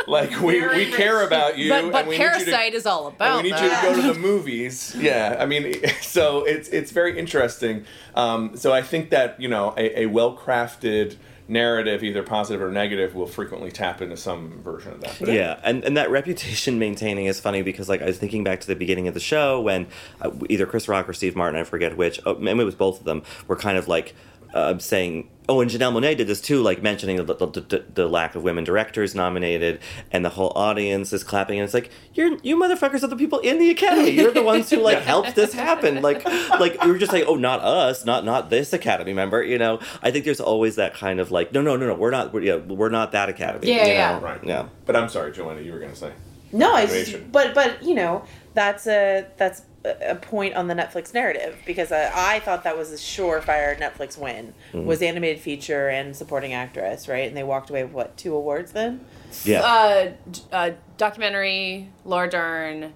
Like 0.07 0.39
we, 0.39 0.65
we 0.65 0.89
care 0.89 1.21
about 1.27 1.57
you 1.57 1.69
But, 1.69 1.91
but 1.91 1.99
and 1.99 2.07
we 2.07 2.17
need 2.17 2.23
you 2.23 2.29
to 2.29 2.45
Parasite 2.45 2.73
is 2.73 2.85
all 2.85 3.07
about 3.07 3.43
we 3.43 3.51
need 3.51 3.59
you 3.59 3.69
to 3.69 3.79
go 3.81 3.93
to 3.93 4.13
the 4.13 4.17
movies. 4.17 4.95
Yeah, 4.97 5.35
I 5.37 5.45
mean, 5.45 5.75
so 6.01 6.45
it's 6.45 6.69
it's 6.69 6.91
very 6.91 7.19
interesting. 7.19 7.85
Um, 8.15 8.55
so 8.55 8.71
I 8.71 8.81
think 8.81 9.09
that 9.09 9.39
you 9.41 9.49
know 9.49 9.73
a, 9.75 10.03
a 10.03 10.05
well 10.05 10.35
crafted 10.37 11.17
narrative, 11.47 12.03
either 12.03 12.23
positive 12.23 12.61
or 12.61 12.71
negative, 12.71 13.15
will 13.15 13.27
frequently 13.27 13.71
tap 13.71 14.01
into 14.01 14.17
some 14.17 14.61
version 14.63 14.93
of 14.93 15.01
that. 15.01 15.17
But 15.19 15.29
yeah, 15.29 15.59
and, 15.63 15.83
and 15.83 15.95
that 15.97 16.09
reputation 16.09 16.79
maintaining 16.79 17.25
is 17.25 17.39
funny 17.39 17.61
because 17.61 17.89
like 17.89 18.01
I 18.01 18.05
was 18.05 18.17
thinking 18.17 18.43
back 18.43 18.61
to 18.61 18.67
the 18.67 18.75
beginning 18.75 19.07
of 19.07 19.13
the 19.13 19.19
show 19.19 19.61
when 19.61 19.87
uh, 20.21 20.31
either 20.49 20.65
Chris 20.65 20.87
Rock 20.87 21.07
or 21.07 21.13
Steve 21.13 21.35
Martin, 21.35 21.59
I 21.59 21.63
forget 21.63 21.97
which, 21.97 22.19
oh, 22.25 22.35
maybe 22.35 22.61
it 22.61 22.65
was 22.65 22.75
both 22.75 22.99
of 22.99 23.05
them, 23.05 23.23
were 23.47 23.55
kind 23.55 23.77
of 23.77 23.87
like 23.87 24.13
uh, 24.53 24.69
I'm 24.69 24.79
saying. 24.79 25.29
Oh, 25.49 25.61
and 25.61 25.71
Janelle 25.71 25.93
Monáe 25.93 26.17
did 26.17 26.27
this 26.27 26.41
too, 26.41 26.61
like 26.61 26.83
mentioning 26.83 27.15
the, 27.15 27.33
the, 27.33 27.47
the, 27.47 27.85
the 27.93 28.07
lack 28.09 28.35
of 28.35 28.43
women 28.43 28.65
directors 28.65 29.15
nominated, 29.15 29.79
and 30.11 30.25
the 30.25 30.29
whole 30.29 30.51
audience 30.57 31.13
is 31.13 31.23
clapping, 31.23 31.57
and 31.57 31.63
it's 31.63 31.73
like, 31.73 31.89
you're 32.13 32.37
you 32.43 32.57
motherfuckers 32.57 33.01
are 33.01 33.07
the 33.07 33.15
people 33.15 33.39
in 33.39 33.57
the 33.57 33.69
Academy. 33.69 34.09
You're 34.09 34.33
the 34.33 34.43
ones 34.43 34.69
who 34.69 34.81
like 34.81 34.99
helped 35.03 35.35
this 35.35 35.53
happen. 35.53 36.01
Like, 36.01 36.25
like 36.25 36.83
you 36.83 36.91
were 36.91 36.97
just 36.97 37.13
like, 37.13 37.23
oh, 37.27 37.35
not 37.35 37.61
us, 37.61 38.03
not 38.03 38.25
not 38.25 38.49
this 38.49 38.73
Academy 38.73 39.13
member. 39.13 39.41
You 39.41 39.57
know, 39.57 39.79
I 40.03 40.11
think 40.11 40.25
there's 40.25 40.41
always 40.41 40.75
that 40.75 40.93
kind 40.95 41.21
of 41.21 41.31
like, 41.31 41.53
no, 41.53 41.61
no, 41.61 41.77
no, 41.77 41.87
no, 41.87 41.95
we're 41.95 42.11
not, 42.11 42.33
we're, 42.33 42.41
yeah, 42.41 42.55
we're 42.57 42.89
not 42.89 43.13
that 43.13 43.29
Academy. 43.29 43.69
Yeah, 43.69 43.85
you 43.85 43.93
yeah. 43.93 44.19
know? 44.19 44.25
Right. 44.25 44.43
yeah. 44.43 44.67
But 44.85 44.97
I'm 44.97 45.07
sorry, 45.07 45.31
Joanna, 45.31 45.61
you 45.61 45.71
were 45.71 45.79
going 45.79 45.91
to 45.91 45.97
say. 45.97 46.11
No, 46.51 46.75
it's 46.77 46.91
Animation. 46.91 47.29
but 47.31 47.53
but 47.53 47.83
you 47.83 47.95
know 47.95 48.23
that's 48.53 48.87
a 48.87 49.27
that's 49.37 49.61
a 50.01 50.15
point 50.15 50.55
on 50.55 50.67
the 50.67 50.73
Netflix 50.73 51.13
narrative 51.13 51.55
because 51.65 51.91
uh, 51.91 52.11
I 52.13 52.39
thought 52.39 52.63
that 52.63 52.77
was 52.77 52.91
a 52.91 52.95
surefire 52.95 53.77
Netflix 53.79 54.17
win 54.17 54.53
Mhm. 54.73 54.85
was 54.85 55.01
animated 55.01 55.41
feature 55.41 55.89
and 55.89 56.15
supporting 56.15 56.53
actress 56.53 57.07
right 57.07 57.27
and 57.27 57.35
they 57.37 57.43
walked 57.43 57.69
away 57.69 57.83
with 57.83 57.93
what 57.93 58.17
two 58.17 58.35
awards 58.35 58.71
then 58.73 59.01
Yeah. 59.43 59.61
Uh, 59.61 60.11
d- 60.31 60.41
uh, 60.51 60.71
documentary, 60.97 61.89
Laura 62.05 62.29
Dern. 62.29 62.93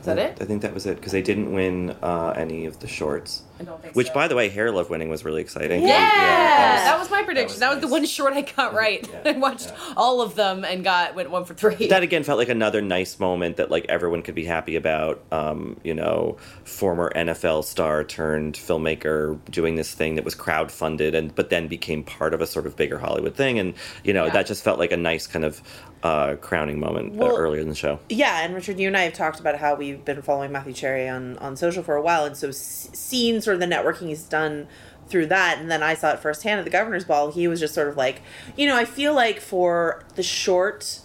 Is 0.00 0.06
that 0.06 0.18
it? 0.18 0.38
I 0.40 0.44
think 0.44 0.62
that 0.62 0.74
was 0.74 0.84
it 0.86 0.96
because 0.96 1.12
they 1.12 1.22
didn't 1.22 1.52
win 1.52 1.90
uh, 2.02 2.34
any 2.36 2.66
of 2.66 2.80
the 2.80 2.88
shorts. 2.88 3.42
I 3.60 3.64
don't 3.64 3.80
think 3.82 3.94
Which, 3.94 4.08
so. 4.08 4.14
by 4.14 4.28
the 4.28 4.34
way, 4.34 4.48
Hair 4.48 4.72
Love 4.72 4.90
winning 4.90 5.08
was 5.08 5.24
really 5.24 5.40
exciting. 5.40 5.82
Yeah, 5.82 5.88
that 5.98 6.84
that 6.84 6.98
was 6.98 7.10
my 7.10 7.22
prediction. 7.22 7.60
That 7.60 7.70
was, 7.74 7.80
the 7.80 7.88
one 7.88 8.04
short 8.06 8.32
I 8.32 8.42
got 8.42 8.74
right. 8.74 9.08
I 9.26 9.32
watched 9.32 9.72
all 9.96 10.20
of 10.22 10.34
them 10.34 10.64
and 10.64 10.82
got 10.82 11.14
went 11.14 11.30
one 11.30 11.44
for 11.44 11.54
three. 11.54 11.88
that 11.88 12.02
again 12.02 12.22
felt 12.24 12.38
like 12.38 12.48
another 12.48 12.80
nice 12.82 13.18
moment 13.20 13.56
that 13.58 13.70
like 13.70 13.86
everyone 13.88 14.22
could 14.22 14.34
be 14.34 14.44
happy 14.44 14.76
about. 14.76 15.22
Um, 15.30 15.78
you 15.84 15.94
know, 15.94 16.38
former 16.64 17.12
NFL 17.14 17.64
star 17.64 18.04
turned 18.04 18.54
filmmaker 18.54 19.38
doing 19.50 19.74
this 19.76 19.92
thing 19.94 20.14
that 20.16 20.24
was 20.24 20.34
crowdfunded 20.34 21.14
and 21.14 21.34
but 21.34 21.50
then 21.50 21.68
became 21.68 22.02
part 22.02 22.34
of 22.34 22.40
a 22.40 22.46
sort 22.46 22.66
of 22.66 22.76
bigger 22.76 22.98
Hollywood 22.98 23.34
thing, 23.34 23.58
and 23.58 23.74
you 24.04 24.12
know 24.12 24.26
Yeah. 24.26 24.32
that 24.32 24.46
just 24.46 24.64
felt 24.64 24.78
like 24.78 24.92
a 24.92 24.96
nice 24.96 25.26
kind 25.26 25.44
of 25.44 25.62
uh, 26.02 26.34
crowning 26.40 26.80
moment 26.80 27.20
uh, 27.20 27.26
earlier 27.26 27.60
in 27.60 27.68
the 27.68 27.76
show. 27.76 28.00
Yeah, 28.08 28.40
and 28.42 28.54
Richard, 28.56 28.80
you 28.80 28.88
and 28.88 28.96
I 28.96 29.02
have 29.02 29.12
talked 29.12 29.38
about 29.38 29.56
how 29.56 29.76
we've 29.76 30.04
been 30.04 30.20
following 30.20 30.50
Matthew 30.50 30.72
Cherry 30.72 31.08
on, 31.08 31.38
on 31.38 31.54
social 31.56 31.84
for 31.84 31.94
a 31.94 32.02
while, 32.02 32.24
and 32.24 32.36
so 32.36 32.48
s- 32.48 32.88
seeing 32.92 33.40
sort 33.42 33.54
of 33.54 33.60
the 33.60 33.66
networking 33.66 34.08
he's 34.08 34.22
done 34.24 34.66
through 35.08 35.26
that, 35.26 35.58
and 35.58 35.70
then 35.70 35.82
I 35.82 35.94
saw 35.94 36.12
it 36.12 36.20
firsthand 36.20 36.58
at 36.60 36.64
the 36.64 36.70
Governor's 36.70 37.04
Ball. 37.04 37.30
He 37.32 37.46
was 37.48 37.60
just 37.60 37.74
sort 37.74 37.88
of 37.88 37.96
like, 37.96 38.22
you 38.56 38.66
know, 38.66 38.76
I 38.76 38.84
feel 38.84 39.14
like 39.14 39.40
for 39.40 40.04
the 40.14 40.22
short 40.22 41.00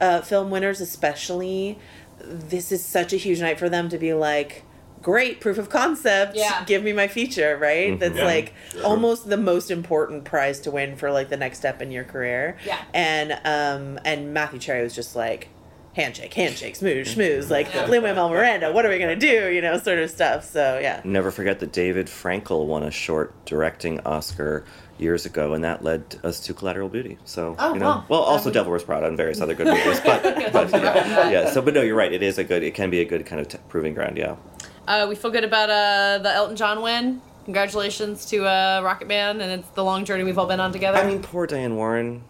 uh, 0.00 0.20
film 0.22 0.50
winners, 0.50 0.80
especially, 0.80 1.78
this 2.18 2.72
is 2.72 2.84
such 2.84 3.12
a 3.12 3.16
huge 3.16 3.40
night 3.40 3.58
for 3.58 3.68
them 3.68 3.88
to 3.90 3.98
be 3.98 4.14
like, 4.14 4.64
great 5.02 5.40
proof 5.40 5.58
of 5.58 5.68
concept. 5.68 6.36
Yeah. 6.36 6.62
Give 6.64 6.82
me 6.84 6.92
my 6.92 7.08
feature, 7.08 7.58
right? 7.60 7.92
Mhm. 7.94 7.98
That's 7.98 8.16
Yeah. 8.18 8.24
like 8.24 8.54
Sure. 8.70 8.84
almost 8.84 9.28
the 9.28 9.36
most 9.36 9.68
important 9.70 10.22
prize 10.24 10.60
to 10.60 10.70
win 10.70 10.94
for 10.94 11.10
like 11.10 11.28
the 11.28 11.36
next 11.36 11.58
step 11.58 11.82
in 11.82 11.90
your 11.90 12.04
career. 12.04 12.56
Yeah. 12.64 12.78
And 12.94 13.32
um 13.44 13.98
and 14.04 14.32
Matthew 14.32 14.60
Cherry 14.60 14.80
was 14.84 14.94
just 14.94 15.16
like 15.16 15.48
handshake, 15.94 16.32
handshake, 16.34 16.74
smooze, 16.74 17.14
schmooze, 17.14 17.50
like 17.50 17.72
Lin 17.88 18.02
Manuel 18.02 18.28
Miranda, 18.30 18.72
what 18.72 18.86
are 18.86 18.88
we 18.88 18.98
gonna 18.98 19.16
do? 19.16 19.50
You 19.50 19.60
know, 19.60 19.76
sort 19.78 19.98
of 19.98 20.10
stuff. 20.10 20.44
So 20.44 20.78
yeah. 20.80 21.00
Never 21.04 21.30
forget 21.30 21.60
that 21.60 21.72
David 21.72 22.06
Frankel 22.06 22.66
won 22.66 22.82
a 22.82 22.90
short 22.90 23.32
directing 23.44 24.00
Oscar 24.00 24.64
years 24.98 25.26
ago, 25.26 25.52
and 25.54 25.64
that 25.64 25.82
led 25.82 26.02
us 26.22 26.38
to 26.40 26.54
Collateral 26.54 26.88
Beauty. 26.88 27.18
So 27.24 27.56
Oh, 27.58 27.74
you 27.74 27.80
know, 27.80 27.86
wow. 27.86 28.04
well, 28.08 28.20
also 28.20 28.46
would- 28.46 28.54
Devil 28.54 28.70
Wears 28.70 28.84
Prada 28.84 29.06
and 29.06 29.16
various 29.16 29.40
other 29.40 29.54
good 29.54 29.66
movies, 29.66 30.00
but, 30.04 30.22
but 30.52 30.70
yeah, 30.70 31.30
yeah. 31.30 31.50
So, 31.50 31.60
but 31.60 31.74
no, 31.74 31.82
you're 31.82 31.96
right. 31.96 32.12
It 32.12 32.22
is 32.22 32.38
a 32.38 32.44
good. 32.44 32.62
It 32.62 32.74
can 32.74 32.88
be 32.90 33.00
a 33.00 33.04
good 33.04 33.26
kind 33.26 33.40
of 33.40 33.48
t- 33.48 33.58
proving 33.68 33.94
ground. 33.94 34.16
Yeah. 34.16 34.36
Uh, 34.86 35.06
we 35.08 35.14
feel 35.14 35.30
good 35.30 35.44
about 35.44 35.70
uh, 35.70 36.18
the 36.22 36.30
Elton 36.32 36.56
John 36.56 36.82
win. 36.82 37.20
Congratulations 37.44 38.24
to 38.26 38.44
uh, 38.46 38.80
Rocket 38.84 39.08
Man, 39.08 39.40
and 39.40 39.60
it's 39.60 39.68
the 39.70 39.82
long 39.84 40.04
journey 40.04 40.22
we've 40.24 40.38
all 40.38 40.46
been 40.46 40.60
on 40.60 40.72
together. 40.72 40.98
I 40.98 41.06
mean, 41.06 41.20
poor 41.22 41.46
Diane 41.46 41.74
Warren, 41.76 42.22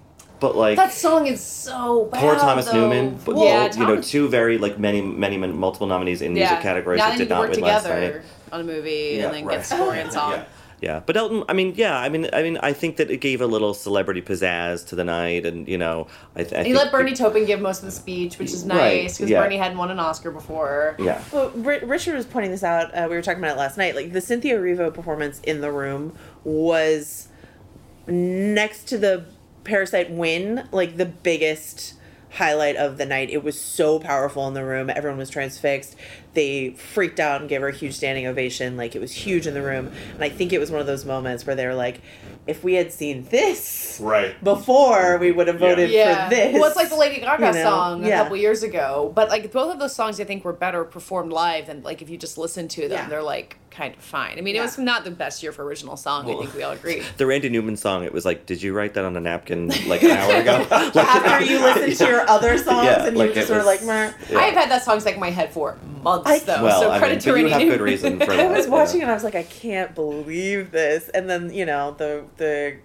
but 0.42 0.56
like. 0.56 0.76
that 0.76 0.92
song 0.92 1.26
is 1.26 1.42
so 1.42 2.06
bad. 2.06 2.20
Poor 2.20 2.34
Thomas 2.34 2.66
though. 2.66 2.90
Newman, 2.90 3.18
but 3.24 3.38
yeah, 3.38 3.68
both, 3.68 3.78
you 3.78 3.86
know, 3.86 4.02
two 4.02 4.28
very 4.28 4.58
like 4.58 4.78
many, 4.78 5.00
many, 5.00 5.38
many 5.38 5.52
multiple 5.52 5.86
nominees 5.86 6.20
in 6.20 6.34
music 6.34 6.60
categories 6.60 6.98
now 6.98 7.10
that 7.10 7.18
did 7.18 7.28
not 7.28 7.48
win 7.48 7.60
last 7.60 7.86
night. 7.86 8.20
on 8.50 8.60
a 8.60 8.64
movie 8.64 9.14
Yeah, 9.16 9.26
and 9.26 9.34
then 9.34 9.46
right. 9.46 9.58
get 9.58 9.66
score 9.66 9.94
and 9.94 10.12
song. 10.12 10.44
Yeah, 10.80 11.00
but 11.06 11.16
Elton, 11.16 11.44
I 11.48 11.52
mean, 11.52 11.74
yeah, 11.76 11.96
I 11.96 12.08
mean, 12.08 12.28
I 12.32 12.42
mean, 12.42 12.58
I 12.60 12.72
think 12.72 12.96
that 12.96 13.08
it 13.08 13.18
gave 13.18 13.40
a 13.40 13.46
little 13.46 13.72
celebrity 13.72 14.20
pizzazz 14.20 14.84
to 14.88 14.96
the 14.96 15.04
night, 15.04 15.46
and 15.46 15.68
you 15.68 15.78
know, 15.78 16.08
I, 16.34 16.42
th- 16.42 16.52
I 16.54 16.58
he 16.58 16.72
think 16.72 16.76
let 16.76 16.90
Bernie 16.90 17.14
Taupin 17.14 17.46
give 17.46 17.60
most 17.60 17.78
of 17.78 17.84
the 17.84 17.92
speech, 17.92 18.36
which 18.40 18.52
is 18.52 18.64
nice 18.64 19.16
because 19.16 19.30
yeah. 19.30 19.40
Bernie 19.40 19.58
hadn't 19.58 19.78
won 19.78 19.92
an 19.92 20.00
Oscar 20.00 20.32
before. 20.32 20.96
Yeah. 20.98 21.22
Well, 21.32 21.50
Ri- 21.50 21.84
Richard 21.84 22.16
was 22.16 22.26
pointing 22.26 22.50
this 22.50 22.64
out. 22.64 22.92
Uh, 22.92 23.06
we 23.08 23.14
were 23.14 23.22
talking 23.22 23.38
about 23.38 23.56
it 23.56 23.60
last 23.60 23.78
night. 23.78 23.94
Like 23.94 24.12
the 24.12 24.20
Cynthia 24.20 24.58
Erivo 24.58 24.92
performance 24.92 25.40
in 25.42 25.60
the 25.60 25.70
room 25.70 26.16
was 26.42 27.28
next 28.08 28.88
to 28.88 28.98
the 28.98 29.24
Parasite 29.64 30.10
win, 30.10 30.68
like 30.72 30.96
the 30.96 31.06
biggest 31.06 31.94
highlight 32.36 32.76
of 32.76 32.96
the 32.96 33.04
night. 33.04 33.28
It 33.28 33.44
was 33.44 33.60
so 33.60 33.98
powerful 33.98 34.48
in 34.48 34.54
the 34.54 34.64
room. 34.64 34.88
Everyone 34.88 35.18
was 35.18 35.28
transfixed. 35.28 35.94
They 36.32 36.70
freaked 36.70 37.20
out 37.20 37.40
and 37.42 37.48
gave 37.48 37.60
her 37.60 37.68
a 37.68 37.72
huge 37.74 37.92
standing 37.94 38.26
ovation. 38.26 38.78
Like 38.78 38.96
it 38.96 39.00
was 39.00 39.12
huge 39.12 39.46
in 39.46 39.52
the 39.52 39.60
room. 39.60 39.92
And 40.14 40.24
I 40.24 40.30
think 40.30 40.54
it 40.54 40.58
was 40.58 40.70
one 40.70 40.80
of 40.80 40.86
those 40.86 41.04
moments 41.04 41.46
where 41.46 41.54
they 41.54 41.66
were 41.66 41.74
like, 41.74 42.00
if 42.46 42.64
we 42.64 42.72
had 42.72 42.90
seen 42.90 43.24
this 43.24 43.98
Right. 44.02 44.42
before, 44.42 45.18
we 45.18 45.30
would 45.30 45.46
have 45.46 45.58
voted 45.58 45.90
yeah. 45.90 46.24
for 46.30 46.34
this. 46.34 46.54
Well, 46.54 46.64
it's 46.64 46.76
like 46.76 46.88
the 46.88 46.96
Lady 46.96 47.20
Gaga 47.20 47.48
You 47.48 47.52
know? 47.52 47.62
song 47.62 48.04
a 48.04 48.08
Yeah. 48.08 48.22
couple 48.22 48.38
years 48.38 48.62
ago. 48.62 49.12
But 49.14 49.28
like 49.28 49.52
both 49.52 49.74
of 49.74 49.78
those 49.78 49.94
songs, 49.94 50.18
I 50.18 50.24
think 50.24 50.42
were 50.42 50.54
better 50.54 50.84
performed 50.84 51.32
live 51.34 51.66
than 51.66 51.82
like 51.82 52.00
if 52.00 52.08
you 52.08 52.16
just 52.16 52.38
listen 52.38 52.66
to 52.68 52.82
them. 52.88 52.92
Yeah. 52.92 53.08
They're 53.10 53.22
like 53.22 53.58
kind 53.72 53.94
of 53.94 54.00
fine. 54.00 54.38
I 54.38 54.42
mean, 54.42 54.54
it 54.54 54.60
was 54.60 54.78
not 54.78 55.04
the 55.04 55.10
best 55.10 55.42
year 55.42 55.50
for 55.50 55.64
original 55.64 55.96
song. 55.96 56.30
I 56.30 56.36
think 56.36 56.54
we 56.54 56.62
all 56.62 56.72
agree. 56.72 57.02
the 57.16 57.26
Randy 57.26 57.48
Newman 57.48 57.76
song. 57.76 58.04
It 58.04 58.12
was 58.12 58.24
like, 58.24 58.46
did 58.46 58.62
you 58.62 58.74
write 58.74 58.94
that 58.94 59.04
on 59.04 59.16
a 59.16 59.20
napkin 59.20 59.68
like 59.86 60.02
an 60.02 60.10
hour 60.10 60.34
ago? 60.40 60.66
like, 60.70 60.96
After 60.96 61.44
you 61.44 61.58
listen 61.62 62.06
to 62.06 62.12
your 62.12 62.28
other 62.28 62.58
songs 62.58 62.84
Yeah, 62.84 63.06
and 63.06 63.16
you 63.16 63.32
just 63.32 63.50
of 63.50 63.64
like. 63.64 63.80
Yeah. 63.82 64.12
I 64.38 64.42
have 64.42 64.54
had 64.54 64.70
that 64.70 64.84
song 64.84 65.00
stuck 65.00 65.14
in 65.14 65.20
my 65.20 65.30
head 65.30 65.52
for 65.52 65.78
months 66.02 66.42
though. 66.42 66.62
Well, 66.62 66.80
so 66.82 66.90
I 66.90 66.98
credit 66.98 67.14
mean, 67.14 67.20
to 67.20 67.32
but 67.32 67.40
you 67.40 67.46
Randy 67.46 67.64
have 67.64 67.78
good 67.78 67.80
reason 67.80 68.20
for 68.20 68.32
I 68.32 68.46
was 68.46 68.68
watching 68.68 69.02
and 69.02 69.10
I 69.10 69.14
was 69.14 69.24
like, 69.24 69.34
I 69.34 69.42
can't 69.42 69.94
believe 69.94 70.70
this. 70.70 71.08
And 71.08 71.28
then 71.28 71.52
you 71.52 71.64
know 71.64 71.94
the 71.96 72.24
the 72.36 72.76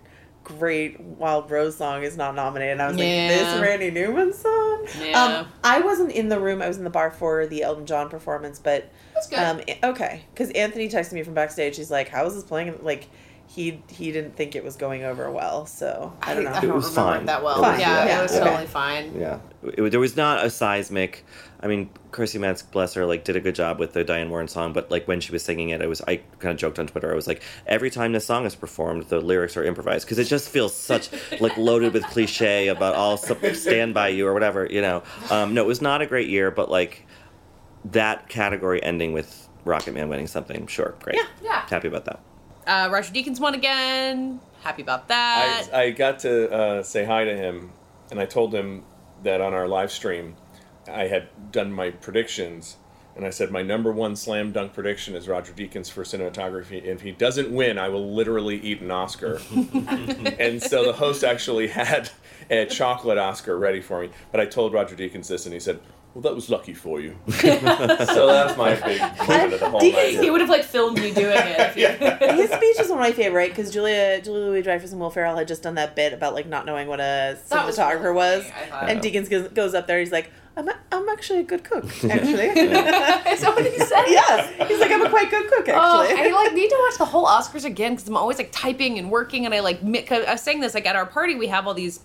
great 0.47 0.99
Wild 0.99 1.51
Rose 1.51 1.75
song 1.75 2.03
is 2.03 2.15
not 2.15 2.35
nominated. 2.35 2.73
And 2.73 2.81
I 2.81 2.87
was 2.87 2.95
like, 2.95 3.05
this 3.05 3.61
Randy 3.61 3.91
Newman 3.91 4.33
song. 4.33 4.87
Yeah. 5.01 5.23
Um, 5.23 5.47
I 5.63 5.81
wasn't 5.81 6.11
in 6.13 6.29
the 6.29 6.39
room. 6.39 6.61
I 6.61 6.67
was 6.67 6.77
in 6.77 6.83
the 6.83 6.89
bar 6.89 7.11
for 7.11 7.45
the 7.45 7.63
Elton 7.63 7.85
John 7.85 8.09
performance, 8.09 8.57
but 8.57 8.89
um, 9.35 9.61
okay, 9.83 10.23
because 10.33 10.49
Anthony 10.51 10.87
texted 10.87 11.13
me 11.13 11.23
from 11.23 11.33
backstage. 11.33 11.75
He's 11.77 11.91
like, 11.91 12.09
"How 12.09 12.25
is 12.25 12.35
this 12.35 12.43
playing?" 12.43 12.79
Like. 12.81 13.09
He, 13.57 13.81
he 13.89 14.11
didn't 14.11 14.35
think 14.35 14.55
it 14.55 14.63
was 14.63 14.75
going 14.75 15.03
over 15.03 15.31
well, 15.31 15.65
so 15.65 16.13
I 16.21 16.35
don't 16.35 16.43
know. 16.43 16.51
I 16.51 16.61
don't 16.61 16.69
It 16.69 16.73
was 16.75 16.89
remember 16.95 17.17
fine. 17.17 17.25
that 17.25 17.43
well. 17.43 17.57
It 17.57 17.71
was- 17.71 17.79
yeah, 17.79 18.05
yeah, 18.05 18.19
it 18.19 18.21
was 18.21 18.35
okay. 18.35 18.43
totally 18.45 18.67
fine. 18.67 19.19
Yeah, 19.19 19.39
it, 19.63 19.89
there 19.89 19.99
was 19.99 20.15
not 20.15 20.45
a 20.45 20.49
seismic. 20.51 21.25
I 21.59 21.65
mean, 21.65 21.89
Chrissy 22.11 22.37
Metz, 22.37 22.61
bless 22.61 22.93
her, 22.93 23.03
like 23.07 23.23
did 23.23 23.35
a 23.35 23.39
good 23.39 23.55
job 23.55 23.79
with 23.79 23.93
the 23.93 24.03
Diane 24.03 24.29
Warren 24.29 24.47
song, 24.47 24.73
but 24.73 24.91
like 24.91 25.07
when 25.07 25.19
she 25.21 25.31
was 25.31 25.41
singing 25.43 25.69
it, 25.69 25.81
I 25.81 25.87
was 25.87 26.01
I 26.01 26.17
kind 26.37 26.51
of 26.53 26.57
joked 26.57 26.77
on 26.77 26.85
Twitter. 26.85 27.11
I 27.11 27.15
was 27.15 27.25
like, 27.25 27.41
every 27.65 27.89
time 27.89 28.11
this 28.11 28.25
song 28.27 28.45
is 28.45 28.53
performed, 28.53 29.05
the 29.09 29.19
lyrics 29.19 29.57
are 29.57 29.63
improvised 29.63 30.05
because 30.05 30.19
it 30.19 30.25
just 30.25 30.49
feels 30.49 30.75
such 30.75 31.09
like 31.41 31.57
loaded 31.57 31.93
with 31.93 32.03
cliche 32.05 32.67
about 32.67 32.93
all 32.93 33.17
stand 33.17 33.95
by 33.95 34.09
you 34.09 34.27
or 34.27 34.33
whatever. 34.35 34.67
You 34.69 34.81
know, 34.83 35.03
um, 35.31 35.55
no, 35.55 35.63
it 35.63 35.67
was 35.67 35.81
not 35.81 36.03
a 36.03 36.05
great 36.05 36.29
year, 36.29 36.51
but 36.51 36.69
like 36.69 37.07
that 37.85 38.29
category 38.29 38.83
ending 38.83 39.13
with 39.13 39.49
Rocket 39.65 39.95
Man 39.95 40.09
winning 40.09 40.27
something, 40.27 40.67
sure, 40.67 40.93
great, 41.01 41.15
Yeah, 41.15 41.25
yeah. 41.43 41.67
happy 41.67 41.87
about 41.87 42.05
that. 42.05 42.19
Uh, 42.67 42.89
Roger 42.91 43.13
Deakins 43.13 43.39
won 43.39 43.55
again. 43.55 44.41
Happy 44.61 44.81
about 44.81 45.07
that. 45.07 45.69
I, 45.73 45.83
I 45.83 45.91
got 45.91 46.19
to 46.19 46.51
uh, 46.51 46.83
say 46.83 47.05
hi 47.05 47.23
to 47.23 47.35
him, 47.35 47.71
and 48.11 48.19
I 48.19 48.25
told 48.25 48.53
him 48.53 48.83
that 49.23 49.39
on 49.39 49.53
our 49.53 49.69
live 49.69 49.89
stream, 49.89 50.35
I 50.91 51.07
had 51.07 51.29
done 51.53 51.71
my 51.71 51.91
predictions, 51.91 52.75
and 53.15 53.25
I 53.25 53.29
said 53.29 53.51
my 53.51 53.61
number 53.61 53.93
one 53.93 54.17
slam 54.17 54.51
dunk 54.51 54.73
prediction 54.73 55.15
is 55.15 55.29
Roger 55.29 55.53
Deakins 55.53 55.89
for 55.89 56.03
cinematography. 56.03 56.83
If 56.83 57.01
he 57.01 57.11
doesn't 57.11 57.51
win, 57.51 57.77
I 57.77 57.87
will 57.87 58.13
literally 58.13 58.59
eat 58.59 58.81
an 58.81 58.91
Oscar. 58.91 59.39
and 60.37 60.61
so 60.61 60.83
the 60.83 60.93
host 60.93 61.23
actually 61.23 61.67
had 61.69 62.09
a 62.49 62.65
chocolate 62.65 63.17
Oscar 63.17 63.57
ready 63.57 63.79
for 63.79 64.01
me, 64.01 64.09
but 64.31 64.41
I 64.41 64.45
told 64.45 64.73
Roger 64.73 64.95
Deakins 64.95 65.29
this, 65.29 65.45
and 65.45 65.53
he 65.53 65.59
said. 65.61 65.79
Well, 66.17 66.23
that 66.23 66.33
was 66.33 66.49
lucky 66.49 66.73
for 66.73 66.99
you. 66.99 67.15
so 67.29 68.25
that's 68.25 68.57
my 68.57 68.73
big 68.73 68.99
moment 69.27 69.53
of 69.53 69.59
the 69.59 69.69
whole 69.69 69.79
night. 69.81 70.19
he 70.19 70.31
would 70.31 70.41
have 70.41 70.49
like 70.49 70.63
filmed 70.63 70.97
me 70.97 71.11
doing 71.13 71.37
it. 71.37 71.59
If 71.59 71.77
you, 71.77 71.87
His 72.41 72.49
speech 72.49 72.79
is 72.79 72.89
one 72.89 72.97
of 72.97 73.03
my 73.03 73.11
favorite 73.11 73.49
because 73.49 73.69
Julia 73.71 74.19
Julia 74.23 74.45
Louis 74.45 74.63
Dreyfus 74.63 74.91
and 74.93 74.99
Will 74.99 75.11
Ferrell 75.11 75.37
had 75.37 75.47
just 75.47 75.61
done 75.61 75.75
that 75.75 75.95
bit 75.95 76.13
about 76.13 76.33
like 76.33 76.47
not 76.47 76.65
knowing 76.65 76.87
what 76.87 76.99
a 76.99 77.37
That 77.49 77.65
was 77.67 77.77
cinematographer 77.77 78.01
really 78.01 78.15
was, 78.15 78.45
I 78.47 78.65
thought. 78.65 78.89
and 78.89 78.99
Deakins 78.99 79.29
goes, 79.29 79.47
goes 79.49 79.75
up 79.75 79.85
there. 79.85 79.99
He's 79.99 80.11
like, 80.11 80.31
"I'm 80.55 80.67
a, 80.67 80.73
I'm 80.91 81.07
actually 81.07 81.41
a 81.41 81.43
good 81.43 81.63
cook, 81.63 81.85
actually." 82.09 82.47
Is 82.47 83.41
that 83.41 83.53
what 83.55 83.63
he 83.63 83.77
said? 83.77 84.05
yes, 84.07 84.67
he's 84.67 84.79
like, 84.79 84.89
"I'm 84.91 85.05
a 85.05 85.09
quite 85.11 85.29
good 85.29 85.47
cook, 85.51 85.65
Oh, 85.69 86.01
actually." 86.01 86.31
I 86.31 86.33
like 86.33 86.53
need 86.53 86.69
to 86.69 86.77
watch 86.89 86.97
the 86.97 87.05
whole 87.05 87.27
Oscars 87.27 87.63
again 87.63 87.93
because 87.93 88.07
I'm 88.07 88.17
always 88.17 88.39
like 88.39 88.49
typing 88.51 88.97
and 88.97 89.11
working, 89.11 89.45
and 89.45 89.53
I 89.53 89.59
like 89.59 89.81
'cause 90.07 90.25
I 90.25 90.31
was 90.31 90.41
saying 90.41 90.61
this 90.61 90.73
like 90.73 90.87
at 90.87 90.95
our 90.95 91.05
party 91.05 91.35
we 91.35 91.45
have 91.45 91.67
all 91.67 91.75
these 91.75 91.99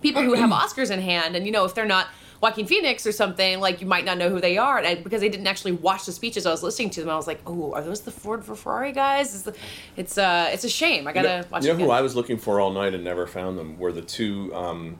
people 0.00 0.22
who 0.22 0.32
have 0.32 0.48
Oscars 0.62 0.90
in 0.90 1.02
hand, 1.02 1.36
and 1.36 1.44
you 1.44 1.52
know 1.52 1.66
if 1.66 1.74
they're 1.74 1.84
not 1.84 2.06
Joaquin 2.42 2.66
Phoenix 2.66 3.06
or 3.06 3.12
something, 3.12 3.60
like 3.60 3.80
you 3.80 3.86
might 3.86 4.04
not 4.04 4.18
know 4.18 4.28
who 4.28 4.40
they 4.40 4.58
are, 4.58 4.76
and 4.76 4.84
I, 4.84 4.96
because 4.96 5.22
I 5.22 5.28
didn't 5.28 5.46
actually 5.46 5.72
watch 5.72 6.06
the 6.06 6.12
speeches, 6.12 6.44
I 6.44 6.50
was 6.50 6.62
listening 6.64 6.90
to 6.90 7.00
them. 7.00 7.08
I 7.08 7.14
was 7.14 7.28
like, 7.28 7.40
oh, 7.46 7.72
are 7.72 7.82
those 7.82 8.00
the 8.00 8.10
Ford 8.10 8.44
for 8.44 8.56
Ferrari 8.56 8.90
guys? 8.90 9.44
The, 9.44 9.54
it's 9.96 10.18
uh, 10.18 10.50
it's 10.52 10.64
a 10.64 10.68
shame. 10.68 11.06
I 11.06 11.12
gotta 11.12 11.28
you 11.28 11.34
know, 11.34 11.44
watch 11.52 11.64
you 11.64 11.72
know 11.72 11.84
who. 11.84 11.90
I 11.90 12.00
was 12.00 12.16
looking 12.16 12.38
for 12.38 12.60
all 12.60 12.72
night 12.72 12.94
and 12.94 13.04
never 13.04 13.28
found 13.28 13.56
them 13.56 13.78
were 13.78 13.92
the 13.92 14.02
two 14.02 14.52
um, 14.56 14.98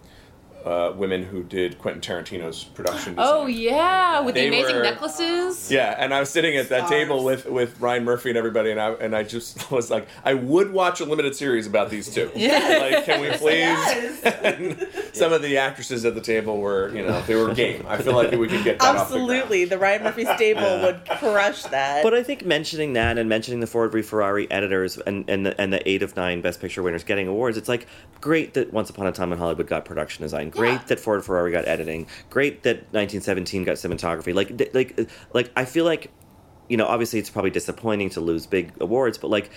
uh, 0.65 0.93
women 0.97 1.23
who 1.25 1.43
did 1.43 1.79
Quentin 1.79 2.01
Tarantino's 2.01 2.65
production. 2.65 3.15
Oh 3.19 3.47
yeah, 3.47 4.21
with 4.21 4.35
They 4.35 4.49
the 4.51 4.57
amazing 4.59 4.77
were- 4.77 4.83
necklaces. 4.83 5.71
Yeah, 5.71 5.95
and 5.99 6.13
I 6.15 6.21
was 6.21 6.31
sitting 6.31 6.57
at 6.57 6.69
that 6.71 6.89
table 6.89 7.25
with, 7.25 7.47
with 7.47 7.81
Ryan 7.81 8.05
Murphy 8.05 8.31
and 8.31 8.39
everybody, 8.39 8.71
and 8.71 8.81
I 8.81 8.93
and 8.93 9.15
I 9.17 9.23
just 9.23 9.71
was 9.71 9.91
like, 9.91 10.07
I 10.25 10.35
would 10.35 10.73
watch 10.73 11.01
a 11.01 11.05
limited 11.05 11.35
series 11.37 11.67
about 11.67 11.91
these 11.91 12.13
two. 12.13 12.31
yeah. 12.37 12.79
like, 12.93 13.05
can 13.05 13.21
we 13.21 13.31
please? 13.31 14.23
And 14.43 14.87
some 15.13 15.33
of 15.33 15.43
the 15.43 15.57
actresses 15.59 16.05
at 16.05 16.15
the 16.15 16.21
table 16.21 16.59
were, 16.59 16.89
you 16.95 17.07
know, 17.07 17.21
they 17.23 17.35
were 17.37 17.55
game. 17.55 17.85
I 17.89 17.99
feel 17.99 18.15
like 18.15 18.33
we 18.33 18.49
could 18.49 18.65
get 18.65 18.79
that 18.81 18.97
off 18.97 19.09
the 19.09 19.15
ground. 19.17 19.31
Absolutely, 19.31 19.65
the 19.67 19.79
Ryan 19.79 20.03
Murphy 20.05 20.25
stable 20.25 20.81
would 20.83 21.05
crush 21.19 21.63
that. 21.65 22.03
But 22.03 22.15
I 22.15 22.23
think 22.23 22.45
mentioning 22.45 22.95
that 22.95 23.19
and 23.19 23.29
mentioning 23.29 23.61
the 23.61 23.67
Ford 23.67 23.93
v 23.93 24.03
Ferrari 24.03 24.51
editors 24.51 24.99
and 24.99 25.29
and 25.29 25.47
the, 25.47 25.61
and 25.61 25.73
the 25.73 25.87
eight 25.89 26.03
of 26.03 26.17
nine 26.17 26.41
Best 26.41 26.61
Picture 26.61 26.83
winners 26.83 27.05
getting 27.05 27.29
awards, 27.29 27.57
it's 27.57 27.69
like 27.69 27.87
great 28.21 28.55
that 28.55 28.73
Once 28.73 28.91
Upon 28.91 29.07
a 29.07 29.13
Time 29.13 29.33
in 29.33 29.39
Hollywood 29.39 29.67
got 29.67 29.85
production 29.85 30.23
design. 30.23 30.51
Great 30.53 30.87
that 30.89 31.01
Ford 31.01 31.25
Ferrari 31.25 31.53
got 31.53 31.67
editing. 31.67 32.07
Great 32.31 32.63
that 32.63 32.77
1917 32.93 33.65
got 33.65 33.77
cinematography. 33.77 34.35
Like 34.35 34.71
like 34.75 35.09
like 35.33 35.51
I 35.57 35.65
feel 35.65 35.85
like 35.85 36.11
you 36.69 36.77
know 36.77 36.87
obviously 36.87 37.19
it's 37.19 37.31
probably 37.31 37.51
disappointing 37.51 38.11
to 38.11 38.21
lose 38.21 38.47
big 38.47 38.73
awards, 38.81 39.19
but 39.19 39.29
like. 39.31 39.51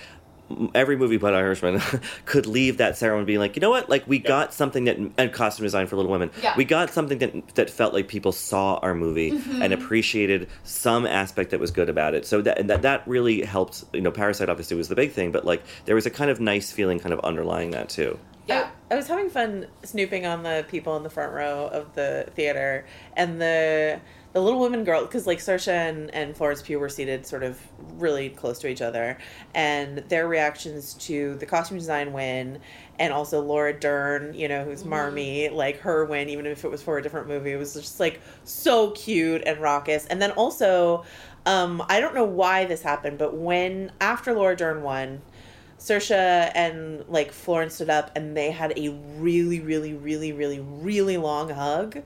Every 0.76 0.96
movie 0.96 1.18
but 1.18 1.34
Irishman 1.34 1.82
could 2.26 2.46
leave 2.46 2.78
that 2.78 2.96
ceremony 3.00 3.26
being 3.26 3.40
like, 3.40 3.56
you 3.56 3.62
know 3.62 3.72
what? 3.72 3.90
Like 3.90 4.06
we 4.08 4.20
got 4.20 4.54
something 4.54 4.84
that 4.84 4.96
and 5.18 5.34
costume 5.34 5.64
design 5.66 5.88
for 5.88 5.96
Little 5.96 6.12
Women. 6.12 6.30
Yeah. 6.40 6.54
We 6.56 6.66
got 6.66 6.92
something 6.92 7.18
that 7.18 7.56
that 7.56 7.68
felt 7.72 7.96
like 7.96 8.08
people 8.08 8.32
saw 8.32 8.76
our 8.76 8.94
movie 8.94 9.32
Mhm. 9.32 9.64
and 9.64 9.74
appreciated 9.74 10.48
some 10.64 11.08
aspect 11.08 11.50
that 11.50 11.60
was 11.60 11.72
good 11.72 11.90
about 11.90 12.14
it. 12.14 12.28
So 12.28 12.44
that 12.44 12.60
and 12.60 12.70
that 12.70 12.84
that 12.84 13.02
really 13.08 13.42
helped. 13.42 13.86
You 13.92 14.02
know, 14.02 14.12
Parasite 14.12 14.48
obviously 14.48 14.78
was 14.78 14.88
the 14.88 14.94
big 14.94 15.14
thing, 15.14 15.32
but 15.32 15.46
like 15.46 15.64
there 15.86 15.96
was 15.96 16.06
a 16.06 16.12
kind 16.12 16.30
of 16.30 16.40
nice 16.40 16.72
feeling 16.72 17.00
kind 17.00 17.12
of 17.12 17.20
underlying 17.22 17.72
that 17.72 17.90
too. 17.90 18.20
Yeah. 18.48 18.68
I, 18.90 18.96
was 18.96 19.08
having 19.08 19.30
fun 19.30 19.68
snooping 19.84 20.26
on 20.26 20.44
the 20.44 20.66
people 20.68 20.96
in 20.98 21.04
the 21.04 21.10
front 21.10 21.34
row 21.34 21.68
of 21.68 21.94
the 21.96 22.28
theater 22.36 22.86
and 23.16 23.42
the 23.42 24.00
the 24.34 24.42
little 24.42 24.60
women 24.60 24.84
girl 24.84 25.02
because 25.02 25.26
like 25.26 25.40
Saoirse 25.40 25.70
and, 25.70 26.14
and 26.14 26.36
Florence 26.36 26.62
Pugh 26.62 26.78
were 26.78 26.90
seated 26.90 27.26
sort 27.26 27.42
of 27.42 27.58
really 27.94 28.30
close 28.30 28.60
to 28.60 28.68
each 28.68 28.82
other 28.82 29.18
and 29.54 30.00
their 30.10 30.28
reactions 30.28 30.94
to 30.96 31.36
the 31.36 31.46
costume 31.46 31.78
design 31.78 32.12
win 32.12 32.60
and 33.00 33.14
also 33.14 33.42
Laura 33.42 33.72
Dern, 33.72 34.34
you 34.34 34.50
know, 34.50 34.66
who's 34.66 34.84
Marmee, 34.84 35.50
like 35.50 35.80
her 35.80 36.04
win, 36.04 36.28
even 36.28 36.46
if 36.46 36.66
it 36.66 36.72
was 36.72 36.82
for 36.82 36.98
a 36.98 37.02
different 37.02 37.28
movie, 37.28 37.54
it 37.54 37.58
was 37.58 37.74
just 37.76 38.00
like 38.00 38.22
so 38.44 38.92
cute 38.92 39.42
and 39.46 39.60
raucous. 39.62 40.06
And 40.08 40.22
then 40.22 40.32
also, 40.32 41.06
um, 41.46 41.82
I 41.90 42.00
don't 42.00 42.16
know 42.16 42.26
why 42.26 42.66
this 42.66 42.82
happened, 42.82 43.18
but 43.18 43.38
when 43.38 43.92
after 44.02 44.34
Laura 44.34 44.56
Dern 44.56 44.82
won, 44.84 45.22
Saoirse 45.86 46.52
and 46.56 47.06
like 47.08 47.32
Florence 47.32 47.76
stood 47.76 47.90
up 47.90 48.12
and 48.16 48.36
they 48.36 48.52
had 48.52 48.74
a 48.78 48.90
really, 49.18 49.60
really, 49.60 49.94
really, 49.94 50.32
really, 50.34 50.60
really 50.60 51.18
long 51.18 51.50
hug 51.50 52.02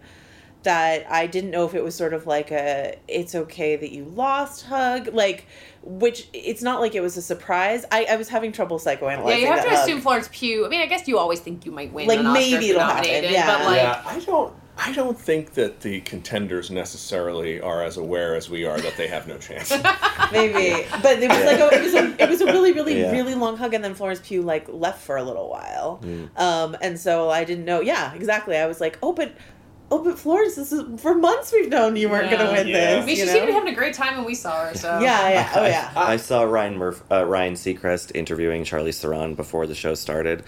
that 0.64 1.10
I 1.10 1.28
didn't 1.28 1.52
know 1.52 1.66
if 1.66 1.74
it 1.74 1.82
was 1.82 1.96
sort 1.96 2.14
of 2.14 2.28
like 2.28 2.52
a 2.52 2.98
it's 3.08 3.34
okay 3.34 3.78
that 3.78 3.92
you 3.92 4.04
lost 4.04 4.66
hug, 4.66 5.14
like 5.14 5.48
which 5.82 6.28
it's 6.34 6.62
not 6.62 6.82
like 6.82 6.96
it 6.96 7.02
was 7.02 7.16
a 7.16 7.22
surprise. 7.22 7.86
I, 7.92 8.06
I 8.10 8.16
was 8.18 8.28
having 8.28 8.52
trouble 8.52 8.78
psychoanalyzing. 8.80 9.30
Yeah, 9.30 9.36
you 9.38 9.48
have 9.48 9.58
that 9.60 9.70
to 9.70 9.76
hug. 9.76 9.88
assume 9.88 10.02
Florence 10.02 10.30
Pugh. 10.32 10.66
I 10.66 10.70
mean, 10.70 10.82
I 10.82 10.86
guess 10.86 11.08
you 11.08 11.18
always 11.18 11.40
think 11.40 11.66
you 11.66 11.72
might 11.72 11.94
win. 11.94 12.08
Like, 12.08 12.20
an 12.20 12.34
maybe 12.34 12.66
you're 12.66 12.76
it'll 12.76 12.88
happen, 12.88 13.10
nominated, 13.10 13.32
yeah. 13.32 13.58
But 13.58 13.66
like, 13.66 13.78
yeah, 13.78 14.04
I 14.06 14.20
don't. 14.20 14.54
I 14.82 14.94
don't 14.94 15.20
think 15.20 15.54
that 15.56 15.82
the 15.82 16.02
contenders 16.02 16.72
necessarily 16.72 17.60
are 17.62 17.84
as 17.84 17.98
aware 17.98 18.36
as 18.36 18.50
we 18.50 18.66
are 18.66 18.80
that 18.80 18.96
they 18.98 19.08
have 19.08 19.28
no 19.28 19.38
chance. 19.38 19.70
maybe 20.32 20.86
but 21.02 21.20
it 21.22 21.30
was 21.30 21.44
like 21.46 21.60
a, 21.60 21.76
it 21.76 21.82
was 21.84 21.94
a 21.94 22.24
it 22.24 22.30
was 22.30 22.42
a 22.42 22.46
really 22.46 22.72
really 22.72 23.00
Yeah. 23.02 23.12
really 23.12 23.36
long 23.36 23.58
hug 23.58 23.74
and 23.74 23.84
then 23.84 23.94
Florence 23.96 24.22
Pugh 24.24 24.42
like 24.42 24.68
left 24.70 25.02
for 25.02 25.18
a 25.18 25.24
little 25.24 25.50
while 25.50 26.00
Mm. 26.04 26.30
um 26.40 26.78
and 26.82 27.00
so 27.00 27.30
I 27.30 27.44
didn't 27.44 27.66
know 27.66 27.82
yeah 27.82 28.14
exactly 28.14 28.56
I 28.58 28.68
was 28.68 28.80
like 28.80 28.98
oh 29.04 29.12
but 29.12 29.34
oh 29.92 30.04
but 30.04 30.20
Florence 30.20 30.56
this 30.56 30.72
is 30.72 31.02
for 31.02 31.16
months 31.16 31.52
we've 31.52 31.68
known 31.70 31.96
you 31.96 32.10
weren't 32.10 32.30
gonna 32.32 32.52
win 32.52 32.68
I 32.68 32.72
this 32.72 33.06
mean, 33.06 33.16
she 33.16 33.22
you 33.24 33.28
seemed 33.28 33.42
to 33.42 33.48
be 33.48 33.54
having 33.54 33.74
a 33.74 33.76
great 33.76 33.96
time 33.96 34.18
when 34.18 34.26
we 34.26 34.36
saw 34.36 34.66
her. 34.68 34.76
So 34.76 35.00
yeah 35.00 35.30
yeah 35.30 35.52
oh 35.56 35.66
yeah 35.66 35.92
I, 35.96 36.14
I 36.14 36.18
saw 36.18 36.44
Ryan 36.44 36.78
Murph, 36.78 37.04
uh, 37.12 37.26
Ryan 37.26 37.54
Seacrest 37.56 38.12
interviewing 38.16 38.64
Charlize 38.64 39.00
Theron 39.02 39.34
before 39.36 39.66
the 39.68 39.76
show 39.76 39.96
started. 39.96 40.44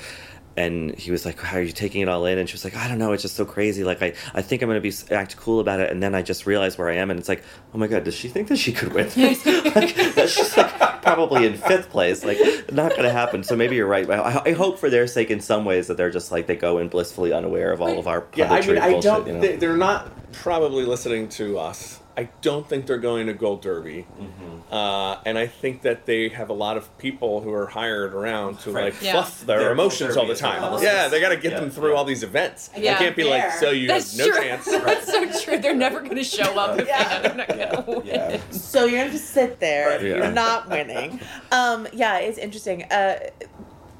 And 0.58 0.94
he 0.96 1.12
was 1.12 1.26
like, 1.26 1.40
"How 1.40 1.58
are 1.58 1.62
you 1.62 1.72
taking 1.72 2.02
it 2.02 2.10
all 2.10 2.26
in?" 2.26 2.38
And 2.38 2.50
she 2.50 2.54
was 2.54 2.64
like, 2.66 2.76
"I 2.76 2.88
don't 2.90 2.98
know. 2.98 3.14
It's 3.14 3.22
just 3.22 3.36
so 3.36 3.46
crazy. 3.46 3.84
Like, 3.86 4.02
I, 4.02 4.14
I 4.34 4.42
think 4.42 4.62
I'm 4.62 4.68
gonna 4.68 4.82
be 4.82 4.92
act 5.10 5.38
cool 5.38 5.62
about 5.62 5.80
it, 5.80 5.90
and 5.92 6.04
then 6.04 6.14
I 6.14 6.22
just 6.22 6.46
realize 6.46 6.78
where 6.78 6.90
I 6.90 6.96
am, 6.96 7.10
and 7.10 7.18
it's 7.20 7.30
like, 7.30 7.44
oh 7.74 7.78
my 7.78 7.88
god, 7.88 8.04
does 8.04 8.16
she 8.16 8.28
think 8.28 8.50
that 8.50 8.58
she 8.58 8.74
could 8.74 8.94
win 8.94 9.08
this? 9.10 9.46
like, 9.76 9.96
that's 10.16 10.36
just 10.36 10.58
like 10.58 11.02
probably 11.02 11.46
in 11.46 11.56
fifth 11.56 11.90
place. 11.90 12.26
Like, 12.26 12.38
not 12.72 12.96
gonna 12.96 13.12
happen. 13.12 13.44
So 13.44 13.56
maybe 13.56 13.78
you're 13.78 13.88
right. 13.88 14.10
I, 14.10 14.42
I 14.46 14.52
hope 14.52 14.78
for 14.78 14.90
their 14.90 15.08
sake, 15.08 15.32
in 15.32 15.40
some 15.40 15.64
ways, 15.64 15.88
that 15.88 15.96
they're 15.96 16.12
just 16.12 16.32
like 16.34 16.48
they 16.48 16.58
go 16.58 16.80
in 16.80 16.90
blissfully 16.90 17.32
unaware 17.32 17.72
of 17.72 17.82
all 17.82 17.98
of 17.98 18.08
our 18.08 18.28
yeah, 18.36 18.52
I 18.52 18.60
mean, 18.66 18.78
I 18.78 18.92
bullshit. 18.92 19.04
don't. 19.04 19.28
you 19.28 19.34
know? 19.34 19.56
they're 19.56 19.78
not 19.78 20.12
probably 20.34 20.84
listening 20.84 21.30
to 21.30 21.60
us. 21.60 22.01
I 22.22 22.30
don't 22.42 22.68
think 22.70 22.86
they're 22.86 23.00
going 23.00 23.26
to 23.28 23.34
Gold 23.34 23.62
Derby, 23.64 24.06
Mm-hmm. 24.20 24.74
uh, 24.74 25.18
and 25.26 25.38
I 25.40 25.48
think 25.48 25.82
that 25.82 26.06
they 26.06 26.30
have 26.30 26.50
a 26.50 26.54
lot 26.54 26.78
of 26.78 26.96
people 27.00 27.42
who 27.42 27.52
are 27.52 27.66
hired 27.66 28.14
around 28.14 28.60
to 28.60 28.72
Right. 28.72 28.86
like 28.94 29.02
Yeah. 29.02 29.14
fluff 29.14 29.44
their 29.48 29.60
Their 29.60 29.72
emotions 29.72 30.16
all 30.16 30.28
the 30.28 30.34
Gold 30.36 30.40
Derby 30.40 30.56
is 30.56 30.62
time. 30.62 30.72
like- 30.74 30.84
Yeah, 30.84 31.08
they 31.08 31.20
got 31.20 31.30
to 31.30 31.38
get 31.38 31.54
Yeah. 31.54 31.60
them 31.62 31.72
through 31.72 31.96
all 31.96 32.06
these 32.06 32.22
events. 32.22 32.70
Yeah. 32.78 32.94
They 33.00 33.06
can't 33.06 33.16
be 33.16 33.24
like, 33.24 33.52
so 33.54 33.72
you 33.72 33.88
That's 33.88 34.16
have 34.18 34.28
no 34.28 34.34
true. 34.34 34.44
chance. 34.44 34.66
That's 34.72 35.12
so 35.12 35.44
true. 35.44 35.58
They're 35.58 35.74
never 35.76 36.00
going 36.02 36.16
to 36.18 36.24
show 36.24 36.58
up 36.60 36.80
if 36.80 36.88
Yeah. 36.88 37.20
they're 37.22 37.34
not 37.36 37.48
going 37.48 37.60
to 37.60 38.00
win. 38.40 38.42
so 38.52 38.86
you're 38.86 39.06
gonna 39.08 39.18
sit 39.18 39.60
there 39.60 40.00
Yeah. 40.06 40.18
you're 40.18 40.32
not 40.32 40.70
winning 40.70 41.20
um 41.52 41.88
yeah 41.94 42.18
it's 42.20 42.38
interesting 42.38 42.84
uh 42.92 43.16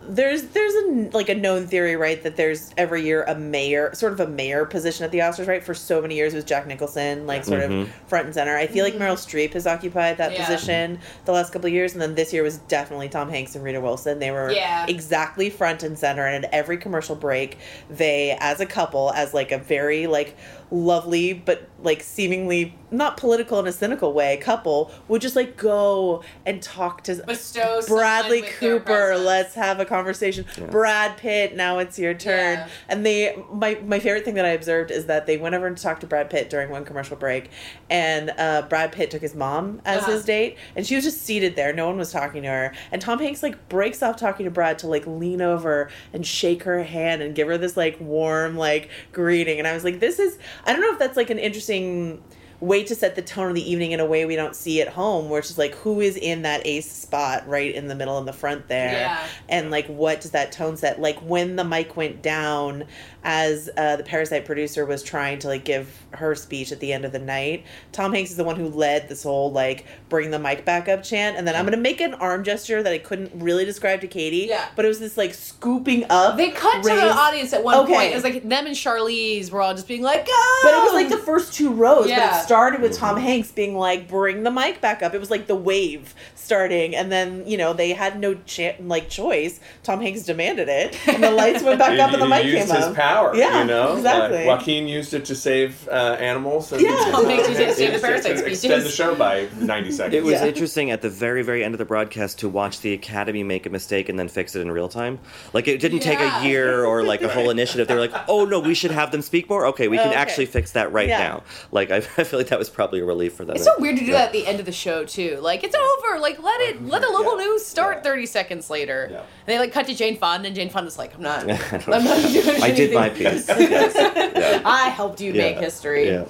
there's 0.08 0.44
there's 0.44 0.74
a 0.74 1.10
like 1.14 1.30
a 1.30 1.36
known 1.36 1.68
theory 1.68 1.96
right 1.96 2.24
that 2.24 2.36
there's 2.36 2.72
every 2.76 3.04
year 3.04 3.24
a 3.28 3.36
mayor 3.36 3.94
sort 3.94 4.12
of 4.12 4.20
a 4.20 4.28
mayor 4.28 4.66
position 4.66 5.06
at 5.06 5.12
the 5.12 5.20
Oscars 5.20 5.48
right 5.48 5.64
for 5.64 5.74
so 5.76 6.02
many 6.02 6.16
years 6.16 6.34
it 6.34 6.38
was 6.38 6.44
Jack 6.46 6.66
Nicholson 6.66 7.28
like 7.28 7.46
sort 7.46 7.62
Mhm. 7.62 7.84
of 7.84 7.90
front 8.08 8.26
and 8.26 8.34
center 8.34 8.58
I 8.58 8.66
feel 8.66 8.84
like 8.84 8.96
Meryl 8.96 9.14
Streep 9.16 9.54
has 9.54 9.68
occupied 9.68 10.18
that 10.18 10.32
Yeah. 10.32 10.44
position 10.46 11.00
the 11.26 11.32
last 11.32 11.54
couple 11.54 11.68
of 11.68 11.74
years 11.74 11.94
and 11.94 12.02
then 12.02 12.16
this 12.16 12.34
year 12.34 12.42
was 12.42 12.58
definitely 12.58 13.10
Tom 13.10 13.30
Hanks 13.30 13.54
and 13.56 13.64
Rita 13.64 13.80
Wilson 13.80 14.18
they 14.20 14.32
were 14.32 14.52
Yeah. 14.52 14.86
exactly 14.88 15.50
front 15.52 15.84
and 15.84 15.98
center 15.98 16.26
and 16.26 16.46
at 16.46 16.54
every 16.54 16.78
commercial 16.78 17.16
break 17.16 17.60
they 17.90 18.36
as 18.40 18.60
a 18.60 18.66
couple 18.66 19.12
as 19.16 19.34
like 19.36 19.52
a 19.52 19.60
very 19.60 20.08
like 20.08 20.36
lovely 20.72 21.34
but 21.34 21.68
like 21.84 22.02
seemingly 22.02 22.74
not 22.92 23.18
political 23.18 23.60
in 23.60 23.68
a 23.68 23.72
cynical 23.72 24.14
way 24.14 24.38
couple 24.38 24.92
would 25.08 25.22
just 25.22 25.36
like 25.36 25.58
go 25.58 26.24
and 26.46 26.62
talk 26.62 27.04
to 27.04 27.16
Bestow 27.28 27.82
Bradley 27.88 28.42
Cooper. 28.42 29.18
let's 29.18 29.54
have 29.56 29.80
a 29.80 29.86
conversation. 29.86 30.46
Yeah. 30.58 30.66
Brad 30.68 31.18
Pitt 31.18 31.56
now 31.56 31.80
it's 31.80 31.98
your 32.00 32.14
turn. 32.14 32.60
Yeah. 32.60 32.68
and 32.90 33.06
they 33.06 33.38
my 33.52 33.80
my 33.86 34.00
favorite 34.00 34.24
thing 34.26 34.36
that 34.36 34.46
I 34.46 34.50
observed 34.50 34.92
is 34.92 35.06
that 35.08 35.26
they 35.26 35.38
went 35.38 35.56
over 35.56 35.70
to 35.74 35.82
talk 35.82 36.00
to 36.02 36.08
Brad 36.08 36.30
Pitt 36.30 36.50
during 36.50 36.70
one 36.70 36.84
commercial 36.86 37.16
break 37.18 37.50
and 37.90 38.32
uh, 38.38 38.64
Brad 38.64 38.92
Pitt 38.92 39.12
took 39.12 39.22
his 39.22 39.36
mom 39.36 39.82
as 39.86 40.04
Uh-huh. 40.04 40.12
his 40.14 40.26
date 40.26 40.58
and 40.76 40.86
she 40.86 40.96
was 40.96 41.04
just 41.04 41.22
seated 41.22 41.56
there. 41.56 41.74
No 41.74 41.88
one 41.88 41.98
was 41.98 42.12
talking 42.12 42.44
to 42.44 42.50
her. 42.50 42.74
And 42.92 43.02
Tom 43.02 43.20
Hanks 43.20 43.42
like 43.44 43.68
breaks 43.70 44.02
off 44.04 44.18
talking 44.18 44.46
to 44.46 44.52
Brad 44.52 44.80
to 44.80 44.88
like 44.88 45.06
lean 45.08 45.42
over 45.42 45.90
and 46.14 46.26
shake 46.26 46.64
her 46.64 46.84
hand 46.84 47.22
and 47.22 47.36
give 47.36 47.48
her 47.48 47.58
this 47.58 47.76
like 47.78 48.00
warm 48.00 48.58
like 48.58 48.90
greeting. 49.12 49.60
And 49.60 49.68
I 49.68 49.74
was 49.74 49.84
like 49.84 50.00
this 50.00 50.20
is 50.20 50.38
I 50.66 50.74
don't 50.74 50.82
know 50.82 50.94
if 50.94 51.00
that's 51.00 51.18
like 51.18 51.30
an 51.30 51.40
interesting 51.40 52.24
way 52.62 52.84
to 52.84 52.94
set 52.96 53.16
the 53.16 53.22
tone 53.24 53.50
of 53.50 53.56
the 53.56 53.70
evening 53.72 53.92
in 53.92 54.00
a 54.00 54.06
way 54.06 54.24
we 54.24 54.36
don't 54.36 54.56
see 54.56 54.82
at 54.82 54.88
home 54.88 55.30
where 55.30 55.40
it's 55.40 55.48
just 55.50 55.58
like 55.58 55.74
who 55.76 56.00
is 56.00 56.16
in 56.16 56.44
that 56.44 56.62
ace 56.66 56.90
spot 56.92 57.48
right 57.48 57.74
in 57.74 57.88
the 57.88 57.96
middle 57.96 58.18
in 58.20 58.26
the 58.26 58.32
front 58.34 58.68
there 58.68 58.92
Yeah. 58.94 59.28
and 59.50 59.72
like 59.72 59.88
what 59.88 60.22
does 60.22 60.32
that 60.32 60.52
tone 60.52 60.78
set 60.78 61.02
like 61.02 61.18
when 61.20 61.56
the 61.56 61.64
mic 61.64 61.98
went 61.98 62.22
down 62.22 62.86
as 63.24 63.70
uh, 63.78 63.96
the 63.98 64.04
parasite 64.04 64.46
producer 64.46 64.86
was 64.86 65.02
trying 65.04 65.40
to 65.40 65.48
like 65.48 65.64
give 65.66 66.06
her 66.12 66.34
speech 66.36 66.72
at 66.72 66.80
the 66.80 66.94
end 66.94 67.04
of 67.06 67.12
the 67.12 67.20
night 67.20 67.64
tom 67.92 68.14
hanks 68.14 68.32
is 68.32 68.38
the 68.38 68.44
one 68.44 68.56
who 68.56 68.68
led 68.70 69.10
this 69.10 69.24
whole 69.24 69.52
like 69.52 69.86
bring 70.10 70.30
the 70.32 70.40
mic 70.40 70.64
back 70.66 70.88
up 70.88 71.02
chant 71.04 71.38
and 71.38 71.48
then 71.48 71.56
i'm 71.56 71.66
gonna 71.66 71.78
make 71.78 72.00
an 72.02 72.14
arm 72.16 72.44
gesture 72.44 72.82
that 72.84 72.94
i 72.94 72.98
couldn't 73.00 73.32
really 73.36 73.66
describe 73.66 74.02
to 74.02 74.08
katey 74.08 74.48
Yeah. 74.48 74.68
but 74.76 74.86
it 74.86 74.88
was 74.88 75.00
this 75.00 75.18
like 75.18 75.34
scooping 75.34 76.06
up 76.12 76.38
They 76.38 76.52
cut 76.52 76.84
to 76.84 76.90
the 76.90 77.12
audience 77.12 77.54
at 77.54 77.64
one 77.64 77.76
Okay. 77.80 77.94
point. 77.94 78.12
It 78.12 78.16
was 78.16 78.24
like 78.24 78.48
them 78.48 78.66
and 78.68 78.76
Charlize 78.76 79.50
were 79.52 79.62
all 79.62 79.74
just 79.74 79.88
being 79.88 80.02
like, 80.04 80.26
"Go!" 80.28 80.34
but 80.64 80.74
it 80.74 80.84
was 80.84 80.94
like 80.94 81.10
the 81.10 81.18
first 81.18 81.54
two 81.54 81.72
rows 81.72 82.10
Yeah. 82.10 82.32
It 82.52 82.56
started 82.56 82.82
with 82.82 82.98
Tom 82.98 83.18
Hanks 83.18 83.52
being 83.52 83.76
like, 83.78 84.08
"Bring 84.08 84.44
the 84.44 84.52
mic 84.52 84.82
back 84.82 85.02
up." 85.02 85.14
It 85.14 85.20
was 85.20 85.32
like 85.32 85.48
the 85.48 85.56
wave 85.56 86.14
starting, 86.36 86.96
and 86.96 87.12
then 87.12 87.44
you 87.48 87.58
know 87.58 87.74
they 87.74 87.94
had 87.94 88.20
no 88.20 88.36
cha- 88.46 88.76
like 88.82 89.10
choice. 89.10 89.60
Tom 89.84 90.02
Hanks 90.02 90.24
demanded 90.24 90.68
it, 90.70 90.98
and 91.08 91.24
the 91.24 91.32
lights 91.32 91.64
went 91.64 91.80
back 91.80 91.98
up, 92.00 92.12
and 92.12 92.22
the 92.22 92.26
he 92.26 92.30
mic 92.32 92.46
used 92.46 92.68
came 92.68 92.76
his 92.76 92.86
up. 92.88 92.96
power. 92.96 93.36
Yeah, 93.36 93.62
you 93.62 93.68
know, 93.68 93.96
exactly. 93.96 94.46
Like, 94.46 94.48
Joaquin 94.60 94.88
used 94.88 95.14
it 95.14 95.26
to 95.26 95.36
save 95.36 95.88
uh, 95.90 96.18
animals. 96.20 96.72
And, 96.72 96.82
Yeah. 96.82 96.90
Tom 97.12 97.26
Hanks 97.26 97.48
used 97.50 97.60
it 97.62 97.66
to 97.68 97.74
save 97.74 97.92
the 97.94 98.00
to 98.00 98.06
parasite 98.06 98.48
extend 98.48 98.84
the 98.84 98.90
show 98.90 99.16
by 99.16 99.48
ninety 99.60 99.92
seconds. 99.92 100.16
It 100.16 100.24
was 100.24 100.42
interesting 100.42 100.92
at 100.92 101.02
the 101.02 101.10
very, 101.10 101.44
very 101.44 101.64
end 101.64 101.74
of 101.74 101.80
the 101.80 101.86
broadcast 101.86 102.40
to 102.40 102.50
watch 102.50 102.82
the 102.82 102.94
Academy 102.94 103.44
make 103.44 103.66
a 103.66 103.70
mistake 103.70 104.10
and 104.10 104.20
then 104.20 104.28
fix 104.28 104.56
it 104.56 104.62
in 104.62 104.72
real 104.72 104.90
time. 104.90 105.20
Like 105.54 105.68
it 105.68 105.80
didn't 105.80 106.00
take 106.00 106.20
a 106.20 106.46
year 106.46 106.86
or 106.86 107.04
like 107.04 107.22
a 107.22 107.30
whole 107.30 107.50
initiative. 107.50 107.88
They 107.88 107.94
were 107.96 108.02
like, 108.02 108.14
"Oh 108.28 108.46
no, 108.46 108.60
we 108.60 108.74
should 108.74 108.92
have 108.92 109.12
them 109.12 109.22
speak 109.22 109.50
more." 109.50 109.66
Okay, 109.68 109.88
we 109.88 109.98
Oh, 110.00 110.04
can 110.04 110.12
okay. 110.12 110.20
actually 110.20 110.46
fix 110.48 110.72
that 110.74 110.92
right 110.92 111.08
Yeah. 111.08 111.20
now. 111.20 111.44
Like 111.72 111.92
I, 111.92 111.98
I 111.98 112.24
feel 112.24 112.40
like 112.42 112.50
that 112.50 112.60
was 112.60 112.70
probably 112.70 113.00
a 113.00 113.06
relief 113.06 113.34
for 113.34 113.46
them. 113.46 113.56
It's 113.56 113.66
so 113.66 113.74
weird 113.80 113.98
to 113.98 114.06
do 114.06 114.12
Yeah. 114.12 114.18
that 114.20 114.26
at 114.28 114.32
the 114.34 114.46
end 114.48 114.60
of 114.60 114.66
the 114.66 114.72
show 114.72 115.06
too. 115.06 115.38
Like 115.42 115.64
it's 115.64 115.76
over. 115.76 116.20
Like 116.20 116.42
let 116.42 116.60
it 116.62 116.86
let 116.86 117.02
the 117.02 117.10
local 117.10 117.38
news 117.38 117.66
start 117.66 118.04
thirty 118.04 118.26
seconds 118.26 118.70
later. 118.70 119.04
And 119.14 119.24
they 119.46 119.60
like 119.60 119.72
cut 119.72 119.88
to 119.88 119.94
Jane 119.96 120.18
Fonda, 120.18 120.48
and 120.48 120.56
Jane 120.56 120.70
Fonda's 120.70 120.98
like, 120.98 121.14
I'm 121.16 121.22
not. 121.22 121.42
I'm 121.88 122.04
not 122.04 122.22
doing 122.22 122.48
anything." 122.48 122.64
I 122.64 122.72
did 122.72 122.94
my 122.94 123.10
piece. 123.10 123.48
Yes. 123.60 124.62
I 124.66 124.90
helped 124.90 125.22
you 125.22 125.34
make 125.34 125.58
history. 125.58 126.24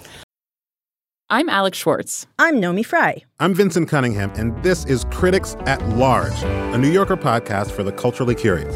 I'm 1.29 1.47
Alex 1.47 1.77
Schwartz. 1.77 2.27
I'm 2.37 2.59
Naomi 2.59 2.83
Fry. 2.83 3.23
I'm 3.39 3.53
Vinson 3.53 3.85
Cunningham, 3.85 4.31
and 4.35 4.61
this 4.63 4.83
is 4.85 5.05
Critics 5.11 5.55
at 5.61 5.81
Large, 5.89 6.43
a 6.43 6.77
New 6.77 6.91
Yorker 6.91 7.15
podcast 7.15 7.71
for 7.71 7.83
the 7.83 7.91
culturally 7.93 8.35
curious. 8.35 8.75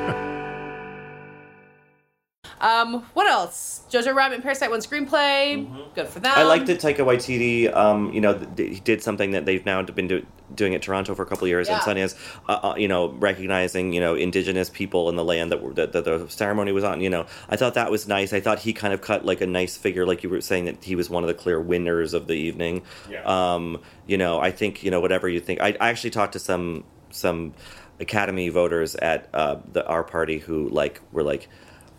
Um, 2.61 3.01
what 3.13 3.27
else? 3.27 3.81
Jojo 3.89 4.13
Rabbit 4.15 4.35
and 4.35 4.43
Parasite 4.43 4.69
won 4.69 4.79
screenplay. 4.79 5.67
Good 5.95 6.07
for 6.07 6.19
them. 6.19 6.31
I 6.35 6.43
liked 6.43 6.67
that 6.67 6.79
Taika 6.79 6.97
Waititi, 6.99 7.75
um, 7.75 8.13
you 8.13 8.21
know, 8.21 8.37
th- 8.37 8.75
he 8.75 8.79
did 8.79 9.01
something 9.01 9.31
that 9.31 9.45
they've 9.45 9.65
now 9.65 9.81
been 9.81 10.07
do- 10.07 10.25
doing 10.53 10.75
at 10.75 10.81
Toronto 10.81 11.15
for 11.15 11.23
a 11.23 11.25
couple 11.25 11.45
of 11.45 11.49
years, 11.49 11.67
Yeah. 11.67 11.75
and 11.75 11.97
Sundance, 11.97 12.15
uh, 12.47 12.59
uh, 12.71 12.75
you 12.77 12.87
know, 12.87 13.09
recognizing, 13.13 13.93
you 13.93 13.99
know, 13.99 14.13
indigenous 14.15 14.69
people 14.69 15.09
in 15.09 15.15
the 15.15 15.23
land 15.23 15.51
that, 15.51 15.61
were, 15.63 15.73
that, 15.73 15.91
that 15.93 16.05
the 16.05 16.27
ceremony 16.29 16.71
was 16.71 16.83
on. 16.83 17.01
You 17.01 17.09
know, 17.09 17.25
I 17.49 17.55
thought 17.57 17.73
that 17.73 17.89
was 17.89 18.07
nice. 18.07 18.31
I 18.31 18.39
thought 18.39 18.59
he 18.59 18.73
kind 18.73 18.93
of 18.93 19.01
cut 19.01 19.25
like 19.25 19.41
a 19.41 19.47
nice 19.47 19.75
figure, 19.75 20.05
like 20.05 20.21
you 20.23 20.29
were 20.29 20.39
saying 20.41 20.65
that 20.65 20.83
he 20.83 20.95
was 20.95 21.09
one 21.09 21.23
of 21.23 21.27
the 21.27 21.33
clear 21.33 21.59
winners 21.59 22.13
of 22.13 22.27
the 22.27 22.35
evening. 22.35 22.83
Yeah. 23.09 23.23
Um, 23.23 23.81
you 24.05 24.17
know, 24.17 24.39
I 24.39 24.51
think 24.51 24.83
you 24.83 24.91
know 24.91 24.99
whatever 24.99 25.27
you 25.27 25.39
think. 25.39 25.61
I, 25.61 25.69
I 25.81 25.89
actually 25.89 26.11
talked 26.11 26.33
to 26.33 26.39
some 26.39 26.83
some 27.09 27.53
Academy 27.99 28.49
voters 28.49 28.95
at 28.95 29.29
uh, 29.33 29.57
the 29.71 29.85
our 29.87 30.03
party 30.03 30.37
who 30.39 30.69
like 30.69 31.01
were 31.11 31.23
like 31.23 31.49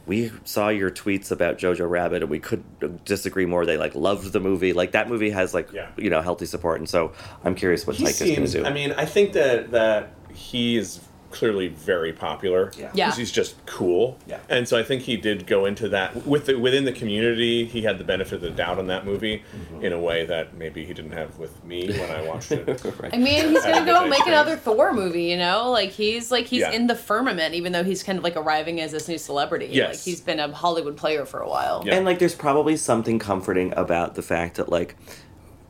we 0.06 0.32
saw 0.44 0.68
your 0.68 0.90
tweets 0.90 1.30
about 1.30 1.58
Jojo 1.58 1.88
Rabbit 1.88 2.22
and 2.22 2.30
we 2.30 2.40
could 2.40 2.64
disagree 3.04 3.46
more. 3.46 3.64
They 3.64 3.76
like 3.76 3.94
loved 3.94 4.32
the 4.32 4.40
movie. 4.40 4.72
Like 4.72 4.92
that 4.92 5.08
movie 5.08 5.30
has 5.30 5.54
like 5.54 5.70
you 5.96 6.10
know 6.10 6.20
healthy 6.22 6.46
support, 6.46 6.80
and 6.80 6.88
so 6.88 7.12
I'm 7.44 7.54
curious 7.54 7.86
what 7.86 7.96
he 7.96 8.04
Taika's 8.04 8.20
going 8.20 8.46
to 8.46 8.52
do. 8.52 8.64
I 8.64 8.72
mean, 8.72 8.92
I 8.92 9.06
think 9.06 9.32
that 9.34 9.70
that 9.70 10.14
he 10.34 10.76
is 10.76 11.00
clearly 11.32 11.68
very 11.68 12.12
popular. 12.12 12.70
Yeah. 12.78 12.90
Yeah. 12.94 13.08
'Cause 13.08 13.16
he's 13.18 13.32
just 13.32 13.54
cool. 13.66 14.18
Yeah. 14.26 14.38
And 14.48 14.68
so 14.68 14.78
I 14.78 14.82
think 14.82 15.02
he 15.02 15.16
did 15.16 15.46
go 15.46 15.64
into 15.66 15.88
that 15.88 16.26
with 16.26 16.46
the, 16.46 16.58
within 16.58 16.84
the 16.84 16.92
community. 16.92 17.64
He 17.64 17.82
had 17.82 17.98
the 17.98 18.04
benefit 18.04 18.34
of 18.34 18.40
the 18.42 18.50
doubt 18.50 18.78
on 18.78 18.86
that 18.88 19.04
movie 19.04 19.42
Mm-hmm. 19.56 19.84
in 19.84 19.92
a 19.92 20.00
way 20.00 20.26
that 20.26 20.54
maybe 20.54 20.84
he 20.84 20.92
didn't 20.94 21.12
have 21.12 21.38
with 21.38 21.64
me 21.64 21.88
when 21.90 22.10
I 22.10 22.22
watched 22.26 22.52
it. 22.52 22.82
I 23.12 23.16
mean, 23.16 23.48
he's 23.50 23.64
gonna 23.64 23.84
go 23.86 24.06
make 24.06 24.26
another 24.26 24.56
Thor 24.56 24.92
movie. 24.92 25.24
You 25.24 25.36
know, 25.38 25.70
like 25.70 25.90
he's 25.90 26.30
like 26.30 26.46
he's 26.46 26.60
Yeah. 26.60 26.70
in 26.72 26.86
the 26.86 26.94
firmament, 26.96 27.54
even 27.54 27.72
though 27.72 27.84
he's 27.84 28.02
kind 28.02 28.18
of 28.18 28.24
like 28.24 28.36
arriving 28.36 28.80
as 28.80 28.92
this 28.92 29.08
new 29.08 29.18
celebrity. 29.18 29.68
Yes. 29.72 29.88
Like 29.96 30.04
he's 30.04 30.20
been 30.20 30.38
a 30.40 30.52
Hollywood 30.52 30.96
player 30.96 31.24
for 31.24 31.40
a 31.40 31.48
while. 31.48 31.82
And 31.88 32.04
like, 32.04 32.18
there's 32.18 32.34
probably 32.34 32.76
something 32.76 33.18
comforting 33.18 33.72
about 33.76 34.14
the 34.14 34.22
fact 34.22 34.56
that 34.56 34.68
like 34.68 34.96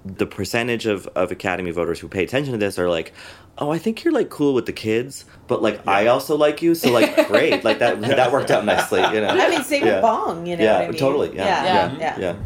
the 0.05 0.27
percentage 0.27 0.87
of, 0.87 1.07
of 1.15 1.31
Academy 1.31 1.71
voters 1.71 2.01
who 2.01 2.09
pay 2.09 2.25
attention 2.25 2.53
to 2.53 2.59
this 2.59 2.77
are 2.79 2.89
like, 2.91 3.13
oh, 3.59 3.71
I 3.71 3.79
think 3.79 4.03
you're 4.05 4.13
like 4.13 4.31
cool 4.31 4.55
with 4.55 4.67
the 4.67 4.73
kids, 4.73 5.25
but 5.47 5.63
like 5.63 5.87
I 5.87 6.07
also 6.09 6.37
like 6.37 6.63
you, 6.63 6.75
so 6.75 6.91
like 6.91 7.27
great, 7.29 7.65
like 7.65 7.79
that 7.81 8.01
that 8.03 8.33
worked 8.33 8.51
out 8.51 8.65
nicely, 8.65 9.01
you 9.01 9.21
know. 9.21 9.29
I 9.29 9.49
mean, 9.49 9.63
same 9.63 9.85
Yeah. 9.85 9.95
with 9.95 10.03
Bong. 10.03 10.47
You 10.47 10.57
know 10.57 10.65
yeah, 10.65 10.73
what 10.79 10.83
I 10.85 10.91
mean? 10.91 10.99
totally. 10.99 11.37
Yeah, 11.37 11.65
Yeah, 11.65 11.93
yeah, 11.93 11.99
yeah. 11.99 12.19
yeah. 12.19 12.37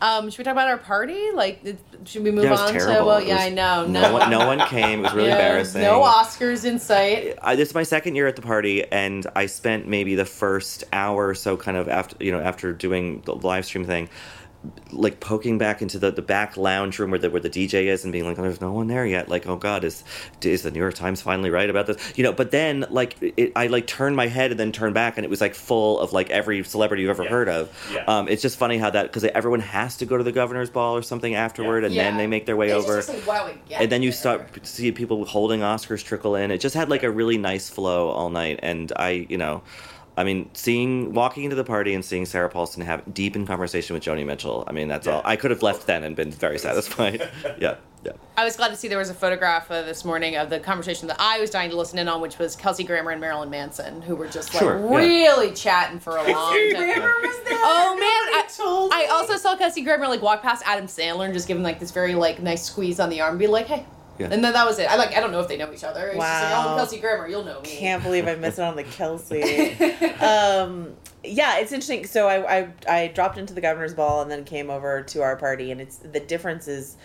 Um, 0.00 0.28
should 0.28 0.38
we 0.38 0.44
talk 0.44 0.52
about 0.52 0.68
our 0.68 0.76
party? 0.76 1.30
Like, 1.34 1.64
should 2.04 2.24
we 2.24 2.30
move 2.30 2.44
Yeah, 2.44 2.50
it 2.50 2.52
was 2.52 2.60
on 2.60 2.72
to? 2.74 2.78
terrible. 2.78 3.06
Well, 3.06 3.22
yeah, 3.22 3.34
was- 3.36 3.42
I 3.44 3.48
know. 3.48 3.86
No 3.86 4.02
No, 4.02 4.12
one, 4.12 4.30
no 4.30 4.46
one 4.46 4.58
came. 4.68 4.98
It 4.98 5.02
was 5.04 5.14
really 5.14 5.28
Yeah, 5.30 5.36
embarrassing. 5.36 5.80
No 5.80 6.02
Oscars 6.02 6.66
in 6.66 6.78
sight. 6.78 7.38
I, 7.40 7.56
this 7.56 7.70
is 7.70 7.74
my 7.74 7.84
second 7.84 8.14
year 8.14 8.26
at 8.26 8.36
the 8.36 8.42
party, 8.42 8.84
and 8.92 9.26
I 9.34 9.46
spent 9.46 9.88
maybe 9.88 10.14
the 10.14 10.26
first 10.26 10.84
hour 10.92 11.28
or 11.28 11.34
so, 11.34 11.56
kind 11.56 11.78
of 11.78 11.88
after 11.88 12.22
you 12.22 12.32
know, 12.32 12.40
after 12.40 12.74
doing 12.74 13.22
the 13.24 13.34
live 13.34 13.64
stream 13.64 13.86
thing, 13.86 14.10
like 14.92 15.20
poking 15.20 15.58
back 15.58 15.82
into 15.82 15.98
the, 15.98 16.10
the 16.10 16.22
back 16.22 16.56
lounge 16.56 16.98
room 16.98 17.10
where 17.10 17.18
the 17.18 17.30
where 17.30 17.40
the 17.40 17.50
DJ 17.50 17.86
is, 17.86 18.04
and 18.04 18.12
being 18.12 18.24
like, 18.24 18.38
oh, 18.38 18.42
"There's 18.42 18.60
no 18.60 18.72
one 18.72 18.86
there 18.86 19.06
yet." 19.06 19.28
Like, 19.28 19.46
oh 19.46 19.56
God, 19.56 19.84
is 19.84 20.04
is 20.42 20.62
the 20.62 20.70
New 20.70 20.78
York 20.80 20.94
Times 20.94 21.20
finally 21.20 21.50
right 21.50 21.68
about 21.68 21.86
this? 21.86 22.12
You 22.16 22.24
know. 22.24 22.32
But 22.32 22.50
then, 22.50 22.86
like, 22.90 23.16
it, 23.20 23.52
I 23.56 23.66
like 23.66 23.86
turned 23.86 24.16
my 24.16 24.26
head 24.26 24.50
and 24.50 24.60
then 24.60 24.72
turned 24.72 24.94
back, 24.94 25.16
and 25.16 25.24
it 25.24 25.30
was 25.30 25.40
like 25.40 25.54
full 25.54 26.00
of 26.00 26.12
like 26.12 26.30
every 26.30 26.62
celebrity 26.64 27.02
you've 27.02 27.10
ever 27.10 27.28
heard 27.28 27.48
of. 27.48 27.70
Yeah. 27.92 28.04
Um, 28.06 28.28
it's 28.28 28.42
just 28.42 28.58
funny 28.58 28.78
how 28.78 28.90
that 28.90 29.04
because 29.04 29.24
everyone 29.24 29.60
has 29.60 29.96
to 29.98 30.06
go 30.06 30.16
to 30.16 30.24
the 30.24 30.32
governor's 30.32 30.70
ball 30.70 30.96
or 30.96 31.02
something 31.02 31.34
afterward, 31.34 31.84
and 31.84 31.94
then 31.94 32.16
they 32.16 32.26
make 32.26 32.46
their 32.46 32.56
way 32.56 32.70
It's 32.70 32.84
over 32.84 32.96
just 32.96 33.08
like, 33.08 33.26
wow, 33.26 33.46
we 33.46 33.58
get 33.68 33.82
and 33.82 33.92
then 33.92 34.02
you 34.02 34.12
start 34.12 34.52
to 34.54 34.66
see 34.66 34.92
people 34.92 35.24
holding 35.24 35.60
Oscars 35.60 36.04
trickle 36.04 36.34
in. 36.36 36.50
It 36.50 36.58
just 36.58 36.74
had 36.74 36.88
like 36.88 37.02
a 37.02 37.10
really 37.10 37.38
nice 37.38 37.68
flow 37.68 38.08
all 38.08 38.30
night, 38.30 38.60
and 38.62 38.92
I, 38.96 39.26
you 39.28 39.38
know, 39.38 39.62
I 40.16 40.22
mean, 40.24 40.48
seeing 40.52 41.12
walking 41.12 41.44
into 41.44 41.56
the 41.56 41.64
party 41.64 41.92
and 41.92 42.04
seeing 42.04 42.24
Sarah 42.24 42.48
Paulson 42.48 42.82
have 42.82 43.12
deep 43.12 43.34
in 43.34 43.46
conversation 43.46 43.94
with 43.94 44.04
Joni 44.04 44.24
Mitchell. 44.24 44.64
I 44.66 44.72
mean, 44.72 44.86
that's 44.86 45.06
all. 45.08 45.22
I 45.24 45.36
could 45.36 45.50
have 45.50 45.62
left 45.62 45.86
then 45.86 46.04
and 46.04 46.14
been 46.14 46.30
very 46.30 46.58
satisfied. 46.58 47.28
yeah, 47.58 47.76
yeah. 48.04 48.12
I 48.36 48.44
was 48.44 48.56
glad 48.56 48.68
to 48.68 48.76
see 48.76 48.86
there 48.86 48.98
was 48.98 49.10
a 49.10 49.14
photograph 49.14 49.68
uh, 49.70 49.82
this 49.82 50.04
morning 50.04 50.36
of 50.36 50.50
the 50.50 50.60
conversation 50.60 51.08
that 51.08 51.16
I 51.18 51.40
was 51.40 51.50
dying 51.50 51.70
to 51.70 51.76
listen 51.76 51.98
in 51.98 52.06
on, 52.06 52.20
which 52.20 52.38
was 52.38 52.54
Kelsey 52.54 52.84
Grammer 52.84 53.10
and 53.10 53.20
Marilyn 53.20 53.50
Manson, 53.50 54.02
who 54.02 54.14
were 54.14 54.28
just 54.28 54.54
like 54.54 54.62
Sure, 54.62 54.78
yeah. 54.78 54.96
really 54.96 55.52
chatting 55.52 55.98
for 55.98 56.16
a 56.16 56.22
long 56.22 56.26
Kelsey 56.26 56.72
time. 56.74 56.84
Grammer 56.84 57.14
was 57.22 57.44
there. 57.44 57.54
Oh 57.66 57.96
man, 57.96 58.92
I, 58.92 59.06
I 59.06 59.06
also 59.10 59.36
saw 59.36 59.56
Kelsey 59.56 59.80
Grammer 59.82 60.06
like 60.06 60.20
walk 60.20 60.42
past 60.42 60.62
Adam 60.66 60.86
Sandler 60.86 61.24
and 61.24 61.32
just 61.32 61.48
give 61.48 61.56
him 61.56 61.62
like 61.62 61.80
this 61.80 61.92
very 61.92 62.14
like 62.14 62.42
nice 62.42 62.62
squeeze 62.62 63.00
on 63.00 63.08
the 63.08 63.20
arm, 63.22 63.30
and 63.30 63.38
be 63.38 63.46
like, 63.46 63.66
"Hey." 63.66 63.86
Yeah. 64.18 64.28
And 64.30 64.44
then 64.44 64.52
that 64.52 64.64
was 64.66 64.78
it. 64.78 64.88
I 64.88 64.96
like. 64.96 65.16
I 65.16 65.20
don't 65.20 65.32
know 65.32 65.40
if 65.40 65.48
they 65.48 65.56
know 65.56 65.72
each 65.72 65.82
other. 65.84 66.06
It's 66.06 66.16
just 66.16 66.18
like, 66.18 66.52
Wow. 66.52 66.74
oh, 66.74 66.76
Kelsey 66.76 67.00
Grammer, 67.00 67.26
you'll 67.28 67.44
know 67.44 67.60
me. 67.60 67.68
Can't 67.68 68.02
believe 68.02 68.28
I 68.28 68.36
missed 68.36 68.58
it 68.58 68.62
on 68.62 68.76
the 68.76 68.84
Kelsey. 68.84 69.72
um, 70.20 70.94
yeah, 71.24 71.58
it's 71.58 71.72
interesting. 71.72 72.06
So 72.06 72.28
I, 72.28 72.58
I 72.58 72.68
I 72.88 73.06
dropped 73.08 73.38
into 73.38 73.54
the 73.54 73.60
governor's 73.60 73.94
ball 73.94 74.22
and 74.22 74.30
then 74.30 74.44
came 74.44 74.70
over 74.70 75.02
to 75.02 75.22
our 75.22 75.36
party, 75.36 75.72
and 75.72 75.80
it's 75.80 75.96
the 75.96 76.20
difference 76.20 76.68
is 76.68 76.96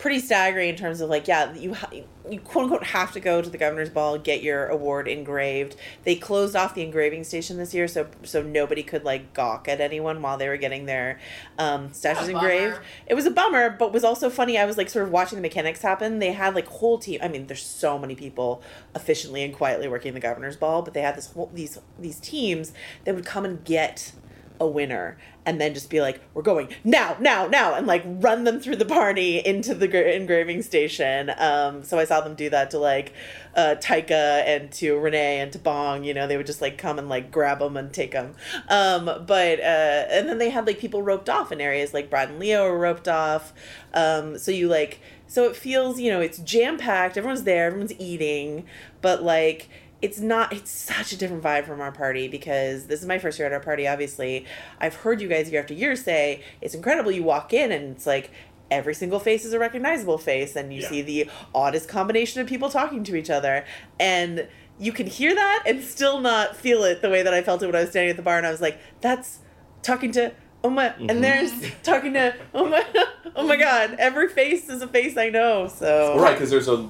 pretty 0.00 0.18
staggering 0.18 0.70
in 0.70 0.76
terms 0.76 1.02
of 1.02 1.10
like 1.10 1.28
yeah 1.28 1.52
you 1.52 1.74
ha- 1.74 1.90
you 2.30 2.40
quote 2.40 2.64
unquote 2.64 2.84
have 2.84 3.12
to 3.12 3.20
go 3.20 3.42
to 3.42 3.50
the 3.50 3.58
governor's 3.58 3.90
ball 3.90 4.18
get 4.18 4.42
your 4.42 4.66
award 4.66 5.06
engraved. 5.06 5.76
They 6.04 6.16
closed 6.16 6.56
off 6.56 6.74
the 6.74 6.82
engraving 6.82 7.24
station 7.24 7.58
this 7.58 7.74
year 7.74 7.86
so 7.86 8.06
so 8.22 8.42
nobody 8.42 8.82
could 8.82 9.04
like 9.04 9.34
gawk 9.34 9.68
at 9.68 9.78
anyone 9.78 10.22
while 10.22 10.38
they 10.38 10.48
were 10.48 10.56
getting 10.56 10.86
their 10.86 11.20
um, 11.58 11.92
statues 11.92 12.28
engraved. 12.28 12.76
bummer. 12.76 12.86
it 13.06 13.14
was 13.14 13.26
a 13.26 13.30
bummer 13.30 13.68
but 13.68 13.92
was 13.92 14.02
also 14.02 14.30
funny 14.30 14.56
i 14.56 14.64
was 14.64 14.78
like 14.78 14.88
sort 14.88 15.04
of 15.04 15.12
watching 15.12 15.36
the 15.36 15.42
mechanics 15.42 15.82
happen. 15.82 16.18
They 16.18 16.32
had 16.32 16.54
like 16.54 16.66
whole 16.66 16.98
team 16.98 17.20
i 17.22 17.28
mean 17.28 17.46
there's 17.46 17.62
so 17.62 17.98
many 17.98 18.14
people 18.14 18.62
efficiently 18.94 19.44
and 19.44 19.54
quietly 19.54 19.86
working 19.86 20.14
the 20.14 20.20
governor's 20.20 20.56
ball 20.56 20.80
but 20.80 20.94
they 20.94 21.02
had 21.02 21.14
this 21.14 21.32
whole 21.32 21.50
these 21.52 21.78
these 21.98 22.18
teams 22.20 22.72
that 23.04 23.14
would 23.14 23.26
come 23.26 23.44
and 23.44 23.64
get 23.64 24.12
a 24.60 24.66
winner 24.66 25.16
and 25.46 25.58
then 25.58 25.72
just 25.72 25.88
be 25.88 26.00
like 26.02 26.20
we're 26.34 26.42
going 26.42 26.68
now 26.84 27.16
now 27.18 27.46
now 27.46 27.74
and 27.74 27.86
like 27.86 28.02
run 28.04 28.44
them 28.44 28.60
through 28.60 28.76
the 28.76 28.84
party 28.84 29.38
into 29.38 29.74
the 29.74 29.88
gra- 29.88 30.12
engraving 30.12 30.62
station. 30.62 31.32
Um 31.38 31.82
so 31.82 31.98
i 31.98 32.04
saw 32.04 32.20
them 32.20 32.34
do 32.34 32.50
that 32.50 32.70
to 32.72 32.78
like 32.78 33.14
uh 33.56 33.74
taika 33.80 34.44
and 34.46 34.70
to 34.72 34.96
renee 34.98 35.40
and 35.40 35.50
to 35.52 35.58
bong 35.58 36.04
you 36.04 36.12
know 36.12 36.26
they 36.26 36.36
would 36.36 36.46
just 36.46 36.60
like 36.60 36.76
come 36.76 36.98
and 36.98 37.08
like 37.08 37.32
grab 37.32 37.60
them 37.60 37.76
and 37.76 37.92
take 37.92 38.12
them 38.12 38.34
um 38.68 39.06
but 39.26 39.58
uh 39.60 40.06
and 40.10 40.28
then 40.28 40.38
they 40.38 40.50
had 40.50 40.66
like 40.66 40.78
people 40.78 41.02
roped 41.02 41.28
off 41.28 41.50
in 41.50 41.60
areas 41.60 41.94
like 41.94 42.10
brad 42.10 42.28
and 42.28 42.38
leo 42.38 42.64
were 42.64 42.78
roped 42.78 43.08
off. 43.08 43.52
Um 43.94 44.38
so 44.38 44.50
you 44.50 44.68
like 44.68 45.00
so 45.26 45.48
it 45.48 45.56
feels 45.56 45.98
you 45.98 46.10
know 46.10 46.20
it's 46.20 46.38
jam 46.38 46.76
packed 46.76 47.16
everyone's 47.16 47.44
there 47.44 47.66
everyone's 47.66 47.98
eating 47.98 48.66
but 49.00 49.22
like 49.22 49.68
it's 50.02 50.18
not 50.20 50.52
it's 50.52 50.70
such 50.70 51.12
a 51.12 51.16
different 51.16 51.42
vibe 51.42 51.66
from 51.66 51.80
our 51.80 51.92
party 51.92 52.26
because 52.28 52.86
this 52.86 53.00
is 53.00 53.06
my 53.06 53.18
first 53.18 53.38
year 53.38 53.46
at 53.46 53.52
our 53.52 53.60
party 53.60 53.86
obviously 53.86 54.46
i've 54.80 54.94
heard 54.94 55.20
you 55.20 55.28
guys 55.28 55.50
year 55.50 55.60
after 55.60 55.74
year 55.74 55.94
say 55.94 56.42
it's 56.60 56.74
incredible 56.74 57.10
you 57.10 57.22
walk 57.22 57.52
in 57.52 57.70
and 57.70 57.94
it's 57.96 58.06
like 58.06 58.30
every 58.70 58.94
single 58.94 59.18
face 59.18 59.44
is 59.44 59.52
a 59.52 59.58
recognizable 59.58 60.16
face 60.16 60.56
and 60.56 60.72
you 60.72 60.80
Yeah. 60.80 60.88
see 60.88 61.02
the 61.02 61.30
oddest 61.54 61.88
combination 61.88 62.40
of 62.40 62.46
people 62.46 62.70
talking 62.70 63.04
to 63.04 63.16
each 63.16 63.28
other 63.30 63.64
and 63.98 64.46
you 64.78 64.92
can 64.92 65.06
hear 65.06 65.34
that 65.34 65.64
and 65.66 65.82
still 65.82 66.20
not 66.20 66.56
feel 66.56 66.84
it 66.84 67.02
the 67.02 67.10
way 67.10 67.22
that 67.22 67.34
i 67.34 67.42
felt 67.42 67.62
it 67.62 67.66
when 67.66 67.74
i 67.76 67.80
was 67.80 67.90
standing 67.90 68.10
at 68.10 68.16
the 68.16 68.22
bar 68.22 68.38
and 68.38 68.46
i 68.46 68.50
was 68.50 68.60
like 68.62 68.78
that's 69.02 69.40
talking 69.82 70.12
to 70.12 70.32
oh 70.64 70.70
my 70.70 70.90
Mhm. 70.90 71.10
and 71.10 71.24
there's 71.24 71.52
talking 71.82 72.14
to 72.14 72.34
oh 72.54 72.66
my 72.66 72.84
oh 73.36 73.46
my 73.46 73.56
god 73.56 73.96
every 73.98 74.28
face 74.28 74.68
is 74.70 74.80
a 74.82 74.88
face 74.88 75.16
i 75.18 75.28
know 75.28 75.66
so 75.66 76.18
right, 76.18 76.32
because 76.34 76.50
there's 76.50 76.68
a 76.68 76.88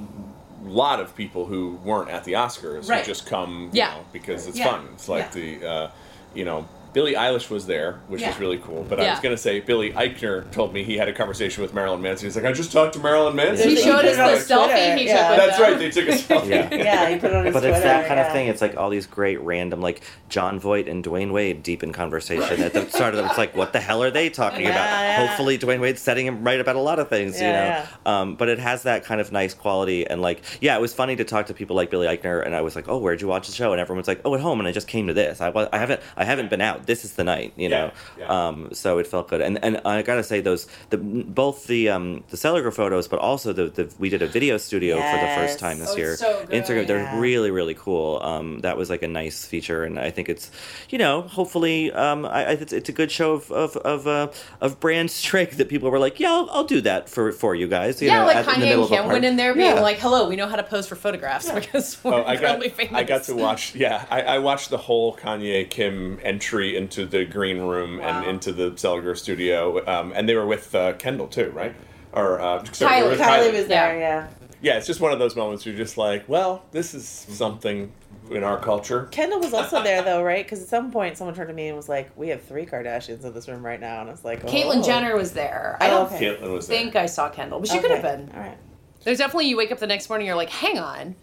lot 0.65 1.01
of 1.01 1.15
people 1.17 1.47
who 1.47 1.79
weren't 1.85 2.11
at 2.11 2.25
the 2.25 2.33
Oscars 2.35 2.89
Right. 2.89 3.01
who 3.01 3.07
just 3.07 3.27
come, 3.27 3.71
you 3.73 3.81
know, 3.83 4.05
because 4.13 4.47
it's 4.47 4.59
fun. 4.61 4.89
It's 4.95 5.09
like 5.09 5.33
the, 5.33 5.65
uh, 5.67 5.91
you 6.35 6.45
know, 6.45 6.69
Billie 6.93 7.15
Eilish 7.15 7.51
was 7.51 7.67
there, 7.67 8.01
which 8.09 8.21
Yeah. 8.21 8.29
was 8.29 8.41
really 8.41 8.59
cool. 8.59 8.85
But 8.89 8.99
I 9.01 9.11
was 9.11 9.21
going 9.21 9.35
to 9.35 9.41
say, 9.41 9.61
Billy 9.61 9.93
Eichner 9.93 10.51
told 10.51 10.73
me 10.75 10.83
he 10.83 10.97
had 10.97 11.09
a 11.09 11.13
conversation 11.13 11.63
with 11.63 11.73
Marilyn 11.73 12.03
Manson. 12.03 12.27
He's 12.27 12.35
like, 12.37 12.45
I 12.45 12.53
just 12.53 12.73
talked 12.73 12.95
to 12.95 12.99
Marilyn 13.01 13.37
Manson. 13.37 13.69
He 13.69 13.77
showed 13.77 14.05
us 14.05 14.17
the 14.49 14.55
selfie 14.55 14.97
he 14.97 15.07
took 15.07 15.15
with 15.31 15.37
That's 15.39 15.59
them. 15.59 15.71
right. 15.71 15.79
They 15.79 15.91
took 15.91 16.09
a 16.09 16.13
selfie. 16.13 16.49
Yeah. 16.49 16.75
Yeah, 16.75 17.09
he 17.11 17.19
put 17.19 17.31
it 17.31 17.37
on 17.37 17.45
his 17.47 17.55
But 17.55 17.65
it's 17.65 17.81
that 17.83 18.09
kind 18.09 18.19
yeah. 18.19 18.27
of 18.27 18.33
thing. 18.33 18.49
It's 18.49 18.61
like 18.61 18.77
all 18.77 18.91
these 18.91 19.07
great 19.07 19.41
random, 19.41 19.81
like 19.81 20.03
Jon 20.29 20.59
Voight 20.59 20.89
and 20.89 21.05
Dwyane 21.05 21.33
Wade 21.33 21.63
deep 21.63 21.83
in 21.83 21.93
conversation. 21.93 22.61
At 22.63 22.73
the 22.73 22.89
start 22.91 23.15
of 23.15 23.21
it, 23.21 23.27
it's 23.29 23.39
like, 23.39 23.55
what 23.55 23.73
the 23.73 23.81
hell 23.81 24.03
are 24.03 24.11
they 24.11 24.29
talking 24.29 24.63
Yeah, 24.63 24.71
about? 24.71 24.85
yeah. 24.85 25.27
Hopefully, 25.29 25.59
Dwyane 25.59 25.81
Wade's 25.81 26.01
setting 26.01 26.27
him 26.27 26.43
right 26.43 26.61
about 26.61 26.77
a 26.77 26.81
lot 26.81 26.99
of 26.99 27.09
things, 27.09 27.41
Yeah, 27.41 27.47
you 27.47 27.85
know. 28.05 28.13
Um, 28.13 28.35
but 28.35 28.49
it 28.49 28.59
has 28.59 28.83
that 28.83 29.05
kind 29.05 29.21
of 29.21 29.31
nice 29.33 29.55
quality, 29.55 30.07
and 30.07 30.21
like, 30.23 30.43
yeah, 30.61 30.77
it 30.77 30.81
was 30.81 30.93
funny 30.93 31.15
to 31.17 31.25
talk 31.25 31.47
to 31.47 31.55
people 31.55 31.77
like 31.77 31.91
Billy 31.91 32.07
Eichner, 32.09 32.45
and 32.45 32.55
I 32.55 32.63
was 32.63 32.75
like, 32.75 32.89
oh, 32.89 32.99
where'd 32.99 33.21
you 33.21 33.29
watch 33.29 33.47
the 33.47 33.53
show? 33.55 33.73
And 33.73 33.81
everyone's 33.81 34.09
like, 34.09 34.21
oh, 34.25 34.35
at 34.35 34.41
home, 34.41 34.59
and 34.61 34.69
I 34.69 34.73
just 34.73 34.89
came 34.89 35.07
to 35.07 35.15
this. 35.15 35.41
I, 35.41 35.53
I 35.73 35.79
haven't, 35.79 36.01
I 36.17 36.25
haven't 36.25 36.51
been 36.51 36.61
out. 36.61 36.80
This 36.87 37.05
is 37.05 37.15
the 37.15 37.25
night, 37.25 37.53
you 37.57 37.69
know. 37.69 37.91
Um, 38.27 38.69
so 38.73 38.99
it 38.99 39.07
felt 39.07 39.29
good, 39.29 39.41
and 39.41 39.63
and 39.65 39.81
I 39.85 40.03
gotta 40.03 40.23
say 40.25 40.41
those 40.41 40.67
the 40.91 40.99
both 40.99 41.67
the 41.67 41.89
um 41.91 42.25
the 42.31 42.37
Seliger 42.37 42.73
photos, 42.73 43.09
but 43.09 43.19
also 43.19 43.53
the, 43.53 43.65
the 43.69 43.93
we 43.99 44.09
did 44.09 44.23
a 44.23 44.27
video 44.27 44.57
studio 44.59 44.97
for 44.97 45.19
the 45.21 45.33
first 45.35 45.59
time 45.59 45.79
this 45.79 45.91
Oh, 45.91 45.97
year. 45.97 46.17
so 46.17 46.45
good. 46.47 46.65
Instagram, 46.65 46.87
they're 46.87 47.19
really 47.21 47.51
really 47.51 47.75
cool. 47.75 48.21
Um, 48.23 48.61
that 48.61 48.77
was 48.77 48.91
like 48.91 49.03
a 49.03 49.09
nice 49.09 49.45
feature, 49.45 49.85
and 49.85 49.99
I 49.99 50.11
think 50.11 50.29
it's 50.29 50.51
you 50.91 50.99
know 50.99 51.23
hopefully 51.23 51.91
um 51.93 52.25
I, 52.27 52.45
I 52.45 52.51
it's, 52.53 52.73
it's 52.73 52.89
a 52.89 52.93
good 52.93 53.11
show 53.11 53.33
of 53.33 53.51
of 53.51 53.77
of, 53.79 54.07
uh, 54.07 54.29
of 54.61 54.79
brand 54.81 55.11
strength 55.11 55.57
that 55.59 55.69
people 55.69 55.91
were 55.91 55.99
like 55.99 56.21
yeah 56.21 56.31
I'll, 56.33 56.49
I'll 56.51 56.65
do 56.65 56.81
that 56.83 57.09
for 57.09 57.33
for 57.33 57.55
you 57.55 57.67
guys. 57.69 58.01
You 58.03 58.09
yeah, 58.09 58.21
know, 58.21 58.27
like 58.27 58.37
at- 58.37 58.41
in 58.55 58.61
the 58.61 58.67
Kanye 58.67 58.69
middle 58.71 58.83
and 58.85 58.91
Kim 58.95 59.07
went 59.07 59.25
in 59.25 59.37
there 59.37 59.55
being 59.55 59.75
Yeah. 59.77 59.81
like, 59.81 59.99
"Hello, 59.99 60.29
we 60.29 60.37
know 60.37 60.47
how 60.47 60.57
to 60.57 60.63
pose 60.63 60.87
for 60.87 60.97
photographs 60.97 61.51
because 61.61 62.03
we're 62.05 62.15
Oh, 62.15 62.25
I 62.25 62.37
got, 62.37 62.63
famous." 62.63 62.93
I 62.95 63.05
got 63.05 63.25
to 63.25 63.35
watch. 63.35 63.75
Yeah, 63.75 64.05
I, 64.11 64.23
I 64.23 64.39
watched 64.39 64.71
the 64.71 64.79
whole 64.79 65.17
Kanye 65.17 65.69
Kim 65.69 66.19
entry 66.23 66.70
into 66.77 67.07
the 67.07 67.25
green 67.25 67.59
room 67.61 68.01
and 68.01 68.27
into 68.27 68.53
the 68.53 68.71
Seliger 68.73 69.17
studio, 69.17 69.85
um, 69.87 70.13
and 70.15 70.29
they 70.29 70.35
were 70.35 70.47
with 70.47 70.75
uh, 70.75 70.93
Kendall 70.95 71.29
too, 71.29 71.51
right? 71.51 71.75
Or 72.13 72.41
uh, 72.41 72.65
sorry, 72.73 73.03
they 73.03 73.17
Kylie, 73.17 73.19
Kylie 73.19 73.53
was 73.53 73.67
there 73.69 73.99
yeah 73.99 74.29
Yeah, 74.61 74.77
it's 74.79 74.87
just 74.87 75.01
one 75.01 75.13
of 75.13 75.19
those 75.19 75.37
moments 75.37 75.65
where 75.65 75.75
you're 75.75 75.85
just 75.85 75.97
like, 75.97 76.29
well, 76.29 76.65
this 76.73 76.93
is 76.95 77.07
something 77.07 77.93
in 78.31 78.43
our 78.45 78.59
culture. 78.59 79.09
Kendall 79.11 79.41
was 79.41 79.53
also 79.55 79.83
there 79.83 80.03
though, 80.03 80.23
right? 80.23 80.45
Because 80.45 80.61
at 80.61 80.69
some 80.69 80.91
point, 80.91 81.17
someone 81.17 81.35
turned 81.35 81.49
to 81.49 81.55
me 81.55 81.69
and 81.69 81.77
was 81.77 81.89
like, 81.89 82.11
"We 82.17 82.29
have 82.29 82.43
three 82.43 82.67
Kardashians 82.67 83.25
in 83.25 83.33
this 83.33 83.49
room 83.49 83.65
right 83.65 83.81
now," 83.81 84.01
and 84.01 84.09
I 84.09 84.13
was 84.13 84.25
like, 84.25 84.43
Caitlyn 84.45 84.79
oh. 84.79 84.83
Jenner 84.83 85.17
was 85.17 85.33
there. 85.33 85.77
I 85.81 85.89
Oh, 85.89 85.91
don't 86.05 86.13
okay. 86.15 86.27
Caitlyn 86.37 86.53
was 86.53 86.67
there. 86.69 86.79
think 86.79 86.97
I 86.97 87.07
saw 87.07 87.29
Kendall, 87.29 87.61
but 87.61 87.69
she 87.69 87.79
Okay. 87.79 87.89
could 87.89 87.97
have 87.97 88.03
been. 88.03 88.31
All 88.35 88.41
right. 88.41 88.59
There's 89.05 89.19
definitely 89.19 89.47
you 89.49 89.57
wake 89.57 89.73
up 89.73 89.79
the 89.79 89.87
next 89.87 90.09
morning, 90.09 90.27
you're 90.27 90.37
like, 90.37 90.51
"Hang 90.51 90.79
on, 90.79 91.15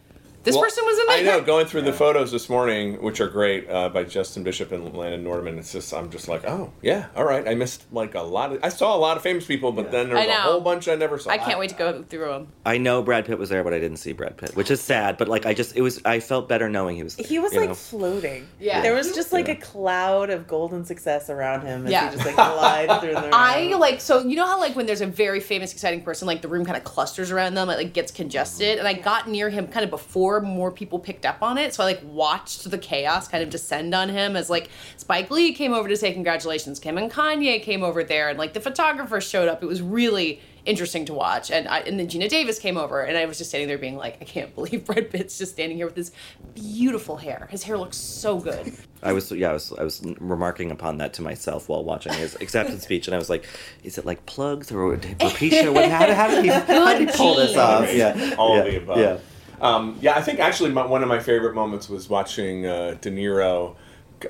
this 0.44 0.56
Well, 0.56 0.64
person 0.64 0.86
was 0.86 1.00
in 1.00 1.06
there." 1.08 1.18
I 1.18 1.22
know. 1.40 1.46
Going 1.46 1.66
through 1.66 1.84
the 1.84 1.94
photos 1.94 2.32
this 2.32 2.50
morning, 2.50 3.02
which 3.02 3.20
are 3.22 3.28
great, 3.28 3.70
uh, 3.70 3.90
by 3.90 4.04
Justin 4.04 4.44
Bishop 4.44 4.72
and 4.72 4.96
Landon 4.96 5.24
Nordeman. 5.24 5.58
It's 5.60 5.72
just 5.72 5.94
I'm 5.94 6.10
just 6.10 6.28
like, 6.28 6.46
oh 6.46 6.72
yeah, 6.82 7.08
all 7.16 7.24
right. 7.26 7.48
I 7.48 7.56
missed 7.56 7.86
like 7.92 8.16
a 8.16 8.22
lot 8.22 8.54
of. 8.54 8.60
I 8.64 8.70
saw 8.70 8.96
a 8.96 9.00
lot 9.00 9.18
of 9.18 9.24
famous 9.24 9.46
people, 9.46 9.72
but 9.72 9.92
then 9.92 10.10
there's 10.10 10.28
a 10.28 10.34
whole 10.34 10.62
bunch 10.62 10.88
I 10.88 10.96
never 10.96 11.18
saw. 11.18 11.30
I 11.30 11.38
can't 11.38 11.60
wait 11.60 11.70
to 11.70 11.76
go 11.76 12.04
through 12.04 12.28
them. 12.28 12.48
I 12.66 12.78
know 12.78 13.02
Brad 13.02 13.26
Pitt 13.26 13.38
was 13.38 13.50
there, 13.50 13.64
but 13.64 13.74
I 13.74 13.80
didn't 13.80 13.98
see 13.98 14.14
Brad 14.14 14.38
Pitt, 14.38 14.56
which 14.56 14.72
is 14.72 14.82
sad. 14.82 15.18
But 15.18 15.28
like 15.28 15.46
I 15.46 15.54
just 15.54 15.76
it 15.76 15.82
was 15.82 16.02
I 16.06 16.20
felt 16.20 16.48
better 16.50 16.70
knowing 16.70 16.96
he 16.98 17.04
was 17.04 17.16
there. 17.16 17.26
He 17.28 17.40
was 17.40 17.54
like 17.54 17.70
know? 17.70 17.76
floating. 17.76 18.48
Yeah. 18.60 18.82
There 18.82 18.94
was 18.94 19.14
just 19.14 19.34
like 19.34 19.50
a 19.50 19.56
cloud 19.56 20.30
of 20.30 20.48
golden 20.48 20.86
success 20.86 21.30
around 21.30 21.62
him 21.66 21.86
as 21.86 21.92
Yeah. 21.92 22.10
he 22.10 22.16
just 22.16 22.26
like 22.26 22.36
glided 22.36 23.00
through 23.02 23.14
the 23.16 23.22
room. 23.22 23.30
I 23.34 23.74
like 23.78 24.02
so 24.02 24.20
you 24.20 24.36
know 24.36 24.46
how 24.46 24.60
like 24.60 24.76
when 24.76 24.86
there's 24.86 25.02
a 25.02 25.08
very 25.08 25.40
famous 25.40 25.72
exciting 25.74 26.02
person 26.02 26.28
like 26.28 26.42
the 26.42 26.48
room 26.48 26.66
kind 26.66 26.78
of 26.78 26.84
clusters 26.84 27.32
around 27.32 27.54
them 27.54 27.70
it 27.70 27.78
like 27.78 27.94
gets 27.94 28.12
congested 28.12 28.78
and 28.80 28.88
I 28.88 28.94
got 28.94 29.28
near 29.28 29.50
him 29.50 29.68
kind 29.68 29.84
of 29.84 29.90
before 29.90 30.27
more 30.42 30.72
people 30.72 31.00
picked 31.00 31.26
up 31.26 31.42
on 31.42 31.58
it 31.58 31.74
so 31.74 31.84
I 31.84 31.86
like 31.88 32.02
watched 32.04 32.70
the 32.70 32.78
chaos 32.78 33.28
kind 33.28 33.44
of 33.44 33.50
descend 33.50 33.94
on 33.96 34.10
him 34.10 34.36
as 34.36 34.50
like 34.50 34.70
Spike 34.98 35.30
Lee 35.32 35.54
came 35.54 35.74
over 35.74 35.88
to 35.88 35.96
say 35.98 36.14
congratulations 36.14 36.80
Kim 36.80 36.98
and 36.98 37.12
Kanye 37.12 37.62
came 37.62 37.84
over 37.84 38.04
there 38.04 38.30
and 38.30 38.38
like 38.38 38.54
the 38.54 38.60
photographer 38.62 39.20
showed 39.22 39.48
up 39.48 39.64
it 39.64 39.68
was 39.68 39.82
really 39.82 40.40
interesting 40.66 41.06
to 41.06 41.14
watch 41.14 41.50
and 41.50 41.66
I, 41.68 41.80
and 41.80 41.98
then 41.98 42.08
Geena 42.08 42.28
Davis 42.28 42.60
came 42.60 42.78
over 42.78 43.02
and 43.02 43.18
I 43.18 43.26
was 43.26 43.38
just 43.38 43.50
standing 43.52 43.70
there 43.70 43.78
being 43.78 43.96
like 43.96 44.18
I 44.22 44.26
can't 44.26 44.54
believe 44.54 44.86
Brad 44.88 45.10
Pitt's 45.10 45.38
just 45.38 45.54
standing 45.54 45.78
here 45.78 45.86
with 45.88 45.96
his 45.96 46.12
beautiful 46.56 47.18
hair 47.18 47.48
his 47.50 47.64
hair 47.64 47.78
looks 47.78 47.98
so 47.98 48.40
good 48.40 48.74
I 49.04 49.14
was 49.14 49.32
yeah 49.32 49.52
I 49.52 49.54
was 49.54 49.72
I 49.78 49.84
was 49.84 50.04
remarking 50.20 50.72
upon 50.72 50.98
that 50.98 51.14
to 51.14 51.22
myself 51.22 51.70
while 51.70 51.84
watching 51.84 52.14
his 52.14 52.36
acceptance 52.36 52.84
speech, 52.84 53.08
and 53.08 53.14
I 53.14 53.20
was 53.20 53.30
like, 53.30 53.46
is 53.84 54.00
it 54.00 54.06
like 54.06 54.26
plugs 54.26 54.72
or 54.72 54.98
Propecia? 54.98 55.72
What 55.72 55.90
how, 55.90 56.08
did- 56.08 56.16
how 56.16 56.28
did 56.28 56.44
he 56.44 56.50
how 56.50 56.98
did 56.98 57.08
he 57.08 57.16
pull 57.16 57.36
this 57.36 57.56
off? 57.58 57.94
Yeah, 57.94 58.36
all 58.40 58.56
yeah, 58.56 58.64
of 58.64 58.66
the 58.72 58.78
above. 58.78 58.98
Yeah. 58.98 59.18
Um, 59.62 59.98
yeah, 60.02 60.16
I 60.16 60.22
think 60.22 60.40
actually 60.40 60.72
my, 60.72 60.86
one 60.86 61.02
of 61.02 61.10
my 61.10 61.20
favorite 61.20 61.56
moments 61.56 61.90
was 61.90 62.10
watching 62.10 62.66
uh, 62.66 62.98
De 63.02 63.10
Niro 63.10 63.76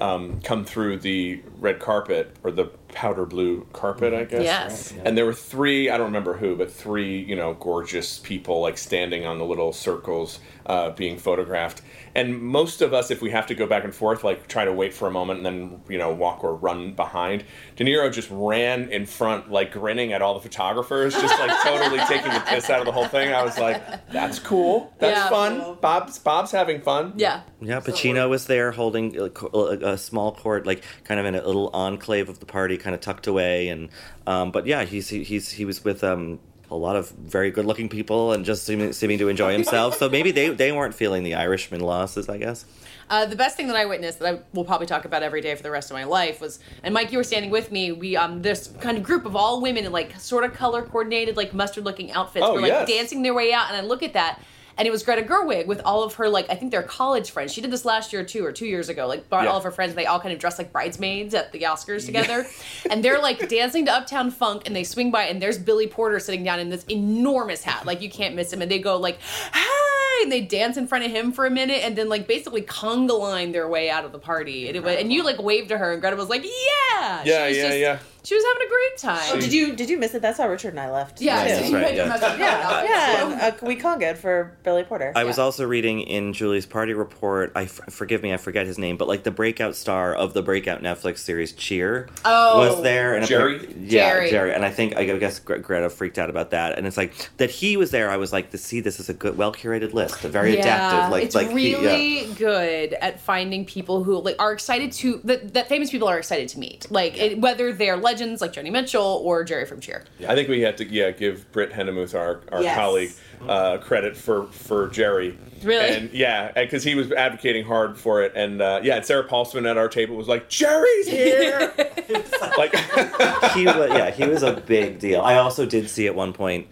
um, 0.01 0.39
come 0.41 0.65
through 0.65 0.99
the 0.99 1.41
red 1.59 1.80
carpet 1.80 2.36
or 2.43 2.51
the 2.51 2.65
powder 2.89 3.25
blue 3.25 3.67
carpet, 3.73 4.13
I 4.13 4.23
guess. 4.23 4.43
Yes. 4.43 4.93
And 5.03 5.17
there 5.17 5.25
were 5.25 5.33
three, 5.33 5.89
I 5.89 5.97
don't 5.97 6.07
remember 6.07 6.35
who, 6.38 6.55
but 6.55 6.71
three, 6.71 7.19
you 7.21 7.35
know, 7.35 7.53
gorgeous 7.55 8.19
people 8.19 8.61
like 8.61 8.77
standing 8.77 9.25
on 9.25 9.38
the 9.38 9.45
little 9.45 9.73
circles 9.73 10.39
uh, 10.65 10.91
being 10.91 11.17
photographed. 11.17 11.81
And 12.15 12.41
most 12.41 12.81
of 12.81 12.93
us, 12.93 13.11
if 13.11 13.21
we 13.21 13.29
have 13.31 13.45
to 13.47 13.55
go 13.55 13.67
back 13.67 13.83
and 13.83 13.93
forth, 13.93 14.23
like 14.23 14.47
try 14.47 14.65
to 14.65 14.73
wait 14.73 14.93
for 14.93 15.07
a 15.07 15.11
moment 15.11 15.38
and 15.38 15.45
then, 15.45 15.81
you 15.88 15.97
know, 15.97 16.11
walk 16.11 16.43
or 16.43 16.55
run 16.55 16.93
behind. 16.93 17.43
De 17.75 17.83
Niro 17.85 18.11
just 18.11 18.29
ran 18.31 18.89
in 18.89 19.05
front, 19.05 19.51
like 19.51 19.71
grinning 19.71 20.13
at 20.13 20.21
all 20.21 20.33
the 20.33 20.39
photographers, 20.39 21.13
just 21.13 21.39
like 21.39 21.51
totally 21.63 21.99
taking 22.07 22.33
the 22.33 22.39
piss 22.47 22.69
out 22.69 22.79
of 22.79 22.85
the 22.85 22.91
whole 22.91 23.07
thing. 23.07 23.33
I 23.33 23.43
was 23.43 23.57
like, 23.59 24.09
that's 24.11 24.39
cool. 24.39 24.93
That's 24.99 25.17
Yeah. 25.17 25.29
fun. 25.29 25.77
Bob's 25.79 26.17
Bob's 26.19 26.51
having 26.51 26.81
fun. 26.81 27.13
yeah 27.17 27.41
Yeah, 27.61 27.79
Pacino 27.79 28.27
was 28.29 28.47
there 28.47 28.71
holding 28.71 29.15
a, 29.19 29.29
a, 29.55 29.93
a 29.93 29.97
small 29.97 30.31
court, 30.33 30.65
like 30.65 30.83
kind 31.03 31.19
of 31.19 31.25
in 31.27 31.35
a 31.35 31.45
little 31.45 31.69
enclave 31.73 32.29
of 32.29 32.39
the 32.39 32.45
party, 32.47 32.76
kind 32.78 32.93
of 32.93 33.01
tucked 33.01 33.28
away, 33.28 33.67
and 33.69 33.89
um, 34.25 34.51
but 34.51 34.65
yeah, 34.65 34.84
he's 34.86 35.09
he, 35.09 35.23
he's 35.23 35.51
he 35.51 35.65
was 35.65 35.84
with 35.84 36.03
um, 36.03 36.39
a 36.69 36.75
lot 36.75 36.95
of 36.95 37.09
very 37.11 37.49
good-looking 37.51 37.88
people 37.89 38.34
and 38.34 38.43
just 38.43 38.63
seeming, 38.65 38.91
seeming 38.93 39.17
to 39.17 39.30
enjoy 39.30 39.53
himself. 39.53 39.97
so 39.97 40.09
maybe 40.09 40.32
they 40.32 40.49
they 40.49 40.71
weren't 40.71 40.93
feeling 40.93 41.23
the 41.23 41.34
Irishman 41.36 41.82
losses, 41.82 42.28
I 42.30 42.38
guess. 42.38 42.65
Uh, 43.09 43.25
the 43.25 43.38
best 43.38 43.55
thing 43.55 43.67
that 43.67 43.78
I 43.78 43.86
witnessed 43.86 44.19
that 44.19 44.34
I 44.36 44.39
will 44.51 44.65
probably 44.65 44.86
talk 44.86 45.05
about 45.05 45.23
every 45.23 45.39
day 45.39 45.55
for 45.55 45.63
the 45.63 45.71
rest 45.71 45.89
of 45.89 45.95
my 45.95 46.03
life 46.03 46.41
was, 46.41 46.59
and 46.84 46.93
Mike, 46.93 47.09
you 47.13 47.17
were 47.17 47.23
standing 47.23 47.51
with 47.51 47.71
me. 47.71 47.93
We 47.93 48.17
um, 48.17 48.41
this 48.41 48.67
kind 48.82 48.97
of 48.97 49.03
group 49.03 49.25
of 49.25 49.34
all 49.34 49.61
women 49.61 49.86
in 49.86 49.93
like 49.93 50.19
sort 50.19 50.43
of 50.43 50.53
color 50.53 50.82
coordinated, 50.82 51.38
like 51.38 51.53
mustard 51.53 51.86
looking 51.86 52.11
outfits, 52.11 52.45
Oh, 52.45 52.53
were 52.55 52.59
like 52.61 52.69
yes. 52.69 52.89
dancing 52.89 53.21
their 53.21 53.34
way 53.34 53.53
out, 53.53 53.67
and 53.69 53.78
I 53.78 53.82
look 53.82 54.03
at 54.03 54.11
that. 54.13 54.41
And 54.78 54.88
it 54.88 54.91
was 54.91 55.01
Greta 55.03 55.23
Gerwig 55.23 55.65
with 55.65 55.82
all 55.84 56.03
of 56.03 56.13
her 56.15 56.30
like 56.30 56.49
I 56.49 56.55
think 56.55 56.71
they're 56.71 56.84
college 56.84 57.32
friends. 57.32 57.51
She 57.53 57.61
did 57.61 57.71
this 57.71 57.84
last 57.86 58.13
year 58.13 58.23
too 58.23 58.45
or 58.45 58.51
two 58.51 58.67
years 58.67 58.89
ago. 58.89 59.07
Like 59.07 59.28
brought 59.30 59.45
Yeah. 59.45 59.51
all 59.51 59.57
of 59.57 59.63
her 59.63 59.71
friends. 59.71 59.91
And 59.91 59.97
they 59.97 60.05
all 60.05 60.19
kind 60.19 60.34
of 60.34 60.39
dressed 60.39 60.57
like 60.59 60.71
bridesmaids 60.71 61.34
at 61.34 61.51
the 61.51 61.61
Oscars 61.61 62.05
together, 62.05 62.45
and 62.89 63.03
they're 63.03 63.19
like 63.19 63.49
dancing 63.49 63.86
to 63.86 63.91
Uptown 63.93 64.30
Funk. 64.32 64.63
And 64.65 64.75
they 64.75 64.84
swing 64.84 65.09
by, 65.11 65.23
and 65.23 65.41
there's 65.41 65.57
Billy 65.57 65.88
Porter 65.88 66.19
sitting 66.19 66.43
down 66.43 66.59
in 66.59 66.69
this 66.69 66.84
enormous 66.86 67.63
hat, 67.63 67.86
like 67.86 68.01
you 68.01 68.09
can't 68.09 68.36
miss 68.36 68.53
him. 68.53 68.61
And 68.61 68.69
they 68.69 68.80
go 68.80 68.97
like, 68.97 69.19
"Hey!" 69.53 70.23
and 70.23 70.32
they 70.32 70.41
dance 70.41 70.78
in 70.78 70.88
front 70.88 71.05
of 71.05 71.11
him 71.11 71.32
for 71.32 71.45
a 71.45 71.49
minute, 71.51 71.82
and 71.84 71.95
then 71.95 72.09
like 72.09 72.28
basically 72.28 72.61
conga 72.61 73.17
line 73.19 73.51
their 73.51 73.67
way 73.67 73.89
out 73.89 74.05
of 74.05 74.11
the 74.11 74.19
party. 74.19 74.67
And 74.67 74.75
it 74.75 74.84
was, 74.84 74.95
and 74.97 75.11
you 75.11 75.23
like 75.23 75.41
waved 75.41 75.69
to 75.69 75.78
her, 75.78 75.91
and 75.93 76.01
Greta 76.01 76.15
was 76.15 76.30
like, 76.30 76.43
"Yeah, 76.43 77.23
Yeah, 77.25 77.47
yeah, 77.47 77.49
just- 77.67 77.78
yeah. 77.80 77.99
She 78.28 78.36
was 78.36 78.43
having 78.43 78.67
a 78.67 78.69
great 78.69 78.97
time. 78.97 79.38
Oh, 79.38 79.39
did 79.39 79.53
you 79.53 79.73
did 79.73 79.89
you 79.89 79.97
miss 79.97 80.13
it? 80.13 80.21
That's 80.21 80.38
how 80.38 80.49
Richard 80.49 80.71
and 80.71 80.82
I 80.82 80.91
left. 80.91 81.21
Yeah, 81.21 81.45
Yeah, 81.45 81.55
that's 81.61 81.71
right, 81.71 81.95
yeah. 81.95 82.38
yeah, 82.38 82.84
yeah. 82.84 83.53
Uh, 83.61 83.65
we 83.65 83.78
congaed 83.78 84.17
for 84.17 84.51
Billy 84.63 84.84
Porter. 84.84 85.13
I 85.15 85.23
was 85.23 85.39
also 85.39 85.65
reading 85.65 86.01
in 86.01 86.34
Julie's 86.34 86.65
party 86.65 86.93
report. 86.93 87.53
I 87.55 87.63
f- 87.63 87.80
forgive 87.89 88.21
me, 88.23 88.34
I 88.34 88.38
forget 88.38 88.65
his 88.65 88.78
name, 88.78 88.97
but 88.97 89.07
like 89.07 89.23
the 89.23 89.32
breakout 89.32 89.78
star 89.78 90.13
of 90.13 90.34
the 90.34 90.41
breakout 90.41 90.82
Netflix 90.84 91.19
series 91.19 91.53
Cheer 91.53 92.09
Oh. 92.25 92.57
was 92.59 92.84
there, 92.84 93.15
and 93.15 93.25
Jerry? 93.25 93.59
appar- 93.59 93.73
yeah, 93.89 94.09
Jerry. 94.09 94.30
Jerry, 94.30 94.53
and 94.53 94.65
I 94.65 94.71
think 94.71 94.97
I 94.97 95.05
guess 95.17 95.39
Gre- 95.39 95.59
Greta 95.59 95.89
freaked 95.89 96.19
out 96.19 96.30
about 96.30 96.49
that, 96.51 96.78
and 96.78 96.86
it's 96.86 96.97
like 96.97 97.13
that 97.38 97.49
he 97.49 97.78
was 97.78 97.91
there. 97.91 98.09
I 98.09 98.17
was 98.17 98.34
like, 98.34 98.51
to 98.51 98.57
see 98.57 98.82
this 98.82 98.99
is 98.99 99.07
a 99.07 99.13
good, 99.13 99.38
well 99.38 99.53
curated 99.53 99.93
list, 99.93 100.25
a 100.25 100.28
very 100.28 100.59
adaptive. 100.59 101.11
Like, 101.13 101.23
it's 101.23 101.34
like 101.36 101.49
he- 101.51 101.71
yeah. 101.71 101.78
really 101.80 102.34
good 102.34 102.91
at 102.95 103.21
finding 103.21 103.63
people 103.63 104.03
who 104.03 104.19
like 104.19 104.36
are 104.38 104.51
excited 104.51 104.91
to 104.91 105.21
that, 105.23 105.53
that 105.53 105.69
famous 105.69 105.91
people 105.91 106.09
are 106.09 106.17
excited 106.17 106.49
to 106.49 106.59
meet, 106.59 106.91
like 106.91 107.17
it, 107.17 107.39
whether 107.39 107.71
they're 107.71 107.95
legends 107.95 108.16
like 108.20 108.53
Joni 108.53 108.72
Mitchell 108.72 109.22
or 109.24 109.43
Jerry 109.43 109.65
from 109.65 109.80
Cheer. 109.80 110.03
I 110.28 110.36
think 110.36 110.49
we 110.49 110.61
have 110.61 110.76
to 110.78 110.86
yeah 110.86 111.11
give 111.11 111.51
Britt 111.51 111.72
Hennemuth 111.72 112.15
our, 112.15 112.41
our 112.51 112.61
Yes. 112.61 112.76
colleague 112.76 113.11
uh, 113.47 113.78
credit 113.78 114.15
for 114.18 114.45
for 114.47 114.88
Jerry. 114.89 115.38
Really? 115.63 115.89
And 115.89 116.11
yeah, 116.11 116.51
because 116.53 116.84
he 116.84 116.95
was 116.95 117.11
advocating 117.11 117.65
hard 117.65 117.97
for 117.97 118.22
it, 118.24 118.34
and 118.36 118.61
uh, 118.61 118.80
yeah, 118.84 118.95
and 118.97 119.05
Sarah 119.05 119.24
Paulson 119.24 119.65
at 119.65 119.78
our 119.78 119.89
table 119.89 120.15
was 120.15 120.28
like, 120.28 120.49
"Jerry's 120.49 121.07
here." 121.07 121.74
like 122.57 122.76
he 123.53 123.65
was, 123.65 123.89
yeah, 123.91 124.11
he 124.11 124.26
was 124.28 124.43
a 124.43 124.53
big 124.53 124.99
deal. 124.99 125.22
I 125.22 125.36
also 125.36 125.65
did 125.65 125.89
see 125.89 126.07
at 126.07 126.15
one 126.15 126.34
point 126.34 126.68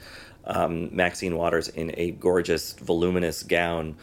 um, 0.45 0.95
Maxine 0.95 1.35
Waters 1.35 1.67
in 1.69 1.91
a 1.97 2.11
gorgeous, 2.11 2.73
voluminous 2.73 3.41
gown, 3.43 3.95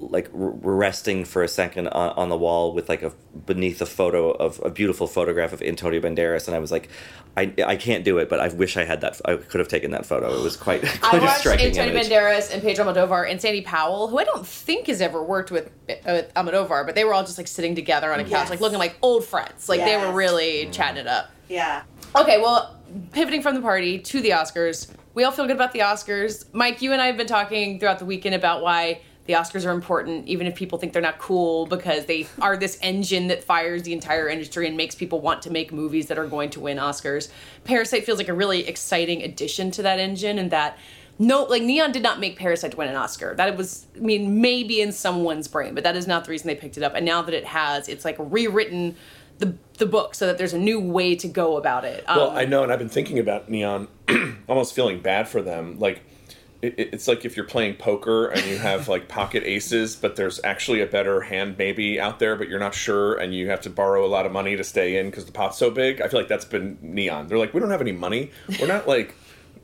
like 0.00 0.26
r- 0.32 0.50
resting 0.50 1.24
for 1.24 1.42
a 1.42 1.48
second 1.48 1.88
on, 1.88 2.10
on 2.10 2.28
the 2.28 2.36
wall 2.36 2.72
with 2.72 2.88
like 2.88 3.02
a 3.02 3.12
beneath 3.46 3.80
a 3.82 3.86
photo 3.86 4.30
of 4.30 4.60
a 4.64 4.70
beautiful 4.70 5.06
photograph 5.06 5.52
of 5.52 5.60
Antonio 5.62 6.00
Banderas, 6.00 6.46
and 6.46 6.54
I 6.56 6.58
was 6.60 6.70
like, 6.72 6.88
I, 7.36 7.52
I 7.64 7.76
can't 7.76 8.04
do 8.04 8.18
it, 8.18 8.28
but 8.28 8.40
I 8.40 8.48
wish 8.48 8.76
I 8.76 8.84
had 8.84 9.00
that. 9.02 9.20
I 9.24 9.36
could 9.36 9.60
have 9.60 9.68
taken 9.68 9.90
that 9.92 10.06
photo. 10.06 10.36
It 10.38 10.42
was 10.42 10.56
quite 10.56 10.84
I 11.04 11.08
quite 11.10 11.22
a 11.22 11.24
watched 11.26 11.46
Antonio 11.46 11.92
image. 11.92 12.08
Banderas 12.08 12.52
and 12.52 12.62
Pedro 12.62 12.84
Almodovar 12.84 13.30
and 13.30 13.40
Sandy 13.40 13.60
Powell, 13.62 14.08
who 14.08 14.18
I 14.18 14.24
don't 14.24 14.46
think 14.46 14.86
has 14.88 15.00
ever 15.00 15.22
worked 15.22 15.50
with, 15.50 15.68
uh, 15.88 15.94
with 16.06 16.34
Almodovar, 16.34 16.84
but 16.86 16.94
they 16.94 17.04
were 17.04 17.14
all 17.14 17.22
just 17.24 17.38
like 17.38 17.48
sitting 17.48 17.74
together 17.74 18.12
on 18.12 18.18
a 18.20 18.24
couch, 18.24 18.30
Yes. 18.32 18.50
like 18.50 18.60
looking 18.60 18.78
like 18.78 18.96
old 19.02 19.24
friends. 19.24 19.68
Like 19.68 19.80
they 19.80 19.96
were 19.96 20.06
Yes. 20.06 20.14
really 20.14 20.68
chatting 20.72 21.00
it 21.00 21.06
up. 21.06 21.30
Yeah. 21.48 21.82
Okay, 22.16 22.40
well, 22.40 22.76
pivoting 23.12 23.42
from 23.42 23.54
the 23.54 23.60
party 23.62 23.98
to 23.98 24.20
the 24.20 24.30
Oscars, 24.30 24.90
we 25.14 25.24
all 25.24 25.32
feel 25.32 25.46
good 25.46 25.56
about 25.56 25.72
the 25.72 25.80
Oscars. 25.80 26.44
Mike, 26.52 26.82
you 26.82 26.92
and 26.92 27.00
I 27.02 27.06
have 27.06 27.16
been 27.16 27.26
talking 27.26 27.78
throughout 27.78 27.98
the 27.98 28.04
weekend 28.04 28.34
about 28.34 28.62
why 28.62 29.00
the 29.28 29.34
Oscars 29.34 29.66
are 29.66 29.72
important, 29.72 30.26
even 30.26 30.46
if 30.46 30.54
people 30.54 30.78
think 30.78 30.94
they're 30.94 31.02
not 31.02 31.18
cool, 31.18 31.66
because 31.66 32.06
they 32.06 32.26
are 32.40 32.56
this 32.56 32.78
engine 32.80 33.28
that 33.28 33.44
fires 33.44 33.82
the 33.82 33.92
entire 33.92 34.26
industry 34.26 34.66
and 34.66 34.74
makes 34.74 34.94
people 34.94 35.20
want 35.20 35.42
to 35.42 35.50
make 35.50 35.70
movies 35.70 36.06
that 36.06 36.18
are 36.18 36.26
going 36.26 36.48
to 36.48 36.60
win 36.60 36.78
Oscars. 36.78 37.28
Parasite 37.64 38.06
feels 38.06 38.16
like 38.16 38.28
a 38.28 38.34
really 38.34 38.66
exciting 38.66 39.22
addition 39.22 39.70
to 39.72 39.82
that 39.82 39.98
engine, 39.98 40.38
and 40.38 40.50
that 40.50 40.78
no, 41.18 41.42
like 41.42 41.62
Neon 41.62 41.92
did 41.92 42.02
not 42.02 42.20
make 42.20 42.38
Parasite 42.38 42.74
win 42.78 42.88
an 42.88 42.96
Oscar. 42.96 43.34
That 43.34 43.54
was, 43.54 43.86
I 43.94 44.00
mean, 44.00 44.40
maybe 44.40 44.80
in 44.80 44.92
someone's 44.92 45.46
brain, 45.46 45.74
but 45.74 45.84
that 45.84 45.94
is 45.94 46.06
not 46.06 46.24
the 46.24 46.30
reason 46.30 46.46
they 46.46 46.54
picked 46.54 46.78
it 46.78 46.82
up. 46.82 46.94
And 46.94 47.04
now 47.04 47.20
that 47.20 47.34
it 47.34 47.44
has, 47.44 47.86
it's 47.86 48.06
like 48.06 48.16
rewritten 48.18 48.96
the 49.40 49.54
the 49.76 49.86
book 49.86 50.14
so 50.14 50.26
that 50.26 50.38
there's 50.38 50.54
a 50.54 50.58
new 50.58 50.80
way 50.80 51.14
to 51.16 51.28
go 51.28 51.58
about 51.58 51.84
it. 51.84 52.02
Um, 52.08 52.16
well, 52.16 52.30
I 52.30 52.46
know, 52.46 52.62
and 52.62 52.72
I've 52.72 52.78
been 52.78 52.88
thinking 52.88 53.18
about 53.18 53.50
Neon, 53.50 53.88
almost 54.48 54.74
feeling 54.74 55.00
bad 55.00 55.28
for 55.28 55.42
them. 55.42 55.78
Like, 55.78 56.00
it's 56.60 57.06
like 57.06 57.24
if 57.24 57.36
you're 57.36 57.46
playing 57.46 57.74
poker 57.74 58.26
and 58.26 58.44
you 58.46 58.58
have 58.58 58.88
like 58.88 59.08
pocket 59.18 59.44
aces, 59.44 59.94
but 59.96 60.16
there's 60.16 60.40
actually 60.42 60.80
a 60.80 60.86
better 60.86 61.20
hand 61.20 61.56
maybe 61.56 62.00
out 62.00 62.18
there, 62.18 62.36
but 62.36 62.48
you're 62.48 62.58
not 62.58 62.74
sure, 62.74 63.14
and 63.14 63.34
you 63.34 63.48
have 63.50 63.60
to 63.62 63.70
borrow 63.70 64.04
a 64.04 64.08
lot 64.08 64.26
of 64.26 64.32
money 64.32 64.56
to 64.56 64.64
stay 64.64 64.98
in 64.98 65.06
because 65.10 65.24
the 65.24 65.32
pot's 65.32 65.58
so 65.58 65.70
big. 65.70 66.00
I 66.00 66.08
feel 66.08 66.20
like 66.20 66.28
that's 66.28 66.44
been 66.44 66.78
Neon. 66.82 67.28
They're 67.28 67.38
like, 67.38 67.54
we 67.54 67.60
don't 67.60 67.70
have 67.70 67.80
any 67.80 67.92
money. 67.92 68.30
We're 68.60 68.66
not 68.66 68.88
like. 68.88 69.14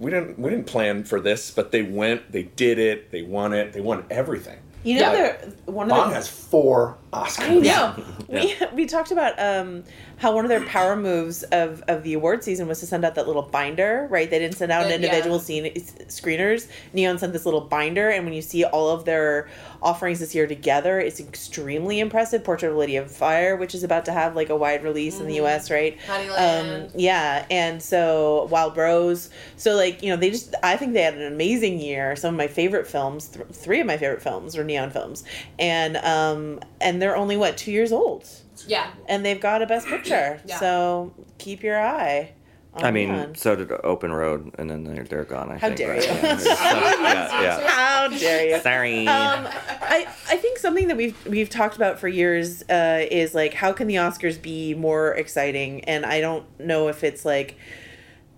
We 0.01 0.11
didn't. 0.11 0.39
We 0.39 0.51
didn't 0.51 0.67
plan 0.67 1.05
for 1.05 1.21
this, 1.21 1.51
but 1.53 1.71
they 1.71 1.83
went. 1.83 2.33
They 2.33 2.43
did 2.43 2.79
it. 2.81 3.13
They 3.13 3.23
won 3.23 3.53
it. 3.53 3.73
They 3.73 3.81
won 3.81 4.05
everything. 4.11 4.59
You 4.85 5.01
know, 5.01 5.13
they're- 5.13 5.53
one 5.67 5.87
of 5.91 5.97
Bong 5.97 6.11
the 6.11 6.15
has 6.17 6.29
four 6.29 6.97
Oscars. 7.13 7.41
I 7.51 7.55
know. 7.57 7.95
We, 8.27 8.57
we 8.73 8.87
talked 8.87 9.11
about 9.13 9.39
um, 9.39 9.85
how 10.17 10.35
one 10.35 10.45
of 10.45 10.49
their 10.49 10.63
power 10.65 10.97
moves 10.97 11.43
of, 11.45 11.83
of 11.89 12.03
the 12.03 12.15
award 12.15 12.43
season 12.43 12.67
was 12.67 12.81
to 12.81 12.87
send 12.87 13.05
out 13.05 13.15
that 13.17 13.27
little 13.27 13.43
binder, 13.43 14.09
right? 14.11 14.29
They 14.29 14.39
didn't 14.39 14.57
send 14.57 14.73
out 14.73 14.87
Uh, 14.87 14.89
yeah. 14.89 14.95
individual 14.97 15.39
scene, 15.39 15.67
screeners. 16.09 16.67
Neon 16.95 17.19
sent 17.19 17.33
this 17.35 17.45
little 17.45 17.61
binder, 17.61 18.09
and 18.09 18.25
when 18.25 18.33
you 18.35 18.43
see 18.43 18.65
all 18.65 18.89
of 18.91 19.05
their 19.05 19.49
offerings 19.85 20.19
this 20.19 20.35
year 20.35 20.47
together, 20.47 20.99
it's 20.99 21.21
extremely 21.21 22.01
impressive. 22.01 22.43
Portrait 22.43 22.71
of 22.71 22.77
Lady 22.77 22.97
of 22.97 23.11
Fire, 23.11 23.55
which 23.55 23.75
is 23.75 23.85
about 23.85 24.07
to 24.07 24.13
have 24.13 24.35
like 24.35 24.49
a 24.49 24.57
wide 24.57 24.83
release 24.83 25.21
in 25.21 25.27
the 25.27 25.35
U.S., 25.35 25.71
right? 25.71 25.99
Honeyland. 26.07 26.87
Um, 26.87 26.91
yeah, 26.97 27.45
and 27.51 27.83
so 27.83 28.49
Wild 28.51 28.77
Rose. 28.77 29.31
So 29.57 29.75
like 29.75 30.03
you 30.03 30.11
know 30.11 30.17
they 30.17 30.31
just 30.31 30.55
I 30.63 30.77
think 30.77 30.95
they 30.95 31.03
had 31.03 31.15
an 31.15 31.33
amazing 31.33 31.79
year. 31.79 32.17
Some 32.17 32.35
of 32.35 32.39
my 32.39 32.49
favorite 32.49 32.87
films, 32.87 33.29
th- 33.29 33.47
three 33.53 33.81
of 33.81 33.87
my 33.87 33.99
favorite 33.99 34.23
films 34.23 34.57
were 34.57 34.65
Neon 34.65 34.91
films, 34.91 35.23
and 35.59 35.99
um 35.99 36.61
and 36.81 37.01
they're 37.01 37.17
only 37.17 37.37
what 37.37 37.57
two 37.57 37.71
years 37.71 37.93
old, 37.93 38.29
yeah. 38.67 38.91
and 39.09 39.25
they've 39.25 39.41
got 39.41 39.63
a 39.63 39.67
Best 39.67 39.87
Picture. 39.87 40.41
Yeah. 40.47 40.59
So 40.59 41.15
keep 41.39 41.63
your 41.63 41.81
eye. 41.81 42.33
On 42.77 42.85
I 42.85 42.91
mean, 42.91 43.13
Neon. 43.13 43.35
so 43.37 43.55
did 43.55 43.71
Open 43.85 44.13
Road, 44.13 44.53
and 44.59 44.69
then 44.69 44.83
they're, 44.83 45.05
they're 45.05 45.25
gone. 45.25 45.49
I 45.51 45.59
How 45.59 45.69
think, 45.69 45.79
dare 45.79 45.91
right? 45.95 46.03
you. 46.03 46.13
Yeah, 46.13 46.37
so- 46.39 46.49
yeah, 46.51 47.41
yeah. 47.43 47.69
How 47.69 48.09
dare 48.09 48.49
you? 48.49 48.59
Sorry. 48.61 49.07
Um, 49.07 49.47
I 49.81 50.07
I 50.29 50.37
think 50.37 50.59
something 50.59 50.89
that 50.89 50.97
we've 50.97 51.17
we've 51.27 51.49
talked 51.49 51.77
about 51.77 52.01
for 52.01 52.09
years 52.09 52.63
uh, 52.69 53.07
is 53.11 53.33
like 53.35 53.55
how 53.55 53.73
can 53.73 53.87
the 53.87 53.95
Oscars 53.97 54.41
be 54.43 54.75
more 54.75 55.15
exciting? 55.15 55.85
And 55.85 56.05
I 56.05 56.21
don't 56.21 56.45
know 56.59 56.89
if 56.89 57.05
it's 57.05 57.25
like 57.25 57.57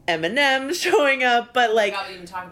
Eminem 0.06 0.74
showing 0.80 1.24
up, 1.24 1.52
but 1.54 1.74
like 1.74 1.94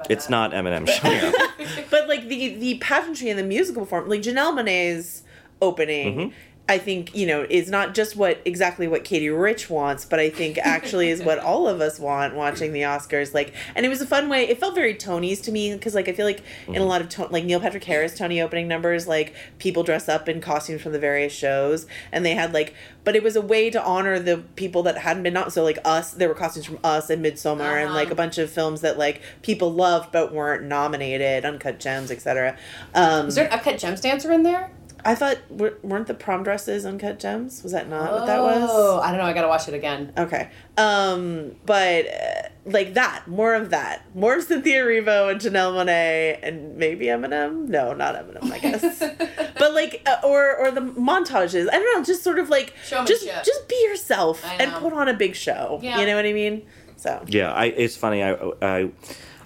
It's 0.09 0.28
not 0.30 0.53
Eminem 0.53 0.89
showing 0.89 1.22
up. 1.22 1.35
but 1.91 2.09
like 2.09 2.28
the 2.28 2.55
the 2.57 2.78
pageantry 2.78 3.28
and 3.30 3.39
the 3.39 3.45
musical 3.45 3.82
performance, 3.82 4.11
like 4.11 4.22
Janelle 4.22 4.55
Monáe's 4.59 5.22
opening, 5.62 6.16
Mhm. 6.16 6.32
I 6.66 6.78
think 6.78 7.14
you 7.14 7.26
know 7.26 7.46
is 7.50 7.68
not 7.68 7.94
just 7.94 8.16
what 8.16 8.40
exactly 8.46 8.88
what 8.88 9.04
Katey 9.04 9.30
Rich 9.30 9.68
wants, 9.68 10.06
but 10.06 10.18
I 10.18 10.30
think 10.30 10.56
actually 10.56 11.10
is 11.10 11.22
what 11.22 11.38
all 11.50 11.68
of 11.68 11.82
us 11.82 11.98
want 11.98 12.34
watching 12.34 12.72
the 12.72 12.82
Oscars. 12.82 13.34
Like, 13.34 13.52
and 13.74 13.84
it 13.84 13.90
was 13.90 14.00
a 14.00 14.06
fun 14.06 14.30
way. 14.30 14.48
It 14.48 14.58
felt 14.58 14.74
very 14.74 14.94
Tonys 14.94 15.42
to 15.42 15.52
me 15.52 15.74
because 15.74 15.94
like 15.94 16.08
I 16.08 16.14
feel 16.14 16.24
like 16.24 16.40
in 16.66 16.80
a 16.80 16.86
lot 16.86 17.02
of 17.02 17.10
to- 17.10 17.26
like 17.26 17.44
Neil 17.44 17.60
Patrick 17.60 17.84
Harris 17.84 18.16
Tony 18.16 18.40
opening 18.40 18.66
numbers, 18.66 19.06
like 19.06 19.34
people 19.58 19.82
dress 19.82 20.08
up 20.08 20.26
in 20.26 20.40
costumes 20.40 20.80
from 20.80 20.92
the 20.92 20.98
various 20.98 21.34
shows, 21.34 21.86
and 22.10 22.24
they 22.24 22.34
had 22.34 22.54
like, 22.54 22.72
but 23.04 23.14
it 23.14 23.22
was 23.22 23.36
a 23.36 23.42
way 23.42 23.68
to 23.68 23.82
honor 23.84 24.18
the 24.18 24.38
people 24.56 24.82
that 24.84 24.96
hadn't 24.96 25.22
been 25.22 25.34
not 25.34 25.52
so 25.52 25.62
like 25.62 25.78
us. 25.84 26.12
There 26.12 26.28
were 26.28 26.34
costumes 26.34 26.64
from 26.64 26.78
us 26.82 27.10
and 27.10 27.20
Midsummer 27.20 27.76
and 27.76 27.92
like 27.92 28.10
a 28.10 28.14
bunch 28.14 28.38
of 28.38 28.48
films 28.48 28.80
that 28.80 28.96
like 28.96 29.20
people 29.42 29.70
loved 29.70 30.12
but 30.12 30.32
weren't 30.32 30.64
nominated, 30.64 31.44
Uncut 31.44 31.78
Gems, 31.78 32.10
etc. 32.10 32.56
Um, 32.94 33.28
Is 33.28 33.34
there 33.34 33.48
an 33.48 33.52
Uncut 33.52 33.78
Gems 33.78 34.00
dancer 34.00 34.32
in 34.32 34.44
there? 34.44 34.70
I 35.05 35.14
thought 35.14 35.38
weren't 35.50 36.07
the 36.07 36.14
prom 36.14 36.42
dresses 36.42 36.86
uncut 36.86 37.18
gems? 37.18 37.62
Was 37.62 37.72
that 37.72 37.88
not 37.88 38.11
what 38.12 38.26
that 38.26 38.40
was? 38.40 38.68
Oh, 38.72 39.00
I 39.00 39.11
don't 39.11 39.18
know. 39.18 39.26
I 39.26 39.32
gotta 39.32 39.48
watch 39.48 39.68
it 39.68 39.74
again. 39.74 40.12
Okay. 40.16 40.48
Um, 40.78 41.57
but 41.66 42.07
uh, 42.07 42.48
like 42.64 42.94
that, 42.94 43.28
more 43.28 43.55
of 43.55 43.70
that, 43.70 44.02
more 44.14 44.36
of 44.36 44.44
Cynthia 44.44 44.82
Erivo 44.82 45.30
and 45.30 45.40
Janelle 45.40 45.74
Monáe, 45.74 46.38
and 46.42 46.76
maybe 46.76 47.07
Eminem. 47.07 47.68
No, 47.68 47.92
not 47.92 48.14
Eminem, 48.14 48.50
I 48.50 48.59
guess. 48.59 48.98
but 49.59 49.74
like, 49.74 50.02
uh, 50.07 50.16
or 50.24 50.57
or 50.57 50.70
the 50.70 50.80
montages. 50.80 51.68
I 51.68 51.72
don't 51.72 51.98
know, 51.98 52.05
just 52.05 52.22
sort 52.22 52.38
of 52.38 52.48
like 52.48 52.72
just 52.86 52.90
Showmanship. 52.90 53.44
just 53.44 53.68
be 53.68 53.76
yourself 53.84 54.44
and 54.59 54.72
put 54.72 54.92
on 54.92 55.09
a 55.09 55.14
big 55.14 55.34
show. 55.34 55.80
Yeah. 55.82 56.00
You 56.00 56.07
know 56.07 56.16
what 56.16 56.24
I 56.24 56.32
mean? 56.32 56.66
So 56.96 57.22
Yeah, 57.26 57.52
I, 57.52 57.66
it's 57.66 57.96
funny. 57.96 58.22
I, 58.22 58.32
I, 58.62 58.90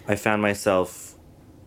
I 0.07 0.15
found 0.15 0.41
myself 0.43 1.08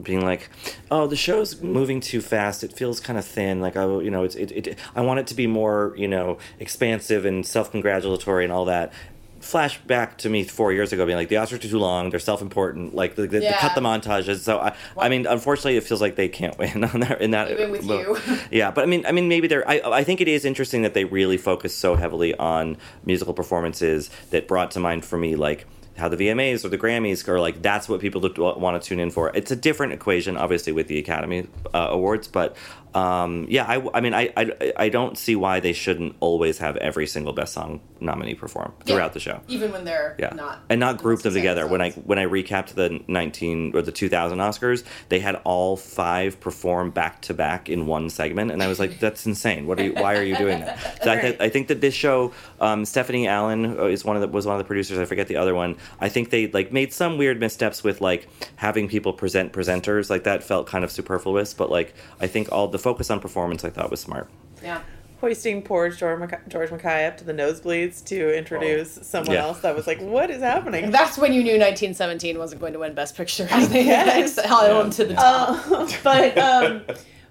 being 0.03 0.21
like, 0.25 0.49
"Oh, 0.89 1.07
the 1.07 1.15
show's 1.15 1.61
moving 1.61 1.99
too 2.01 2.21
fast. 2.21 2.63
It 2.63 2.73
feels 2.73 2.99
kind 2.99 3.17
of 3.19 3.25
thin. 3.25 3.61
Like, 3.61 3.75
I, 3.77 3.85
you 3.85 4.11
know, 4.11 4.23
it's 4.23 4.35
it, 4.35 4.51
it. 4.51 4.79
I 4.95 5.01
want 5.01 5.19
it 5.19 5.27
to 5.27 5.35
be 5.35 5.47
more, 5.47 5.93
you 5.97 6.07
know, 6.07 6.37
expansive 6.59 7.25
and 7.25 7.45
self-congratulatory 7.45 8.43
and 8.43 8.53
all 8.53 8.65
that." 8.65 8.91
Flash 9.39 9.79
back 9.79 10.19
to 10.19 10.29
me 10.29 10.43
four 10.43 10.71
years 10.71 10.93
ago, 10.93 11.03
being 11.03 11.17
like, 11.17 11.29
"The 11.29 11.35
Oscars 11.37 11.53
are 11.53 11.57
too 11.57 11.79
long. 11.79 12.11
They're 12.11 12.19
self-important. 12.19 12.93
Like, 12.93 13.15
the, 13.15 13.23
the, 13.23 13.39
they 13.39 13.45
Yeah. 13.45 13.57
cut 13.59 13.73
the 13.73 13.81
montages." 13.81 14.37
So, 14.41 14.59
I, 14.59 14.75
I 14.95 15.09
mean, 15.09 15.25
unfortunately, 15.25 15.77
it 15.77 15.83
feels 15.83 15.99
like 15.99 16.15
they 16.15 16.27
can't 16.29 16.55
win 16.59 16.83
on 16.93 16.99
that. 16.99 17.21
In 17.21 17.31
that, 17.31 17.49
Even 17.49 17.71
with 17.71 17.83
you. 17.83 18.19
yeah, 18.51 18.69
but 18.69 18.83
I 18.83 18.85
mean, 18.85 19.03
I 19.07 19.11
mean, 19.11 19.27
maybe 19.27 19.47
they're. 19.47 19.67
I, 19.67 19.81
I 19.83 20.03
think 20.03 20.21
it 20.21 20.27
is 20.27 20.45
interesting 20.45 20.83
that 20.83 20.93
they 20.93 21.05
really 21.05 21.37
focus 21.37 21.75
so 21.75 21.95
heavily 21.95 22.35
on 22.35 22.77
musical 23.03 23.33
performances 23.33 24.11
that 24.29 24.47
brought 24.47 24.69
to 24.71 24.79
mind 24.79 25.05
for 25.05 25.17
me 25.17 25.35
like 25.35 25.65
how 26.01 26.09
the 26.09 26.17
VMAs 26.17 26.65
or 26.65 26.69
the 26.69 26.77
Grammys 26.77 27.27
are 27.27 27.39
like 27.39 27.61
that's 27.61 27.87
what 27.87 28.01
people 28.01 28.21
want 28.37 28.81
to 28.81 28.87
tune 28.87 28.99
in 28.99 29.11
for. 29.11 29.31
It's 29.35 29.51
a 29.51 29.55
different 29.55 29.93
equation, 29.93 30.35
obviously, 30.35 30.73
with 30.73 30.87
the 30.87 30.97
Academy 30.97 31.47
uh, 31.73 31.87
Awards, 31.91 32.27
but 32.27 32.57
um, 32.93 33.45
yeah, 33.49 33.65
I, 33.65 33.87
I 33.93 34.01
mean, 34.01 34.13
I, 34.13 34.31
I, 34.35 34.73
I 34.75 34.89
don't 34.89 35.17
see 35.17 35.35
why 35.35 35.59
they 35.59 35.73
shouldn't 35.73 36.15
always 36.19 36.57
have 36.57 36.75
every 36.77 37.07
single 37.07 37.31
best 37.33 37.53
song 37.53 37.79
nominee 37.99 38.33
perform 38.33 38.73
throughout 38.83 38.97
Yeah. 39.11 39.13
the 39.13 39.19
show. 39.19 39.39
Even 39.47 39.71
when 39.71 39.85
they're 39.85 40.15
Yeah, 40.19 40.33
not. 40.33 40.63
and 40.69 40.79
not 40.79 40.97
group 40.97 41.21
them 41.21 41.33
together. 41.33 41.67
When 41.67 41.81
I 41.81 41.91
when 41.91 42.17
I 42.19 42.25
recapped 42.25 42.69
the 42.73 42.99
nineteen 43.07 43.71
or 43.75 43.81
the 43.81 43.91
two 43.91 44.09
thousand 44.09 44.39
Oscars, 44.39 44.83
they 45.09 45.19
had 45.19 45.35
all 45.43 45.77
five 45.77 46.39
perform 46.39 46.89
back 46.91 47.21
to 47.23 47.33
back 47.33 47.69
in 47.69 47.85
one 47.85 48.09
segment, 48.09 48.51
and 48.51 48.61
I 48.61 48.67
was 48.67 48.79
like, 48.79 48.99
"That's 48.99 49.25
insane! 49.25 49.67
What 49.67 49.79
are 49.79 49.83
you? 49.83 49.93
Why 49.93 50.17
are 50.17 50.23
you 50.23 50.35
doing 50.35 50.59
that?" 50.61 51.03
So 51.03 51.11
I, 51.11 51.17
th- 51.21 51.39
I 51.39 51.49
think 51.49 51.67
that 51.69 51.79
this 51.79 51.93
show, 51.93 52.33
um, 52.59 52.83
Stephanie 52.85 53.27
Allain 53.27 53.79
uh, 53.79 53.85
is 53.85 54.03
one 54.03 54.15
of 54.17 54.21
the 54.21 54.27
was 54.27 54.45
one 54.45 54.55
of 54.55 54.59
the 54.59 54.65
producers. 54.67 54.97
I 54.97 55.05
forget 55.05 55.27
the 55.27 55.37
other 55.37 55.53
one. 55.55 55.77
I 55.99 56.09
think 56.09 56.29
they 56.31 56.47
like 56.47 56.71
made 56.73 56.91
some 56.91 57.17
weird 57.17 57.39
missteps 57.39 57.83
with 57.83 58.01
like 58.01 58.27
having 58.55 58.87
people 58.89 59.13
present 59.13 59.53
presenters. 59.53 60.09
Like 60.09 60.23
that 60.23 60.43
felt 60.43 60.67
kind 60.67 60.83
of 60.83 60.91
superfluous. 60.91 61.53
But 61.53 61.69
like 61.69 61.93
I 62.19 62.25
think 62.27 62.51
all 62.51 62.67
the 62.67 62.79
focus 62.81 63.09
on 63.09 63.19
performance 63.19 63.63
I 63.63 63.69
thought 63.69 63.89
was 63.91 63.99
smart. 63.99 64.29
Yeah. 64.63 64.81
Hoisting 65.21 65.61
poor 65.61 65.89
George, 65.91 66.19
Mackay, 66.19 66.37
George 66.47 66.71
Mackay 66.71 67.05
up 67.05 67.17
to 67.17 67.23
the 67.23 67.31
nosebleeds 67.33 68.03
to 68.05 68.35
introduce 68.35 68.93
someone 69.03 69.35
Yeah. 69.35 69.43
else 69.43 69.59
that 69.61 69.75
was 69.75 69.85
like, 69.85 70.01
what 70.01 70.31
is 70.31 70.41
happening? 70.41 70.89
That's 70.99 71.17
when 71.17 71.31
you 71.31 71.43
knew 71.43 71.59
1917 71.59 72.37
wasn't 72.39 72.59
going 72.59 72.73
to 72.73 72.79
win 72.79 72.95
Best 72.95 73.15
Picture. 73.15 73.45
They 73.45 73.83
guess. 73.85 74.37
exiled 74.39 74.85
him 74.85 74.91
to 74.93 75.05
the 75.05 75.13
top. 75.13 75.71
Uh, 75.71 75.87
but 76.03 76.37
um, 76.39 76.81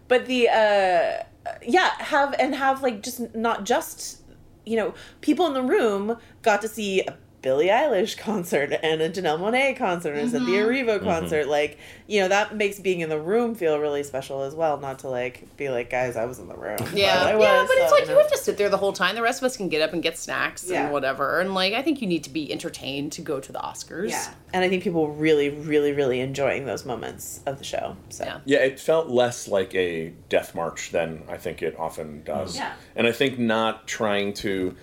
but 0.07 0.27
the 0.27 0.49
uh, 0.49 1.25
yeah, 1.63 1.91
have 1.99 2.35
and 2.39 2.55
have 2.55 2.83
like 2.83 3.03
just 3.03 3.35
not 3.35 3.65
just 3.65 4.23
you 4.65 4.77
know 4.77 4.95
people 5.21 5.47
in 5.47 5.55
the 5.55 5.63
room 5.63 6.17
got 6.43 6.61
to 6.63 6.69
see 6.69 7.01
a 7.01 7.17
Billie 7.43 7.69
Eilish 7.69 8.17
concert 8.19 8.73
and 8.83 9.01
a 9.01 9.09
Janelle 9.09 9.39
Monáe 9.41 9.77
concert 9.77 10.13
and 10.15 10.29
a 10.29 10.31
Cynthia 10.31 10.63
Mhm. 10.65 10.67
Erivo 10.87 10.99
Mhm. 11.01 11.05
concert. 11.05 11.47
Like 11.49 11.79
you 12.07 12.21
know 12.21 12.29
that 12.29 12.57
makes 12.57 12.79
being 12.81 13.01
in 13.01 13.09
the 13.09 13.19
room 13.21 13.55
feel 13.55 13.79
really 13.79 14.03
special 14.03 14.43
as 14.43 14.55
well. 14.55 14.79
Not 14.79 14.99
to 15.01 15.09
like 15.09 15.57
be 15.57 15.69
like, 15.69 15.91
guys, 15.91 16.17
I 16.17 16.25
was 16.27 16.39
in 16.39 16.49
the 16.49 16.57
room. 16.57 16.79
Yeah, 16.93 17.23
But 17.25 17.27
I 17.27 17.31
yeah, 17.39 17.61
was, 17.61 17.69
but 17.69 17.79
it's 17.79 17.93
like 17.93 18.07
you 18.07 18.11
you 18.13 18.19
have 18.19 18.31
to 18.33 18.37
sit 18.39 18.57
there 18.59 18.69
the 18.69 18.77
whole 18.77 18.93
time. 18.93 19.15
The 19.15 19.23
rest 19.23 19.41
of 19.41 19.47
us 19.47 19.57
can 19.57 19.69
get 19.69 19.81
up 19.81 19.93
and 19.93 20.03
get 20.03 20.19
snacks 20.19 20.67
Yeah. 20.69 20.83
and 20.85 20.93
whatever. 20.93 21.41
And 21.41 21.55
like, 21.55 21.73
I 21.75 21.83
think 21.83 22.03
you 22.03 22.09
need 22.09 22.25
to 22.25 22.31
be 22.31 22.51
entertained 22.53 23.13
to 23.13 23.23
go 23.23 23.39
to 23.41 23.53
the 23.53 23.59
Oscars. 23.61 24.11
Yeah, 24.11 24.27
and 24.53 24.65
I 24.65 24.69
think 24.69 24.83
people 24.83 25.07
were 25.07 25.13
really, 25.13 25.49
really, 25.51 25.93
really 25.93 26.21
enjoying 26.21 26.67
those 26.67 26.85
moments 26.85 27.41
of 27.47 27.59
the 27.59 27.65
show. 27.65 27.97
So 28.09 28.41
Yeah, 28.45 28.59
it 28.59 28.81
felt 28.81 29.09
less 29.09 29.47
like 29.47 29.73
a 29.75 30.13
death 30.29 30.55
march 30.55 30.91
than 30.91 31.23
I 31.29 31.37
think 31.37 31.63
it 31.63 31.77
often 31.79 32.23
does. 32.25 32.57
Yeah. 32.57 32.73
And 32.97 33.07
I 33.07 33.13
think 33.13 33.39
not 33.39 33.87
trying 33.87 34.35
to 34.35 34.75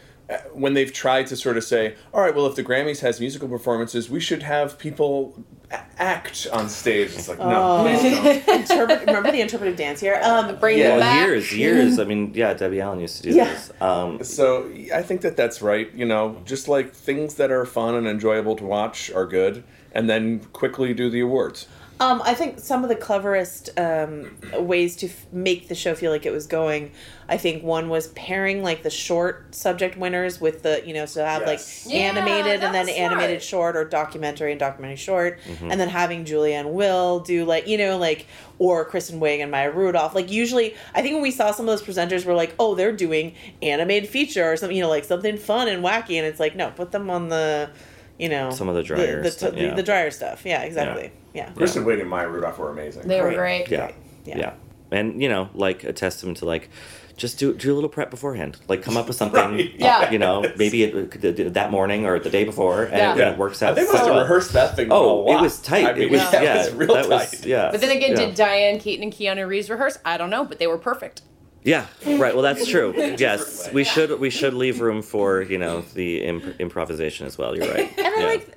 when 0.53 0.73
they've 0.73 0.91
tried 0.91 1.27
to 1.27 1.35
sort 1.35 1.57
of 1.57 1.63
say, 1.63 1.95
all 2.13 2.21
right, 2.21 2.35
well, 2.35 2.45
if 2.47 2.55
the 2.55 2.63
Grammys 2.63 2.99
has 2.99 3.19
musical 3.19 3.47
performances, 3.47 4.09
we 4.09 4.19
should 4.19 4.43
have 4.43 4.77
people 4.77 5.41
a- 5.71 5.79
act 5.97 6.47
on 6.51 6.67
stage. 6.67 7.11
It's 7.13 7.29
like, 7.29 7.39
no, 7.39 7.45
Oh. 7.79 7.83
please 7.83 8.01
don't. 8.45 8.47
Interpret, 8.61 8.99
remember 9.07 9.31
the 9.31 9.39
interpretive 9.41 9.77
dance 9.77 9.99
here? 10.01 10.19
Um, 10.21 10.57
bring 10.57 10.79
Well, 10.79 11.27
years, 11.27 11.55
years. 11.57 11.99
I 11.99 12.03
mean, 12.03 12.33
yeah, 12.33 12.53
Debbie 12.53 12.81
Allen 12.81 12.99
used 12.99 13.17
to 13.17 13.23
do 13.23 13.35
Yeah. 13.35 13.45
this. 13.45 13.71
Um, 13.79 14.23
So 14.23 14.69
I 14.93 15.01
think 15.01 15.21
that 15.21 15.37
that's 15.37 15.61
right. 15.61 15.89
You 15.93 16.05
know, 16.05 16.41
just 16.45 16.67
like 16.67 16.93
things 16.93 17.35
that 17.35 17.51
are 17.51 17.65
fun 17.65 17.95
and 17.95 18.05
enjoyable 18.07 18.55
to 18.57 18.65
watch 18.65 19.09
are 19.11 19.25
good, 19.25 19.63
and 19.93 20.09
then 20.09 20.39
quickly 20.51 20.93
do 20.93 21.09
the 21.09 21.21
awards. 21.21 21.67
Um, 21.99 22.21
I 22.23 22.35
think 22.35 22.59
some 22.59 22.83
of 22.83 22.89
the 22.89 22.95
cleverest 22.95 23.71
um, 23.79 24.35
ways 24.53 24.95
to 24.97 25.07
f- 25.07 25.25
make 25.31 25.67
the 25.67 25.73
show 25.73 25.95
feel 25.95 26.11
like 26.11 26.27
it 26.27 26.31
was 26.31 26.45
going. 26.45 26.91
I 27.27 27.37
think 27.37 27.63
one 27.63 27.89
was 27.89 28.09
pairing 28.09 28.61
like 28.61 28.83
the 28.83 28.91
short 28.91 29.55
subject 29.55 29.97
winners 29.97 30.39
with 30.39 30.61
the 30.61 30.83
you 30.85 30.93
know 30.93 31.07
so 31.07 31.25
have 31.25 31.41
Yes. 31.45 31.85
like 31.85 31.93
Yeah, 31.93 31.99
animated 32.01 32.63
and 32.63 32.73
then 32.75 32.85
was 32.85 32.95
animated 32.95 33.41
short 33.41 33.75
or 33.75 33.83
documentary 33.83 34.51
and 34.51 34.59
documentary 34.59 34.95
short, 34.97 35.39
Mhm. 35.47 35.71
and 35.71 35.79
then 35.81 35.89
having 35.89 36.23
Julianne 36.23 36.71
Will 36.71 37.19
do 37.21 37.45
like 37.45 37.67
you 37.67 37.79
know 37.79 37.97
like 37.97 38.27
or 38.59 38.85
Kristen 38.85 39.19
Wiig 39.19 39.39
and 39.41 39.49
Maya 39.49 39.71
Rudolph. 39.71 40.13
Like 40.13 40.31
usually, 40.31 40.75
I 40.93 41.01
think 41.01 41.13
when 41.15 41.23
we 41.23 41.31
saw 41.31 41.51
some 41.51 41.67
of 41.67 41.77
those 41.79 41.87
presenters, 41.87 42.25
we're 42.25 42.35
like, 42.35 42.53
oh, 42.59 42.75
they're 42.75 42.91
doing 42.91 43.33
animated 43.63 44.07
feature 44.09 44.43
or 44.51 44.55
something, 44.55 44.75
you 44.77 44.83
know, 44.83 44.89
like 44.89 45.03
something 45.03 45.35
fun 45.37 45.67
and 45.67 45.83
wacky, 45.83 46.17
and 46.17 46.27
it's 46.27 46.39
like 46.39 46.55
no, 46.55 46.69
put 46.69 46.91
them 46.91 47.09
on 47.09 47.29
the. 47.29 47.71
You 48.17 48.29
know, 48.29 48.49
Some 48.51 48.67
of 48.67 48.75
the 48.75 48.83
drier 48.83 49.21
the, 49.21 49.29
stuff, 49.31 49.53
the, 49.53 49.61
yeah. 49.61 49.73
the 49.75 49.83
drier 49.83 50.09
stuff. 50.11 50.43
Yeah, 50.45 50.63
exactly. 50.63 51.11
Yeah. 51.33 51.51
Kristen 51.51 51.85
Wiig 51.85 52.01
and 52.01 52.09
Maya 52.09 52.27
Rudolph 52.27 52.57
were 52.57 52.71
amazing. 52.71 53.07
They 53.07 53.21
were 53.21 53.33
great. 53.33 53.69
Yeah. 53.69 53.91
yeah. 54.25 54.37
yeah, 54.37 54.53
And 54.91 55.21
you 55.21 55.29
know, 55.29 55.49
like 55.53 55.83
a 55.83 55.93
testament 55.93 56.37
to 56.39 56.45
like 56.45 56.69
just 57.15 57.37
do 57.37 57.53
do 57.53 57.73
a 57.73 57.75
little 57.75 57.89
prep 57.89 58.09
beforehand. 58.09 58.57
Like 58.67 58.81
come 58.81 58.97
up 58.97 59.07
with 59.07 59.17
something. 59.17 59.59
Yeah. 59.77 60.09
You 60.09 60.17
know, 60.17 60.51
maybe 60.57 60.83
it, 60.83 61.23
it, 61.23 61.53
that 61.53 61.69
morning 61.71 62.05
or 62.07 62.19
the 62.19 62.29
day 62.31 62.43
before, 62.43 62.83
and 62.85 62.93
Yeah. 62.97 63.13
it, 63.15 63.21
and 63.21 63.33
it 63.33 63.37
works 63.37 63.61
out. 63.61 63.75
They 63.75 63.81
must 63.83 63.91
so 63.93 63.97
have 63.99 64.07
well. 64.07 64.19
rehearsed 64.21 64.53
that 64.53 64.75
thing. 64.75 64.87
Oh, 64.91 64.95
a 64.95 64.99
Oh, 64.99 65.15
lot. 65.25 65.39
it 65.39 65.41
was 65.43 65.61
tight. 65.61 65.85
I 65.85 65.93
mean, 65.93 66.01
it 66.03 66.11
was 66.11 66.21
that 66.31 66.43
yeah, 66.43 66.57
was 66.57 66.73
real 66.73 66.93
that 66.95 67.09
was 67.09 67.31
tight. 67.31 67.45
yeah. 67.45 67.69
But 67.71 67.81
then 67.81 67.95
again, 67.95 68.11
yeah. 68.11 68.25
did 68.25 68.35
Diane 68.35 68.79
Keaton 68.79 69.03
and 69.03 69.13
Keanu 69.13 69.47
Reeves 69.47 69.69
rehearse? 69.69 69.99
I 70.03 70.17
don't 70.17 70.29
know, 70.31 70.43
but 70.43 70.57
they 70.59 70.67
were 70.67 70.77
perfect. 70.79 71.21
Yeah, 71.63 71.85
right. 72.05 72.33
Well, 72.33 72.43
that's 72.43 72.65
true. 72.67 72.93
Yes, 73.17 73.69
we 73.73 73.83
should 73.83 74.19
we 74.19 74.29
should 74.29 74.53
leave 74.53 74.79
room 74.79 75.01
for 75.01 75.41
you 75.41 75.57
know 75.57 75.81
the 75.93 76.23
imp- 76.23 76.59
improvisation 76.59 77.25
as 77.27 77.37
well. 77.37 77.55
You're 77.57 77.67
right. 77.73 77.91
And 77.97 78.07
I 78.07 78.19
Yeah. 78.19 78.25
like, 78.27 78.53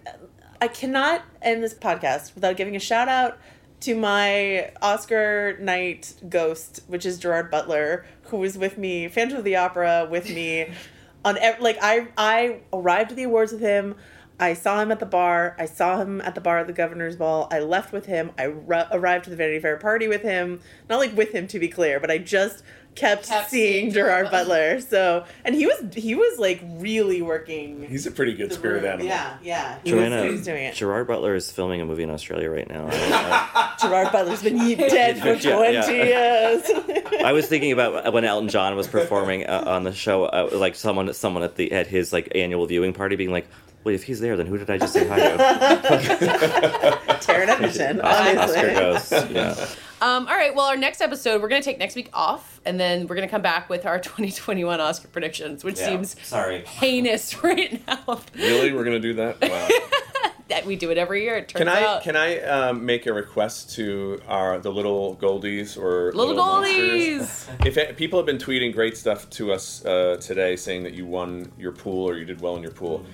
I 0.61 0.69
cannot 0.69 1.23
end 1.43 1.63
this 1.65 1.75
podcast 1.75 2.35
without 2.35 2.57
giving 2.57 2.77
a 2.77 2.81
shout 2.81 3.09
out 3.09 3.39
to 3.81 3.95
my 3.97 4.71
Oscar 4.83 5.57
night 5.59 6.15
ghost, 6.29 6.81
which 6.87 7.07
is 7.07 7.19
Gerard 7.19 7.51
Butler, 7.51 8.05
who 8.25 8.37
was 8.37 8.57
with 8.59 8.77
me, 8.79 9.09
Phantom 9.09 9.39
of 9.39 9.45
the 9.45 9.57
Opera, 9.57 10.07
with 10.11 10.29
me 10.29 10.67
on 11.25 11.37
ev- 11.39 11.61
like 11.61 11.79
I 11.83 12.09
I 12.17 12.61
arrived 12.73 13.11
at 13.13 13.17
the 13.17 13.25
awards 13.25 13.53
with 13.53 13.63
him. 13.63 13.97
I 14.39 14.55
saw 14.55 14.81
him 14.81 14.91
at 14.91 15.01
the 15.01 15.07
bar. 15.07 15.55
I 15.59 15.67
saw 15.67 16.01
him 16.01 16.23
at 16.23 16.35
the 16.35 16.41
bar 16.41 16.61
at 16.61 16.67
the 16.67 16.73
governor's 16.73 17.15
ball. 17.17 17.47
I 17.53 17.59
left 17.59 17.93
with 17.93 18.07
him. 18.07 18.31
I 18.39 18.45
ru- 18.45 18.85
arrived 18.91 19.25
to 19.25 19.31
the 19.31 19.37
Vanity 19.37 19.59
Fair 19.61 19.77
party 19.77 20.09
with 20.09 20.23
him. 20.23 20.61
Not 20.89 20.99
like 20.99 21.15
with 21.15 21.33
him 21.33 21.47
to 21.49 21.59
be 21.59 21.69
clear, 21.69 22.01
but 22.01 22.11
I 22.11 22.17
just 22.17 22.63
kept, 22.95 23.27
seeing 23.49 23.91
Gerard 23.91 24.31
Butler. 24.31 24.81
So, 24.81 25.25
and 25.45 25.55
he 25.55 25.67
was 25.67 25.95
he 25.95 26.15
was 26.15 26.39
like 26.39 26.61
really 26.63 27.23
working. 27.23 27.87
He's 27.89 28.07
a 28.07 28.11
pretty 28.11 28.35
good 28.35 28.53
spirit 28.53 28.85
animal. 28.85 29.07
Yeah, 29.07 29.37
yeah. 29.43 29.79
He 29.85 29.93
was, 29.93 30.03
Joanna, 30.03 30.25
he 30.25 30.31
was 30.31 30.45
doing 30.45 30.65
it. 30.65 30.75
Gerard 30.75 31.07
Butler 31.07 31.35
is 31.35 31.51
filming 31.51 31.81
a 31.81 31.87
movie 31.87 32.03
in 32.03 32.11
Australia 32.11 32.51
right 32.51 32.69
now. 32.69 32.89
I, 32.91 33.75
Gerard 33.81 34.13
Butler's 34.13 34.43
been 34.43 34.59
dead 34.59 35.19
for 35.19 35.37
20 35.37 35.73
yeah. 35.73 35.91
years. 35.91 36.63
I, 36.67 37.23
I 37.27 37.33
was 37.33 37.47
thinking 37.47 37.73
about 37.73 38.13
when 38.13 38.25
Elton 38.25 38.49
John 38.49 38.77
was 38.77 38.89
performing 38.89 39.47
uh, 39.47 39.65
on 39.67 39.85
the 39.85 39.93
show, 39.93 40.25
uh, 40.25 40.51
like 40.53 40.75
someone 40.75 41.13
someone 41.15 41.43
at 41.43 41.57
the 41.57 41.73
at 41.73 41.87
his 41.87 42.13
like 42.13 42.33
annual 42.35 42.67
viewing 42.67 42.93
party 42.93 43.17
being 43.17 43.33
like, 43.33 43.47
"Wait, 43.85 43.95
if 43.95 44.05
he's 44.05 44.21
there, 44.21 44.37
then 44.37 44.47
who 44.47 44.59
did 44.59 44.71
I 44.71 44.79
just 44.79 44.93
say 44.93 45.07
hi 45.07 45.17
to?" 45.19 45.37
Taron 47.21 47.49
Egerton, 47.49 48.01
Oscar, 48.01 48.41
obviously. 48.41 48.77
Oscar 48.77 49.21
goes. 49.21 49.31
Yeah. 49.31 49.67
Um, 50.01 50.27
all 50.29 50.35
right, 50.35 50.55
well, 50.55 50.67
our 50.67 50.77
next 50.77 51.01
episode, 51.03 51.43
we're 51.43 51.49
going 51.49 51.61
to 51.61 51.65
take 51.65 51.79
next 51.79 51.95
week 51.95 52.09
off, 52.15 52.61
and 52.65 52.81
then 52.81 53.07
we're 53.07 53.17
going 53.17 53.29
to 53.29 53.31
come 53.31 53.43
back 53.43 53.69
with 53.69 53.85
our 53.85 53.99
2021 54.01 54.81
Oscar 54.81 55.09
predictions, 55.09 55.63
which 55.63 55.79
Yeah, 55.79 55.87
seems 55.87 56.17
sorry. 56.27 56.61
heinous 56.65 57.43
right 57.45 57.87
now. 57.87 58.21
Really, 58.35 58.73
we're 58.73 58.85
gonna 58.85 58.99
do 58.99 59.15
that? 59.15 59.41
Wow. 59.43 59.69
that 60.49 60.67
we 60.67 60.75
do 60.75 60.91
it 60.91 60.99
every 60.99 61.23
year, 61.23 61.37
it 61.37 61.49
turns 61.49 61.61
Can 61.61 61.69
I 61.69 61.85
out. 61.85 62.03
can 62.03 62.17
I 62.17 62.41
um, 62.41 62.85
make 62.85 63.07
a 63.07 63.13
request 63.13 63.75
to 63.77 64.21
our 64.27 64.59
the 64.59 64.73
little 64.73 65.17
goldies 65.17 65.77
or 65.81 66.13
Little 66.13 66.35
monsters? 66.35 67.47
goldies! 67.47 67.67
If 67.67 67.77
it, 67.77 67.97
people 67.97 68.19
have 68.19 68.27
been 68.27 68.39
tweeting 68.39 68.73
great 68.73 68.97
stuff 68.97 69.29
to 69.31 69.53
us 69.53 69.85
uh, 69.85 70.17
today, 70.21 70.57
saying 70.57 70.83
that 70.85 70.95
you 70.95 71.07
won 71.07 71.53
your 71.59 71.73
pool 71.73 72.09
or 72.09 72.17
you 72.17 72.25
did 72.25 72.41
well 72.41 72.57
in 72.57 72.63
your 72.63 72.73
pool, 72.73 73.05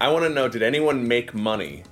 I 0.00 0.08
want 0.08 0.24
to 0.24 0.30
know: 0.30 0.48
Did 0.48 0.62
anyone 0.62 1.06
make 1.06 1.34
money? 1.34 1.82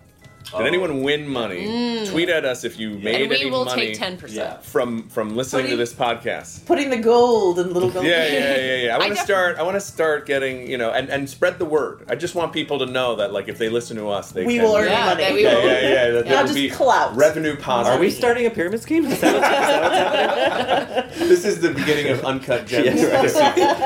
Did 0.57 0.63
Oh. 0.63 0.67
anyone 0.67 1.03
win 1.03 1.27
money? 1.29 1.67
Mm. 1.67 2.11
Tweet 2.11 2.29
at 2.29 2.45
us 2.45 2.63
if 2.65 2.79
you 2.79 2.91
made 2.91 3.23
and 3.23 3.31
we 3.31 3.37
any 3.41 3.51
will 3.51 3.65
money 3.65 3.95
take 3.95 3.99
10%. 3.99 4.63
from 4.63 5.09
from 5.09 5.35
listening 5.37 5.67
to 5.69 5.77
this 5.77 5.93
podcast. 5.93 6.65
Putting 6.67 6.91
the 6.91 6.97
gold 6.97 7.59
in 7.59 7.73
little 7.75 7.91
gold. 7.91 8.05
Yeah, 8.07 8.27
yeah, 8.27 8.57
yeah, 8.57 8.77
yeah. 8.77 8.95
I 8.95 8.99
want 9.05 9.17
to 9.17 9.23
start. 9.23 9.59
I 9.59 9.63
want 9.63 9.75
to 9.75 9.81
start 9.81 10.27
getting 10.27 10.69
you 10.71 10.79
know, 10.79 10.91
and, 10.91 11.09
and 11.09 11.29
spread 11.29 11.59
the 11.59 11.65
word. 11.65 12.05
I 12.09 12.15
just 12.15 12.35
want 12.35 12.53
people 12.53 12.79
to 12.81 12.87
know 12.87 13.17
that 13.17 13.33
like 13.33 13.49
if 13.49 13.59
they 13.59 13.69
listen 13.69 13.97
to 13.97 14.09
us, 14.11 14.31
they 14.33 14.45
We 14.47 14.57
can, 14.57 14.65
will 14.65 14.77
earn 14.77 14.89
Yeah, 14.91 15.05
money. 15.07 15.23
that 15.25 15.41
Yeah, 15.41 15.59
yeah, 15.65 15.81
yeah. 15.89 16.11
That, 16.13 16.27
Not 16.29 16.43
just 16.45 16.55
be 16.55 16.71
clout. 16.71 17.17
revenue 17.17 17.57
positive. 17.57 17.99
Are 17.99 18.01
we 18.01 18.11
starting 18.11 18.47
a 18.47 18.51
pyramid 18.51 18.81
scheme? 18.81 19.07
Is 19.07 19.21
that 19.21 19.35
what's, 19.35 19.47
is 19.47 19.67
that 19.67 19.83
what's 19.83 19.97
happening? 19.97 21.29
This 21.35 21.45
is 21.45 21.61
the 21.61 21.71
beginning 21.71 22.09
of 22.13 22.25
Uncut 22.25 22.67
Gems. 22.67 23.01
Yeah, 23.03 23.15
right. 23.17 23.23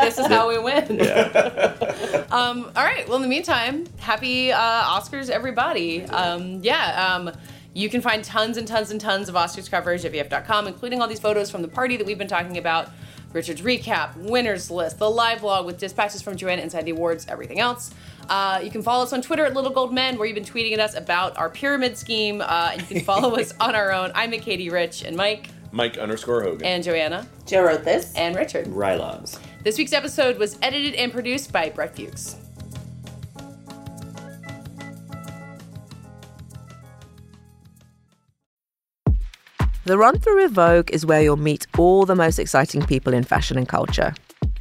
this 0.05 0.19
is 0.19 0.27
how 0.27 0.49
we 0.49 0.59
win. 0.59 0.99
Um, 2.39 2.65
all 2.77 2.85
right. 2.85 3.07
Well, 3.09 3.17
in 3.17 3.23
the 3.23 3.29
meantime, 3.29 3.87
happy 3.99 4.53
uh, 4.53 4.59
Oscars, 4.61 5.31
everybody. 5.31 6.05
Um, 6.05 6.61
yeah. 6.63 7.15
Um, 7.17 7.31
you 7.75 7.89
can 7.89 8.01
find 8.01 8.25
tons 8.25 8.57
and 8.57 8.67
tons 8.67 8.91
and 8.91 9.01
tons 9.01 9.29
of 9.29 9.35
Oscars 9.35 9.71
coverage 9.71 10.05
at 10.05 10.13
VF.com, 10.13 10.67
including 10.67 11.01
all 11.01 11.09
these 11.09 11.21
photos 11.21 11.51
from 11.51 11.63
the 11.63 11.69
party 11.69 11.97
that 11.97 12.07
we've 12.07 12.19
been 12.19 12.29
talking 12.29 12.59
about. 12.59 12.91
Richard's 13.33 13.61
recap, 13.61 14.17
winners 14.17 14.71
list, 14.71 14.99
the 14.99 15.09
live 15.11 15.41
vlog 15.43 15.67
with 15.67 15.79
dispatches 15.79 16.23
from 16.23 16.35
Joanna 16.37 16.63
inside 16.63 16.87
the 16.87 16.93
awards, 16.93 17.27
everything 17.29 17.61
else. 17.61 17.91
Uh, 18.29 18.59
you 18.65 18.71
can 18.71 18.83
follow 18.83 19.03
us 19.05 19.13
on 19.13 19.21
Twitter 19.21 19.45
at 19.45 19.53
Little 19.53 19.71
Gold 19.71 19.93
Men, 19.93 20.17
where 20.17 20.27
you've 20.27 20.35
been 20.35 20.45
tweeting 20.45 20.73
at 20.73 20.81
us 20.81 20.95
about 20.95 21.37
our 21.37 21.51
pyramid 21.51 21.99
scheme. 21.99 22.41
Uh, 22.41 22.71
and 22.73 22.81
you 22.81 22.87
can 22.89 23.01
follow 23.05 23.37
us 23.37 23.53
on 23.61 23.75
our 23.75 23.93
own. 23.93 24.13
I'm 24.15 24.33
at 24.33 24.41
Katey 24.41 24.73
Rich 24.73 25.05
and 25.05 25.15
Mike 25.17 25.51
Mike 25.73 25.99
underscore 25.99 26.43
Hogan. 26.43 26.67
and 26.67 26.83
Joanna 26.83 27.29
Joe 27.47 27.63
wrote 27.65 27.85
this. 27.85 28.15
and 28.15 28.35
Richard. 28.35 28.67
Rylogs. 28.69 29.39
This 29.65 29.77
week's 29.77 29.93
episode 29.93 30.39
was 30.39 30.57
edited 30.63 30.95
and 30.95 31.13
produced 31.13 31.53
by 31.53 31.71
Brett 31.71 31.97
Fuchs. 31.97 32.37
The 39.85 39.99
run 39.99 40.19
through 40.21 40.45
of 40.45 40.53
Vogue 40.53 40.91
is 40.93 41.05
where 41.05 41.23
you'll 41.23 41.37
meet 41.37 41.67
all 41.77 42.07
the 42.07 42.15
most 42.15 42.39
exciting 42.39 42.87
people 42.87 43.13
in 43.15 43.25
fashion 43.25 43.59
and 43.59 43.69
culture. 43.69 44.15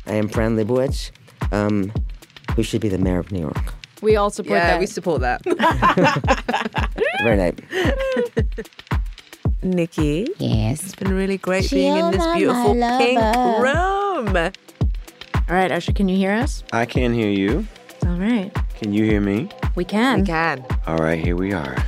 I 0.08 0.14
am 0.14 0.30
Fran 0.30 0.56
Lebowitz, 0.56 1.12
um, 1.52 1.92
who 2.56 2.64
should 2.64 2.82
be 2.82 2.90
the 2.90 2.98
mayor 2.98 3.20
of 3.20 3.32
New 3.32 3.42
York. 3.42 3.74
We 4.02 4.16
all 4.16 4.32
support 4.32 4.58
yeah, 4.58 4.68
that. 4.68 4.80
we 4.80 4.88
support 4.88 5.22
that. 5.22 5.44
Very 7.24 7.38
nice. 7.38 7.56
Nikki. 9.62 10.28
Yes. 10.40 10.84
It's 10.84 10.96
been 10.96 11.14
really 11.14 11.38
great 11.38 11.70
being 11.70 11.96
in 11.96 12.12
this 12.12 12.26
beautiful 12.36 12.74
pink 12.74 13.20
room. 13.60 14.52
All 15.50 15.56
right, 15.56 15.72
Usher, 15.72 15.94
can 15.94 16.10
you 16.10 16.18
hear 16.18 16.32
us? 16.34 16.64
I 16.74 16.86
can 16.86 17.14
hear 17.14 17.30
you. 17.30 17.66
All 18.06 18.18
right. 18.18 18.52
Can 18.76 18.92
you 18.94 19.06
hear 19.06 19.22
me? 19.22 19.50
We 19.76 19.86
can. 19.86 20.20
We 20.22 20.26
can. 20.26 20.66
All 20.86 20.98
right, 20.98 21.24
here 21.24 21.38
we 21.38 21.54
are. 21.54 21.74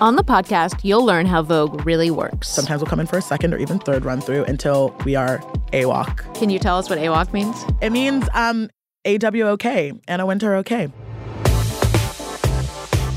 On 0.00 0.16
the 0.16 0.24
podcast, 0.24 0.80
you'll 0.82 1.04
learn 1.04 1.24
how 1.24 1.40
Vogue 1.42 1.86
really 1.86 2.10
works. 2.10 2.48
Sometimes 2.48 2.82
we'll 2.82 2.90
come 2.90 3.00
in 3.00 3.06
for 3.06 3.16
a 3.16 3.22
second 3.22 3.54
or 3.54 3.58
even 3.58 3.78
third 3.78 4.04
run 4.04 4.20
through 4.20 4.44
until 4.44 4.94
we 5.04 5.14
are 5.14 5.38
AWOC. 5.72 6.34
Can 6.34 6.50
you 6.50 6.58
tell 6.58 6.76
us 6.76 6.90
what 6.90 6.98
AWOC 6.98 7.32
means? 7.32 7.64
It 7.80 7.90
means 7.90 8.28
um, 8.34 8.68
AWOK, 9.06 10.00
Anna 10.08 10.26
Wintour 10.26 10.54
OK. 10.54 10.88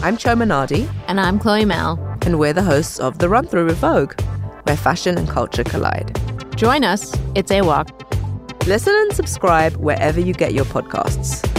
I'm 0.01 0.15
Chioma 0.15 0.45
Nnadi. 0.45 0.89
And 1.09 1.19
I'm 1.19 1.39
Chloe 1.39 1.65
Malle. 1.65 1.99
And 2.21 2.39
we're 2.39 2.53
the 2.53 2.63
hosts 2.63 2.99
of 2.99 3.17
The 3.17 3.27
Run 3.27 3.45
Through 3.47 3.65
with 3.65 3.77
Vogue, 3.79 4.13
where 4.69 4.77
fashion 4.77 5.17
and 5.17 5.27
culture 5.27 5.63
collide. 5.63 6.15
Join 6.55 6.83
us. 6.83 7.11
It's 7.33 7.51
AWOC. 7.51 8.67
Listen 8.67 8.93
and 8.93 9.13
subscribe 9.13 9.75
wherever 9.77 10.19
you 10.19 10.33
get 10.33 10.53
your 10.53 10.65
podcasts. 10.65 11.58